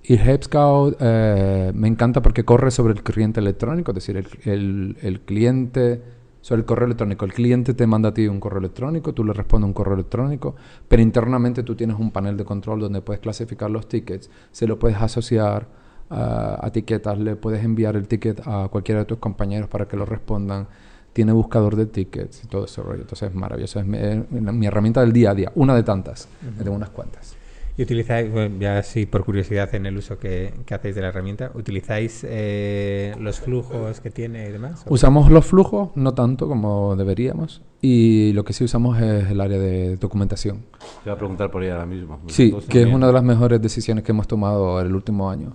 Y 0.04 0.16
HelpScout 0.16 0.98
eh, 1.00 1.72
me 1.76 1.88
encanta 1.88 2.22
porque 2.22 2.44
corre 2.44 2.72
sobre 2.72 2.94
el 2.94 3.04
cliente 3.04 3.40
electrónico, 3.40 3.92
es 3.92 3.96
decir, 3.96 4.18
el, 4.46 4.98
el, 5.02 5.22
cliente, 5.22 6.02
sobre 6.42 6.62
el 6.62 6.66
correo 6.66 6.86
electrónico. 6.86 7.26
El 7.26 7.34
cliente 7.34 7.74
te 7.74 7.86
manda 7.86 8.10
a 8.10 8.14
ti 8.14 8.28
un 8.28 8.40
correo 8.40 8.60
electrónico, 8.60 9.14
tú 9.14 9.24
le 9.24 9.34
respondes 9.34 9.68
un 9.68 9.74
correo 9.74 9.96
electrónico, 9.96 10.56
pero 10.88 11.02
internamente 11.02 11.64
tú 11.64 11.76
tienes 11.76 12.00
un 12.00 12.12
panel 12.12 12.38
de 12.38 12.46
control 12.46 12.80
donde 12.80 13.02
puedes 13.02 13.20
clasificar 13.20 13.70
los 13.70 13.88
tickets, 13.88 14.30
se 14.52 14.68
lo 14.68 14.80
puedes 14.80 14.98
asociar 14.98 15.68
a 16.10 16.66
etiquetas, 16.66 17.20
le 17.20 17.36
puedes 17.36 17.64
enviar 17.64 17.96
el 17.96 18.08
ticket 18.08 18.42
a 18.48 18.68
cualquiera 18.70 19.02
de 19.02 19.06
tus 19.06 19.20
compañeros 19.20 19.70
para 19.70 19.88
que 19.88 19.96
lo 19.96 20.06
respondan 20.06 20.68
tiene 21.14 21.32
buscador 21.32 21.76
de 21.76 21.86
tickets 21.86 22.44
y 22.44 22.48
todo 22.48 22.66
ese 22.66 22.82
rollo. 22.82 23.02
Entonces 23.02 23.30
es 23.30 23.36
maravilloso. 23.36 23.80
Es 23.80 23.86
mi, 23.86 24.68
herramienta 24.68 25.02
del 25.02 25.14
día 25.14 25.32
a 25.32 25.36
día, 25.36 25.52
una 25.56 25.76
de 25.76 25.84
tantas. 25.84 26.28
tengo 26.58 26.76
unas 26.76 26.90
cuantas. 26.90 27.36
¿Y 27.80 27.84
utilizáis, 27.84 28.30
ya 28.60 28.84
sí 28.84 29.06
por 29.06 29.24
curiosidad 29.24 29.74
en 29.74 29.86
el 29.86 29.96
uso 29.96 30.20
que, 30.20 30.54
hacéis 30.70 30.96
de 30.96 31.02
la 31.02 31.08
herramienta, 31.08 31.50
utilizáis 31.54 32.26
eh, 32.28 33.16
los 33.22 33.40
flujos 33.40 34.02
que 34.02 34.12
tiene 34.12 34.50
y 34.50 34.52
demás? 34.52 34.84
Usamos 34.90 35.32
los 35.32 35.46
flujos, 35.46 35.92
no 35.96 36.14
tanto 36.14 36.50
como 36.50 36.98
deberíamos, 36.98 37.62
y 37.82 38.34
lo 38.34 38.44
que 38.44 38.52
sí 38.52 38.66
usamos 38.66 39.02
es 39.02 39.32
el 39.32 39.40
área 39.40 39.58
de 39.58 39.96
documentación. 39.96 40.66
Te 41.06 41.10
voy 41.10 41.14
a 41.14 41.18
preguntar 41.18 41.50
por 41.52 41.64
ella 41.64 41.76
ahora 41.76 41.86
mismo. 41.86 42.20
Sí, 42.28 42.54
que 42.68 42.82
es 42.82 42.94
una 42.94 43.08
de 43.08 43.14
las 43.14 43.24
mejores 43.24 43.62
decisiones 43.62 44.04
que 44.04 44.12
hemos 44.12 44.28
tomado 44.28 44.82
en 44.82 44.88
el 44.88 44.94
último 44.94 45.30
año 45.30 45.54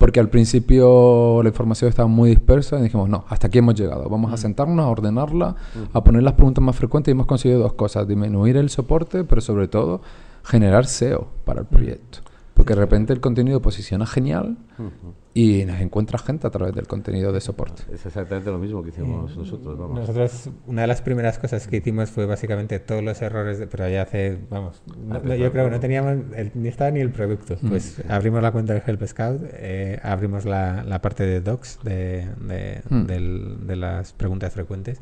porque 0.00 0.18
al 0.18 0.30
principio 0.30 1.42
la 1.42 1.50
información 1.50 1.90
estaba 1.90 2.08
muy 2.08 2.30
dispersa 2.30 2.78
y 2.78 2.82
dijimos, 2.84 3.10
no, 3.10 3.26
hasta 3.28 3.48
aquí 3.48 3.58
hemos 3.58 3.74
llegado, 3.74 4.08
vamos 4.08 4.32
a 4.32 4.38
sentarnos, 4.38 4.82
a 4.82 4.88
ordenarla, 4.88 5.56
a 5.92 6.02
poner 6.02 6.22
las 6.22 6.32
preguntas 6.32 6.64
más 6.64 6.74
frecuentes 6.74 7.12
y 7.12 7.12
hemos 7.12 7.26
conseguido 7.26 7.60
dos 7.60 7.74
cosas, 7.74 8.08
disminuir 8.08 8.56
el 8.56 8.70
soporte, 8.70 9.24
pero 9.24 9.42
sobre 9.42 9.68
todo 9.68 10.00
generar 10.42 10.86
SEO 10.86 11.28
para 11.44 11.60
el 11.60 11.66
proyecto. 11.66 12.20
Porque 12.54 12.74
de 12.74 12.80
repente 12.80 13.12
el 13.12 13.20
contenido 13.20 13.60
posiciona 13.60 14.06
genial 14.06 14.56
y 15.32 15.64
nos 15.64 15.80
encuentra 15.80 16.18
gente 16.18 16.46
a 16.46 16.50
través 16.50 16.74
del 16.74 16.86
contenido 16.86 17.32
de 17.32 17.40
soporte. 17.40 17.82
Es 17.92 18.04
exactamente 18.04 18.50
lo 18.50 18.58
mismo 18.58 18.82
que 18.82 18.88
hicimos 18.88 19.36
nosotros. 19.36 19.78
Nosotros, 19.78 20.50
una 20.66 20.82
de 20.82 20.86
las 20.88 21.02
primeras 21.02 21.38
cosas 21.38 21.66
que 21.68 21.76
hicimos 21.76 22.10
fue 22.10 22.26
básicamente 22.26 22.80
todos 22.80 23.02
los 23.02 23.22
errores, 23.22 23.58
de, 23.58 23.66
pero 23.66 23.88
ya 23.88 24.02
hace, 24.02 24.38
vamos, 24.50 24.82
yo 24.86 25.52
creo 25.52 25.66
que 25.66 25.70
no 25.70 25.80
teníamos, 25.80 26.16
ni 26.54 26.68
estaba 26.68 26.90
ni 26.90 27.00
el 27.00 27.10
producto. 27.10 27.56
Pues 27.68 28.02
abrimos 28.08 28.42
la 28.42 28.50
cuenta 28.50 28.74
de 28.74 28.82
Help 28.84 29.06
Scout, 29.06 29.42
eh, 29.52 30.00
abrimos 30.02 30.44
la, 30.44 30.82
la, 30.82 31.00
parte 31.00 31.24
de 31.24 31.40
docs 31.40 31.78
de, 31.84 32.26
de, 32.40 32.82
de 32.90 33.76
las 33.76 34.12
preguntas 34.12 34.52
frecuentes 34.52 35.00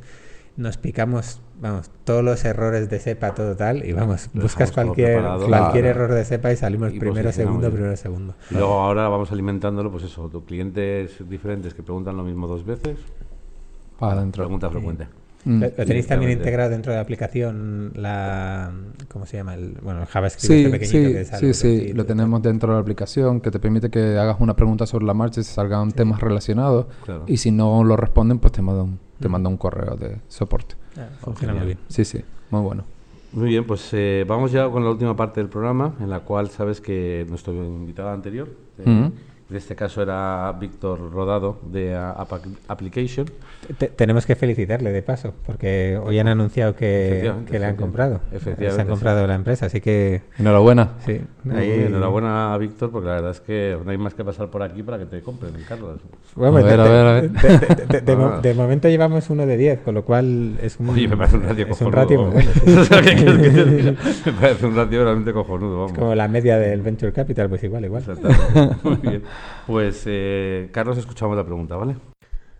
nos 0.58 0.76
picamos, 0.76 1.40
vamos, 1.60 1.88
todos 2.02 2.24
los 2.24 2.44
errores 2.44 2.90
de 2.90 2.98
cepa, 2.98 3.32
todo 3.32 3.56
tal, 3.56 3.86
y 3.86 3.92
vamos, 3.92 4.28
buscas 4.34 4.72
cualquier, 4.72 5.22
cualquier 5.22 5.86
error 5.86 6.12
de 6.12 6.24
cepa 6.24 6.52
y 6.52 6.56
salimos 6.56 6.92
primero, 6.92 7.30
segundo, 7.30 7.70
primero, 7.70 7.96
segundo. 7.96 8.34
Y 8.50 8.54
luego 8.54 8.74
ahora 8.74 9.08
vamos 9.08 9.30
alimentándolo, 9.30 9.90
pues 9.92 10.02
eso, 10.02 10.28
clientes 10.44 11.16
diferentes 11.28 11.74
que 11.74 11.84
preguntan 11.84 12.16
lo 12.16 12.24
mismo 12.24 12.48
dos 12.48 12.66
veces. 12.66 12.98
Para 14.00 14.14
adentro. 14.14 14.44
Pregunta 14.44 14.68
frecuente. 14.68 15.06
Mm. 15.44 15.60
¿Lo 15.62 15.70
tenéis 15.70 16.06
también 16.06 16.32
integrado 16.32 16.70
dentro 16.70 16.92
de 16.92 16.96
la 16.96 17.02
aplicación 17.02 17.92
la 17.94 18.72
¿cómo 19.08 19.24
se 19.24 19.36
llama? 19.36 19.54
El, 19.54 19.78
bueno, 19.82 20.00
el 20.00 20.06
JavaScript 20.06 20.52
sí, 20.52 20.68
pequeñito 20.68 21.12
que 21.12 21.24
sale 21.24 21.54
Sí, 21.54 21.54
sí, 21.54 21.92
lo 21.92 22.04
tenemos 22.04 22.42
dentro 22.42 22.70
de 22.70 22.74
la 22.74 22.80
aplicación 22.80 23.40
que 23.40 23.50
te 23.50 23.58
permite 23.58 23.88
que 23.88 24.18
hagas 24.18 24.36
una 24.40 24.56
pregunta 24.56 24.84
sobre 24.86 25.06
la 25.06 25.14
marcha 25.14 25.40
y 25.40 25.44
se 25.44 25.52
salgan 25.52 25.92
temas 25.92 26.20
relacionados 26.20 26.86
y 27.26 27.36
si 27.36 27.50
no 27.50 27.84
lo 27.84 27.96
responden 27.96 28.38
pues 28.38 28.52
te 28.52 28.62
manda 28.62 28.82
un, 28.82 28.98
te 29.20 29.28
manda 29.28 29.48
un 29.48 29.56
correo 29.56 29.96
de 29.96 30.18
soporte. 30.28 30.74
Ah, 30.96 31.08
funciona 31.20 31.54
muy 31.54 31.66
bien. 31.66 31.78
Sí, 31.88 32.04
sí, 32.04 32.20
muy 32.50 32.62
bueno. 32.62 32.84
Muy 33.32 33.50
bien, 33.50 33.64
pues 33.64 33.90
eh, 33.92 34.24
vamos 34.26 34.52
ya 34.52 34.68
con 34.70 34.84
la 34.84 34.90
última 34.90 35.14
parte 35.14 35.40
del 35.40 35.50
programa 35.50 35.94
en 36.00 36.08
la 36.08 36.20
cual 36.20 36.48
sabes 36.48 36.80
que 36.80 37.26
nuestro 37.28 37.52
invitado 37.52 38.08
anterior 38.08 38.48
eh, 38.78 39.10
en 39.50 39.56
este 39.56 39.74
caso 39.74 40.02
era 40.02 40.54
Víctor 40.60 41.10
Rodado 41.10 41.58
de 41.70 41.96
App 41.96 42.30
Application. 42.68 43.26
tenemos 43.96 44.26
que 44.26 44.36
felicitarle 44.36 44.92
de 44.92 45.02
paso, 45.02 45.32
porque 45.46 45.98
hoy 46.02 46.18
han 46.18 46.28
anunciado 46.28 46.76
que, 46.76 47.32
le 47.50 47.64
han 47.64 47.76
comprado. 47.76 48.20
Efectivamente. 48.30 48.74
Se 48.74 48.80
han 48.80 48.88
comprado 48.88 49.26
la 49.26 49.34
empresa, 49.34 49.66
así 49.66 49.80
que. 49.80 50.22
Enhorabuena. 50.38 50.90
Sí. 51.06 51.20
enhorabuena 51.44 52.52
a 52.52 52.58
Víctor, 52.58 52.90
porque 52.90 53.08
la 53.08 53.14
verdad 53.14 53.30
es 53.30 53.40
que 53.40 53.78
no 53.82 53.90
hay 53.90 53.96
más 53.96 54.12
que 54.12 54.22
pasar 54.22 54.48
por 54.48 54.62
aquí 54.62 54.82
para 54.82 54.98
que 54.98 55.06
te 55.06 55.22
compren, 55.22 55.52
Carlos. 55.66 55.98
Bueno, 56.34 56.58
a 56.58 56.62
ver, 56.62 56.80
a 56.80 56.84
ver, 56.84 57.06
a 57.06 57.12
ver. 57.22 58.42
De, 58.42 58.54
momento 58.54 58.88
llevamos 58.88 59.30
uno 59.30 59.46
de 59.46 59.56
10, 59.56 59.80
con 59.80 59.94
lo 59.94 60.04
cual 60.04 60.58
es 60.62 60.78
un. 60.78 60.90
Oye, 60.90 61.08
me 61.08 61.16
parece 61.16 61.36
un 61.36 61.44
ratio 61.44 61.66
es 61.68 61.80
un 61.80 61.92
ratio 61.92 62.30
me 64.26 64.32
parece 64.32 64.66
un 64.66 64.76
ratio 64.76 65.04
realmente 65.04 65.32
cojonudo. 65.32 65.76
Vamos. 65.76 65.92
Es 65.92 65.98
como 65.98 66.14
la 66.14 66.28
media 66.28 66.58
del 66.58 66.82
Venture 66.82 67.12
Capital, 67.12 67.48
pues 67.48 67.64
igual, 67.64 67.86
igual. 67.86 68.04
Muy 68.82 68.96
bien. 68.96 69.22
Pues, 69.66 70.04
eh, 70.06 70.68
Carlos, 70.72 70.98
escuchamos 70.98 71.36
la 71.36 71.44
pregunta, 71.44 71.76
¿vale? 71.76 71.96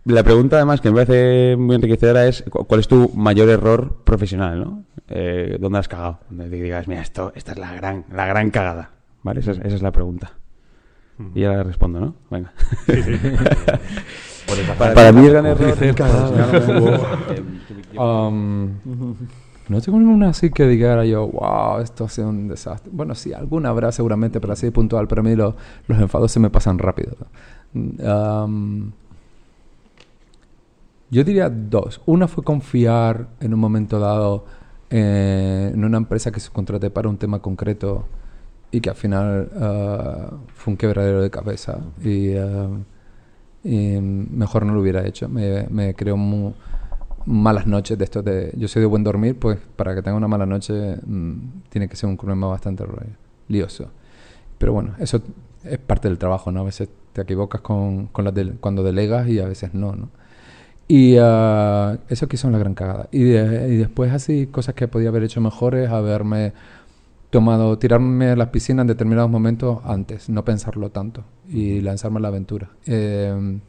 La 0.05 0.23
pregunta, 0.23 0.55
además, 0.55 0.81
que 0.81 0.89
me 0.89 0.95
parece 0.95 1.55
muy 1.57 1.75
enriquecedora 1.75 2.27
es: 2.27 2.43
¿cuál 2.49 2.79
es 2.79 2.87
tu 2.87 3.11
mayor 3.15 3.49
error 3.49 4.03
profesional, 4.03 4.59
no? 4.59 4.83
Eh, 5.07 5.57
¿Dónde 5.59 5.79
has 5.79 5.87
cagado? 5.87 6.19
Donde 6.29 6.49
digas, 6.49 6.87
mira, 6.87 7.01
esto, 7.01 7.31
esta 7.35 7.51
es 7.51 7.57
la 7.57 7.73
gran, 7.73 8.05
la 8.11 8.25
gran 8.25 8.49
cagada. 8.51 8.91
¿Vale? 9.23 9.41
Esa 9.41 9.51
es, 9.51 9.81
la 9.81 9.91
pregunta. 9.91 10.31
Y 11.35 11.41
la 11.41 11.63
respondo, 11.63 11.99
¿no? 11.99 12.15
Venga. 12.29 12.53
Sí, 12.85 13.03
sí. 13.03 13.11
para, 14.77 15.11
mí, 15.11 15.25
el 15.25 15.31
gran 15.31 15.47
error. 15.47 15.75
No 19.69 19.79
tengo 19.81 19.99
ninguna 19.99 20.29
así 20.29 20.49
que 20.49 20.67
diga 20.67 21.05
yo, 21.05 21.27
wow, 21.27 21.79
esto 21.79 22.05
ha 22.05 22.09
sido 22.09 22.29
un 22.29 22.47
desastre. 22.47 22.89
Bueno, 22.91 23.13
sí, 23.13 23.33
alguna 23.33 23.69
habrá 23.69 23.91
seguramente, 23.91 24.41
pero 24.41 24.53
así 24.53 24.71
puntual. 24.71 25.07
Pero 25.07 25.21
a 25.21 25.23
mí 25.23 25.35
los 25.35 25.53
enfados 25.89 26.31
se 26.31 26.39
me 26.39 26.49
pasan 26.49 26.79
rápido. 26.79 27.15
yo 31.11 31.23
diría 31.23 31.49
dos. 31.49 32.01
Una 32.07 32.27
fue 32.27 32.43
confiar 32.43 33.27
en 33.39 33.53
un 33.53 33.59
momento 33.59 33.99
dado 33.99 34.45
eh, 34.89 35.69
en 35.71 35.85
una 35.85 35.97
empresa 35.97 36.31
que 36.31 36.39
se 36.39 36.49
contraté 36.49 36.89
para 36.89 37.07
un 37.07 37.17
tema 37.17 37.39
concreto 37.39 38.05
y 38.71 38.81
que 38.81 38.89
al 38.89 38.95
final 38.95 39.51
uh, 39.55 40.35
fue 40.53 40.71
un 40.71 40.77
quebradero 40.77 41.21
de 41.21 41.29
cabeza 41.29 41.79
y, 42.03 42.35
uh, 42.35 42.83
mejor 43.63 44.65
no 44.65 44.73
lo 44.73 44.81
hubiera 44.81 45.05
hecho. 45.05 45.29
Me, 45.29 45.67
me 45.69 45.93
creó 45.93 46.17
muy, 46.17 46.53
malas 47.29 47.67
noches 47.67 47.97
de 47.97 48.03
estos 48.03 48.25
de... 48.25 48.51
Yo 48.57 48.67
soy 48.67 48.81
de 48.81 48.87
buen 48.87 49.03
dormir, 49.03 49.37
pues 49.37 49.59
para 49.75 49.93
que 49.93 50.01
tenga 50.01 50.17
una 50.17 50.27
mala 50.27 50.45
noche 50.45 50.97
mmm, 51.05 51.33
tiene 51.69 51.87
que 51.87 51.95
ser 51.95 52.09
un 52.09 52.17
problema 52.17 52.47
bastante 52.47 52.83
lioso. 53.47 53.91
Pero 54.57 54.73
bueno, 54.73 54.95
eso 54.99 55.21
es 55.63 55.77
parte 55.77 56.07
del 56.07 56.17
trabajo, 56.17 56.51
¿no? 56.51 56.61
A 56.61 56.63
veces 56.63 56.89
te 57.13 57.21
equivocas 57.21 57.61
con, 57.61 58.07
con 58.07 58.25
las 58.25 58.33
de, 58.33 58.51
cuando 58.53 58.83
delegas 58.83 59.27
y 59.27 59.39
a 59.39 59.45
veces 59.47 59.73
no, 59.73 59.95
¿no? 59.95 60.09
Y 60.87 61.19
uh, 61.19 61.99
eso 62.09 62.27
quizá 62.27 62.47
es 62.47 62.51
la 62.51 62.57
gran 62.57 62.73
cagada. 62.73 63.07
Y, 63.11 63.23
de, 63.23 63.73
y, 63.73 63.77
después 63.77 64.11
así, 64.11 64.47
cosas 64.47 64.73
que 64.73 64.87
podía 64.87 65.09
haber 65.09 65.21
hecho 65.21 65.39
mejores, 65.39 65.89
haberme 65.89 66.53
tomado, 67.29 67.77
tirarme 67.77 68.31
a 68.31 68.35
las 68.35 68.47
piscinas 68.47 68.83
en 68.83 68.87
determinados 68.87 69.29
momentos 69.29 69.79
antes, 69.83 70.29
no 70.29 70.43
pensarlo 70.43 70.89
tanto 70.89 71.23
y 71.47 71.81
lanzarme 71.81 72.17
a 72.17 72.21
la 72.21 72.27
aventura. 72.29 72.71
Eh, 72.87 73.59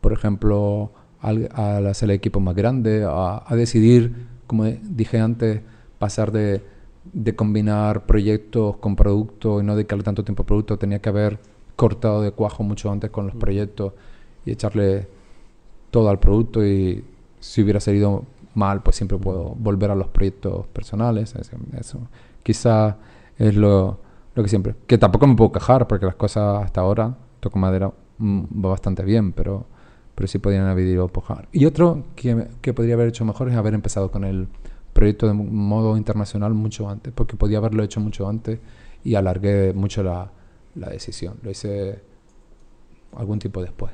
por 0.00 0.12
ejemplo, 0.12 0.90
al, 1.22 1.48
al, 1.54 1.86
hacer 1.86 2.10
el 2.10 2.16
equipo 2.16 2.40
más 2.40 2.54
grande, 2.54 3.04
a, 3.04 3.42
a, 3.46 3.56
decidir, 3.56 4.26
como 4.46 4.64
dije 4.64 5.18
antes, 5.18 5.62
pasar 5.98 6.32
de, 6.32 6.62
de 7.12 7.34
combinar 7.34 8.06
proyectos 8.06 8.76
con 8.76 8.96
productos 8.96 9.62
y 9.62 9.66
no 9.66 9.74
dedicarle 9.74 10.04
tanto 10.04 10.24
tiempo 10.24 10.42
a 10.42 10.46
productos, 10.46 10.78
tenía 10.78 11.00
que 11.00 11.08
haber 11.08 11.38
cortado 11.76 12.22
de 12.22 12.32
cuajo 12.32 12.62
mucho 12.62 12.90
antes 12.90 13.10
con 13.10 13.26
los 13.26 13.34
proyectos 13.34 13.92
y 14.44 14.50
echarle 14.50 15.08
todo 15.90 16.08
al 16.10 16.18
producto 16.18 16.64
y 16.64 17.04
si 17.40 17.62
hubiera 17.62 17.80
salido 17.80 18.24
mal, 18.54 18.82
pues 18.82 18.96
siempre 18.96 19.18
puedo 19.18 19.54
volver 19.56 19.90
a 19.90 19.94
los 19.94 20.08
proyectos 20.08 20.66
personales. 20.68 21.34
Eso, 21.34 21.56
eso. 21.78 21.98
quizá 22.42 22.96
es 23.38 23.56
lo, 23.56 23.98
lo, 24.34 24.42
que 24.42 24.48
siempre... 24.48 24.74
Que 24.86 24.98
tampoco 24.98 25.26
me 25.26 25.36
puedo 25.36 25.52
quejar 25.52 25.86
porque 25.88 26.06
las 26.06 26.14
cosas 26.14 26.64
hasta 26.64 26.80
ahora, 26.80 27.16
toco 27.40 27.58
madera, 27.58 27.92
va 28.20 28.68
bastante 28.70 29.02
bien, 29.02 29.32
pero, 29.32 29.66
pero 30.14 30.28
sí 30.28 30.38
podrían 30.38 30.66
haber 30.66 30.86
ido 30.86 31.08
a. 31.08 31.48
Y 31.52 31.64
otro 31.66 32.04
que, 32.16 32.48
que 32.60 32.74
podría 32.74 32.94
haber 32.94 33.08
hecho 33.08 33.24
mejor 33.24 33.48
es 33.48 33.56
haber 33.56 33.74
empezado 33.74 34.10
con 34.10 34.24
el 34.24 34.48
proyecto 34.92 35.26
de 35.26 35.32
modo 35.32 35.96
internacional 35.96 36.54
mucho 36.54 36.88
antes, 36.88 37.12
porque 37.12 37.36
podía 37.36 37.58
haberlo 37.58 37.82
hecho 37.82 38.00
mucho 38.00 38.28
antes 38.28 38.60
y 39.04 39.14
alargué 39.14 39.72
mucho 39.72 40.02
la, 40.02 40.30
la 40.74 40.90
decisión. 40.90 41.38
Lo 41.42 41.50
hice 41.50 42.00
algún 43.16 43.38
tiempo 43.38 43.62
después. 43.62 43.92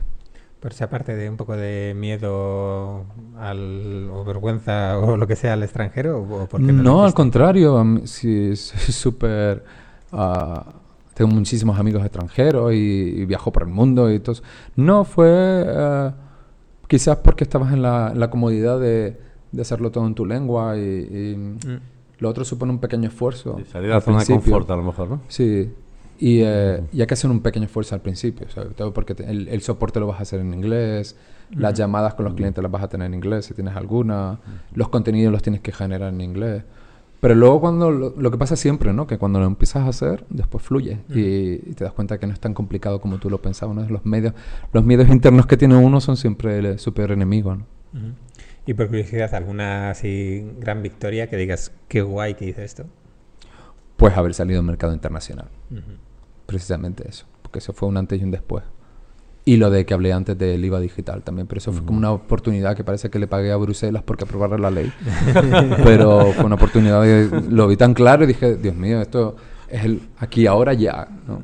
Por 0.61 0.73
si 0.73 0.83
aparte 0.83 1.15
de 1.15 1.31
un 1.31 1.37
poco 1.37 1.57
de 1.57 1.95
miedo 1.97 3.07
al, 3.37 4.11
o 4.11 4.25
vergüenza 4.25 4.99
o 4.99 5.17
lo 5.17 5.27
que 5.29 5.37
sea 5.37 5.53
al 5.53 5.63
extranjero, 5.63 6.21
¿o 6.21 6.47
por 6.49 6.61
no, 6.61 6.73
no 6.73 7.05
al 7.05 7.15
contrario, 7.15 7.85
sí, 8.05 8.57
soy 8.57 8.93
súper... 8.93 9.65
Uh, 10.11 10.78
tengo 11.19 11.33
muchísimos 11.33 11.77
amigos 11.81 12.03
extranjeros 12.05 12.73
y, 12.73 12.77
y, 12.77 13.25
viajo 13.25 13.51
por 13.51 13.65
el 13.65 13.69
mundo 13.71 14.09
y 14.09 14.21
todo. 14.21 14.37
No, 14.77 15.03
fue 15.03 15.67
uh, 15.67 16.13
quizás 16.87 17.17
porque 17.17 17.43
estabas 17.43 17.73
en 17.73 17.83
la, 17.83 18.13
la 18.15 18.31
comodidad 18.31 18.79
de, 18.79 19.19
de, 19.51 19.63
hacerlo 19.63 19.91
todo 19.91 20.07
en 20.07 20.15
tu 20.15 20.25
lengua 20.25 20.77
y, 20.77 20.81
y 20.81 21.37
mm. 21.37 21.81
lo 22.21 22.29
otro 22.29 22.45
supone 22.45 22.71
un 22.71 22.79
pequeño 22.79 23.09
esfuerzo. 23.09 23.57
Sí, 23.59 23.65
salir 23.65 23.91
a 23.91 23.95
la 23.97 24.01
zona 24.01 24.21
de 24.21 24.27
confort 24.27 24.71
a 24.71 24.77
lo 24.77 24.85
mejor, 24.85 25.09
¿no? 25.09 25.21
Sí, 25.27 25.69
y, 26.21 26.43
eh, 26.45 26.85
y, 26.93 27.01
hay 27.01 27.07
que 27.09 27.15
hacer 27.15 27.29
un 27.33 27.41
pequeño 27.41 27.65
esfuerzo 27.65 27.97
al 27.97 28.01
principio, 28.01 28.49
sobre 28.49 28.69
todo 28.69 28.95
porque 28.95 29.17
te, 29.17 29.29
el, 29.29 29.49
el, 29.49 29.61
soporte 29.61 29.99
lo 29.99 30.07
vas 30.07 30.21
a 30.21 30.23
hacer 30.23 30.39
en 30.39 30.55
inglés, 30.55 31.17
uh 31.51 31.55
-huh. 31.57 31.59
las 31.59 31.75
llamadas 31.75 32.15
con 32.15 32.27
los 32.27 32.35
clientes 32.35 32.63
las 32.63 32.71
vas 32.71 32.85
a 32.85 32.89
tener 32.89 33.07
en 33.07 33.15
inglés 33.15 33.47
si 33.47 33.55
tienes 33.55 33.75
alguna, 33.75 34.35
uh 34.35 34.35
-huh. 34.35 34.77
los 34.77 34.89
contenidos 34.89 35.33
los 35.33 35.43
tienes 35.43 35.63
que 35.63 35.73
generar 35.73 36.15
en 36.15 36.21
inglés. 36.21 36.63
Pero 37.21 37.35
luego 37.35 37.61
cuando 37.61 37.91
lo, 37.91 38.15
lo, 38.17 38.31
que 38.31 38.39
pasa 38.39 38.55
siempre, 38.55 38.93
¿no? 38.93 39.07
Que 39.07 39.19
cuando 39.19 39.41
lo 39.41 39.47
empiezas 39.47 39.83
a 39.85 39.89
hacer, 39.89 40.25
después 40.31 40.63
fluye 40.63 41.01
-huh. 41.09 41.17
y, 41.17 41.71
y, 41.71 41.75
te 41.75 41.85
das 41.85 41.93
cuenta 41.93 42.19
que 42.19 42.27
no 42.27 42.33
es 42.33 42.41
tan 42.41 42.55
complicado 42.55 43.01
como 43.01 43.19
tú 43.19 43.29
lo 43.29 43.43
pensabas. 43.43 43.75
¿no? 43.75 43.89
Los 43.89 44.07
medios, 44.07 44.35
los 44.73 44.85
medios 44.85 45.09
internos 45.09 45.47
que 45.47 45.57
tiene 45.57 45.77
uno 45.77 46.01
son 46.01 46.17
siempre 46.17 46.59
el 46.59 46.79
super 46.79 47.11
enemigo, 47.11 47.57
¿no? 47.57 47.67
Y 48.67 48.75
por 48.75 48.89
curiosidad, 48.89 49.35
¿alguna 49.35 49.91
así 49.91 50.47
gran 50.59 50.83
victoria 50.83 51.29
que 51.29 51.37
digas 51.37 51.73
qué 51.89 52.03
guay 52.03 52.35
que 52.35 52.45
hice 52.45 52.65
esto? 52.65 52.85
Pues 53.97 54.17
haber 54.17 54.35
salido 54.35 54.61
al 54.61 54.67
mercado 54.67 54.93
internacional 54.93 55.49
precisamente 56.49 57.07
eso, 57.07 57.27
porque 57.43 57.59
eso 57.59 57.75
fue 57.75 57.91
un 57.91 57.99
antes 57.99 58.19
y 58.21 58.25
un 58.25 58.31
después. 58.31 58.65
Y 59.45 59.57
lo 59.57 59.71
de 59.71 59.87
que 59.87 59.95
hablé 59.95 60.13
antes 60.13 60.37
del 60.37 60.63
IVA 60.65 60.81
digital 60.81 61.23
también, 61.23 61.47
pero 61.47 61.59
eso 61.59 61.71
uh 61.71 61.75
-huh. 61.75 61.77
fue 61.79 61.87
como 61.87 61.99
una 61.99 62.13
oportunidad 62.13 62.77
que 62.77 62.85
parece 62.85 63.09
que 63.09 63.19
le 63.19 63.27
pagué 63.27 63.51
a 63.51 63.57
Bruselas 63.57 64.03
porque 64.03 64.25
aprobara 64.25 64.59
la 64.59 64.71
ley. 64.71 64.93
pero 65.85 66.33
fue 66.33 66.45
una 66.45 66.57
oportunidad, 66.57 67.03
de, 67.03 67.31
lo 67.49 67.67
vi 67.67 67.77
tan 67.77 67.95
claro 67.95 68.25
y 68.25 68.27
dije, 68.27 68.57
Dios 68.57 68.75
mío, 68.75 69.01
esto 69.01 69.37
es 69.69 69.85
el 69.85 70.03
aquí, 70.19 70.47
ahora, 70.47 70.75
ya. 70.75 71.09
¿no? 71.27 71.41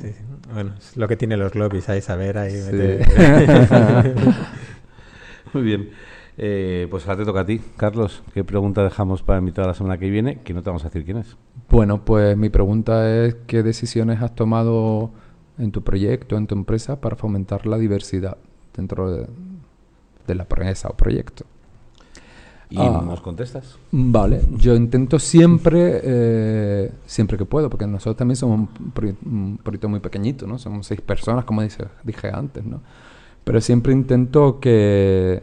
Sí, 0.00 0.08
sí. 0.08 0.24
Bueno, 0.52 0.72
es 0.78 0.96
lo 0.96 1.08
que 1.08 1.16
tiene 1.16 1.36
los 1.36 1.54
lobbies, 1.54 1.88
ahí 1.88 2.00
saber, 2.00 2.38
ahí 2.38 2.52
sí. 2.52 2.72
Muy 5.52 5.62
bien. 5.62 5.90
Eh, 6.36 6.88
pues 6.90 7.06
ahora 7.06 7.18
te 7.18 7.24
toca 7.24 7.40
a 7.40 7.46
ti, 7.46 7.60
Carlos. 7.76 8.22
¿Qué 8.32 8.42
pregunta 8.42 8.82
dejamos 8.82 9.22
para 9.22 9.38
invitar 9.38 9.64
a 9.64 9.68
la 9.68 9.74
semana 9.74 9.98
que 9.98 10.10
viene? 10.10 10.40
Que 10.42 10.52
no 10.52 10.62
te 10.62 10.70
vamos 10.70 10.84
a 10.84 10.88
decir 10.88 11.04
quién 11.04 11.18
es. 11.18 11.36
Bueno, 11.70 12.04
pues 12.04 12.36
mi 12.36 12.48
pregunta 12.48 13.24
es 13.24 13.36
¿qué 13.46 13.62
decisiones 13.62 14.20
has 14.20 14.34
tomado 14.34 15.12
en 15.58 15.72
tu 15.72 15.82
proyecto, 15.82 16.36
en 16.36 16.46
tu 16.46 16.54
empresa, 16.54 17.00
para 17.00 17.16
fomentar 17.16 17.66
la 17.66 17.78
diversidad 17.78 18.36
dentro 18.76 19.10
de, 19.10 19.26
de 20.26 20.34
la 20.34 20.42
empresa 20.42 20.88
o 20.88 20.96
proyecto? 20.96 21.44
¿Y 22.70 22.78
ah, 22.78 23.02
nos 23.04 23.20
contestas? 23.20 23.78
Vale, 23.92 24.40
yo 24.56 24.74
intento 24.74 25.18
siempre, 25.18 26.00
eh, 26.02 26.92
siempre 27.06 27.36
que 27.36 27.44
puedo, 27.44 27.70
porque 27.70 27.86
nosotros 27.86 28.16
también 28.16 28.36
somos 28.36 28.58
un, 28.58 28.90
proyecto, 28.90 29.28
un 29.28 29.60
proyecto 29.62 29.88
muy 29.88 30.00
pequeñito, 30.00 30.46
¿no? 30.46 30.58
Somos 30.58 30.86
seis 30.86 31.00
personas, 31.00 31.44
como 31.44 31.62
dice, 31.62 31.84
dije 32.02 32.30
antes, 32.32 32.64
¿no? 32.64 32.80
Pero 33.44 33.60
siempre 33.60 33.92
intento 33.92 34.58
que, 34.60 35.42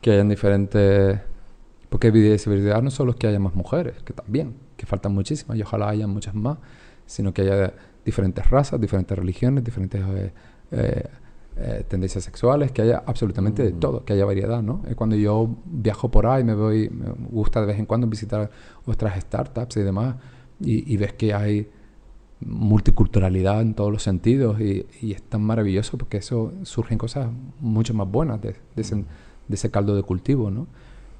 que 0.00 0.12
hayan 0.12 0.28
diferentes... 0.28 1.20
Porque 1.88 2.12
diversidad 2.12 2.82
no 2.82 2.90
solo 2.92 3.12
es 3.12 3.16
que 3.16 3.26
haya 3.26 3.40
más 3.40 3.54
mujeres, 3.54 4.00
que 4.04 4.12
también, 4.12 4.54
que 4.76 4.86
faltan 4.86 5.12
muchísimas 5.12 5.58
y 5.58 5.62
ojalá 5.62 5.88
haya 5.88 6.06
muchas 6.06 6.36
más, 6.36 6.58
sino 7.06 7.34
que 7.34 7.42
haya 7.42 7.72
diferentes 8.10 8.48
razas, 8.50 8.80
diferentes 8.80 9.16
religiones, 9.16 9.62
diferentes 9.62 10.00
eh, 10.00 10.32
eh, 10.72 11.04
eh, 11.56 11.84
tendencias 11.88 12.24
sexuales, 12.24 12.72
que 12.72 12.82
haya 12.82 13.02
absolutamente 13.06 13.62
de 13.62 13.72
todo, 13.72 14.04
que 14.04 14.12
haya 14.14 14.24
variedad, 14.24 14.62
¿no? 14.62 14.82
Cuando 14.96 15.16
yo 15.16 15.48
viajo 15.64 16.10
por 16.10 16.26
ahí, 16.26 16.42
me 16.42 16.54
voy, 16.54 16.90
me 16.90 17.10
gusta 17.30 17.60
de 17.60 17.66
vez 17.66 17.78
en 17.78 17.86
cuando 17.86 18.06
visitar 18.06 18.50
otras 18.84 19.20
startups 19.20 19.76
y 19.76 19.82
demás, 19.82 20.16
y, 20.60 20.92
y 20.92 20.96
ves 20.96 21.12
que 21.12 21.32
hay 21.34 21.68
multiculturalidad 22.40 23.60
en 23.60 23.74
todos 23.74 23.92
los 23.92 24.02
sentidos 24.02 24.60
y, 24.60 24.86
y, 25.02 25.12
es 25.12 25.22
tan 25.22 25.42
maravilloso 25.42 25.98
porque 25.98 26.16
eso 26.16 26.52
surgen 26.62 26.96
cosas 26.96 27.28
mucho 27.60 27.92
más 27.92 28.10
buenas 28.10 28.40
de, 28.40 28.56
de, 28.74 28.82
ese, 28.82 28.96
de 28.96 29.54
ese 29.54 29.70
caldo 29.70 29.94
de 29.94 30.02
cultivo, 30.02 30.50
¿no? 30.50 30.66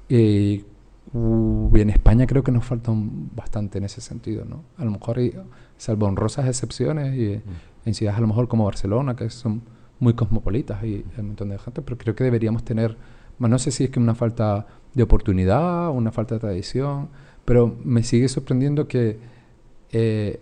Y 0.09 0.65
Uh, 1.13 1.69
y 1.75 1.81
en 1.81 1.89
España 1.89 2.25
creo 2.25 2.43
que 2.43 2.51
nos 2.51 2.63
falta 2.63 2.91
un, 2.91 3.31
bastante 3.35 3.79
en 3.79 3.83
ese 3.83 3.99
sentido, 4.01 4.45
¿no? 4.45 4.63
A 4.77 4.85
lo 4.85 4.91
mejor, 4.91 5.19
hay, 5.19 5.33
salvo 5.77 6.05
honrosas 6.05 6.47
excepciones, 6.47 7.15
y 7.17 7.37
mm. 7.37 7.87
en 7.87 7.93
ciudades 7.93 8.17
a 8.17 8.21
lo 8.21 8.27
mejor 8.27 8.47
como 8.47 8.65
Barcelona, 8.65 9.15
que 9.15 9.29
son 9.29 9.61
muy 10.01 10.13
cosmopolitas 10.15 10.83
y 10.83 10.95
hay 10.95 11.19
un 11.19 11.27
montón 11.27 11.49
de 11.49 11.59
gente, 11.59 11.81
pero 11.81 11.97
creo 11.97 12.15
que 12.15 12.23
deberíamos 12.23 12.65
tener, 12.65 12.97
no 13.37 13.59
sé 13.59 13.71
si 13.71 13.85
es 13.85 13.89
que 13.91 13.99
una 13.99 14.15
falta 14.15 14.65
de 14.93 15.03
oportunidad, 15.03 15.91
una 15.91 16.11
falta 16.11 16.35
de 16.35 16.41
tradición, 16.41 17.09
pero 17.45 17.77
me 17.83 18.03
sigue 18.03 18.27
sorprendiendo 18.27 18.87
que 18.87 19.19
eh, 19.91 20.39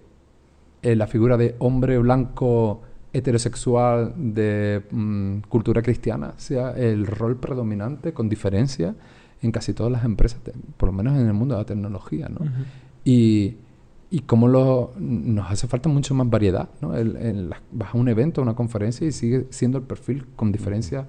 eh, 0.81 0.95
la 0.95 1.07
figura 1.07 1.35
de 1.35 1.55
hombre 1.59 1.97
blanco 1.97 2.81
heterosexual 3.11 4.13
de 4.15 4.83
mm, 4.91 5.39
cultura 5.49 5.81
cristiana 5.81 6.33
sea 6.37 6.71
el 6.71 7.05
rol 7.05 7.37
predominante 7.37 8.13
con 8.13 8.29
diferencia 8.29 8.95
en 9.41 9.51
casi 9.51 9.73
todas 9.73 9.91
las 9.91 10.03
empresas, 10.03 10.39
por 10.77 10.87
lo 10.87 10.93
menos 10.93 11.17
en 11.17 11.27
el 11.27 11.33
mundo 11.33 11.55
de 11.55 11.61
la 11.61 11.65
tecnología, 11.65 12.29
¿no? 12.29 12.41
Uh 12.41 12.49
-huh. 12.49 12.65
Y, 13.05 13.57
y 14.11 14.19
como 14.21 14.47
lo, 14.47 14.91
nos 14.97 15.49
hace 15.51 15.67
falta 15.67 15.87
mucho 15.89 16.13
más 16.13 16.29
variedad, 16.29 16.69
¿no? 16.81 16.95
El, 16.95 17.15
el, 17.15 17.53
vas 17.71 17.93
a 17.93 17.97
un 17.97 18.07
evento, 18.09 18.41
a 18.41 18.43
una 18.43 18.55
conferencia 18.55 19.07
y 19.07 19.11
sigue 19.11 19.47
siendo 19.49 19.77
el 19.77 19.83
perfil 19.85 20.25
con 20.35 20.51
diferencia 20.51 21.07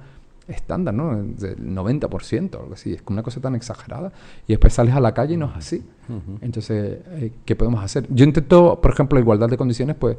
estándar, 0.49 0.95
¿no? 0.95 1.23
Del 1.23 1.59
90% 1.59 2.55
o 2.57 2.61
algo 2.63 2.75
así. 2.75 2.93
Es 2.93 3.03
una 3.07 3.23
cosa 3.23 3.41
tan 3.41 3.55
exagerada. 3.55 4.13
Y 4.47 4.53
después 4.53 4.73
sales 4.73 4.95
a 4.95 5.01
la 5.01 5.15
calle 5.15 5.35
y 5.35 5.37
no 5.37 5.47
es 5.47 5.57
así. 5.57 5.83
Uh 6.09 6.13
-huh. 6.13 6.39
Entonces, 6.41 6.99
eh, 7.07 7.33
¿qué 7.45 7.57
podemos 7.57 7.83
hacer? 7.83 8.07
Yo 8.11 8.25
intento, 8.25 8.81
por 8.81 8.91
ejemplo, 8.93 9.19
igualdad 9.19 9.49
de 9.49 9.57
condiciones, 9.57 9.97
pues 9.97 10.17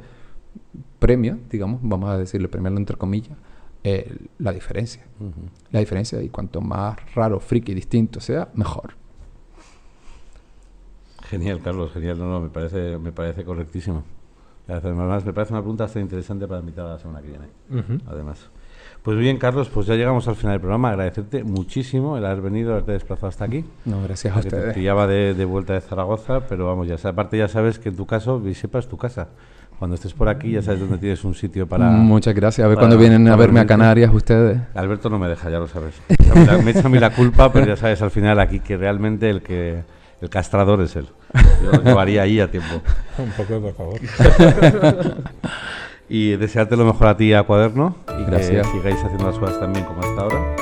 premio, 1.00 1.38
digamos, 1.50 1.80
vamos 1.82 2.10
a 2.10 2.18
decirle 2.18 2.48
premiarlo 2.48 2.80
entre 2.80 2.96
comillas, 2.96 3.38
eh, 3.84 4.16
la 4.40 4.52
diferencia. 4.52 5.04
Uh 5.20 5.26
-huh. 5.26 5.50
La 5.72 5.80
diferencia, 5.80 6.22
y 6.22 6.30
cuanto 6.30 6.62
más 6.62 6.98
raro, 7.16 7.40
friki, 7.40 7.74
distinto 7.74 8.20
sea, 8.20 8.50
mejor. 8.54 8.94
Genial, 11.30 11.62
Carlos, 11.62 11.92
genial. 11.94 12.20
No, 12.20 12.26
no, 12.30 12.42
me 12.42 12.50
parece, 12.50 12.98
me 12.98 13.12
parece 13.12 13.44
correctísimo. 13.44 14.04
Además, 14.68 15.26
me 15.26 15.34
parece 15.34 15.54
una 15.54 15.62
pregunta 15.62 15.86
hasta 15.86 16.00
interesante 16.00 16.48
para 16.48 16.60
invitar 16.60 16.86
a 16.86 16.90
la 16.90 17.00
semana 17.00 17.22
que 17.22 17.28
viene. 17.28 17.48
Uh 17.70 17.78
-huh. 17.78 18.02
Además. 18.08 18.50
Pues 19.02 19.18
bien, 19.18 19.38
Carlos, 19.38 19.70
pues 19.70 19.88
ya 19.88 19.96
llegamos 19.96 20.28
al 20.28 20.36
final 20.36 20.54
del 20.54 20.62
programa. 20.62 20.90
Agradecerte 20.92 21.44
muchísimo 21.44 22.18
el 22.18 22.26
haber 22.26 22.42
venido, 22.42 22.72
haberte 22.72 22.92
desplazado 22.92 23.28
hasta 23.30 23.46
aquí. 23.46 23.66
No, 23.86 24.04
gracias 24.04 24.36
a 24.36 24.40
ustedes. 24.40 24.66
Te 24.68 24.74
pillaba 24.74 25.08
de, 25.08 25.34
de, 25.34 25.46
vuelta 25.46 25.74
de 25.74 25.82
Zaragoza, 25.82 26.42
pero 26.48 26.68
vamos, 26.68 26.88
ya 26.88 26.98
aparte 27.10 27.38
ya 27.38 27.48
sabes 27.48 27.80
que 27.80 27.90
en 27.90 27.96
tu 27.96 28.06
caso, 28.06 28.40
Visepa 28.40 28.78
es 28.78 28.88
tu 28.88 28.98
casa. 28.98 29.30
Cuando 29.82 29.96
estés 29.96 30.14
por 30.14 30.30
aquí 30.30 30.52
ya 30.52 30.62
sabes 30.62 30.80
dónde 30.80 31.00
tienes 31.00 31.24
un 31.24 31.34
sitio 31.34 31.68
para... 31.68 31.90
Muchas 31.90 32.36
gracias. 32.36 32.64
A 32.64 32.68
ver 32.68 32.78
cuando 32.78 33.00
vienen 33.00 33.28
a 33.28 33.36
verme 33.36 33.62
a 33.62 33.66
Canarias 33.66 34.14
ustedes. 34.14 34.60
Alberto 34.76 35.10
no 35.10 35.18
me 35.18 35.28
deja, 35.28 35.50
ya 35.50 35.58
lo 35.58 35.68
sabes. 35.68 35.96
me 36.64 36.70
echa 36.70 36.86
a 36.86 36.90
mí 36.90 37.00
la 37.00 37.10
culpa, 37.10 37.52
pero 37.52 37.66
ya 37.66 37.76
sabes 37.76 38.00
al 38.04 38.12
final 38.12 38.40
aquí 38.40 38.60
que 38.60 38.78
realmente 38.78 39.28
el 39.28 39.42
que 39.42 39.82
el 40.22 40.30
castrador 40.30 40.82
es 40.82 40.96
él. 40.96 41.08
Yo 41.64 41.72
lo 41.72 41.84
llevaría 41.84 42.22
ahí 42.22 42.40
a 42.40 42.52
tiempo. 42.52 42.80
Un 43.18 43.32
poco, 43.32 43.60
por 43.60 43.74
favor. 43.74 44.00
y 46.10 46.36
desearte 46.36 46.78
lo 46.78 46.86
mejor 46.86 47.08
a 47.08 47.18
ti 47.18 47.34
a 47.34 47.42
Cuaderno 47.42 47.96
y 48.20 48.24
Gracias. 48.26 48.68
que 48.68 48.74
sigáis 48.74 49.04
haciendo 49.04 49.26
las 49.26 49.40
cosas 49.40 49.60
también 49.60 49.84
como 49.84 50.00
hasta 50.02 50.22
ahora. 50.22 50.61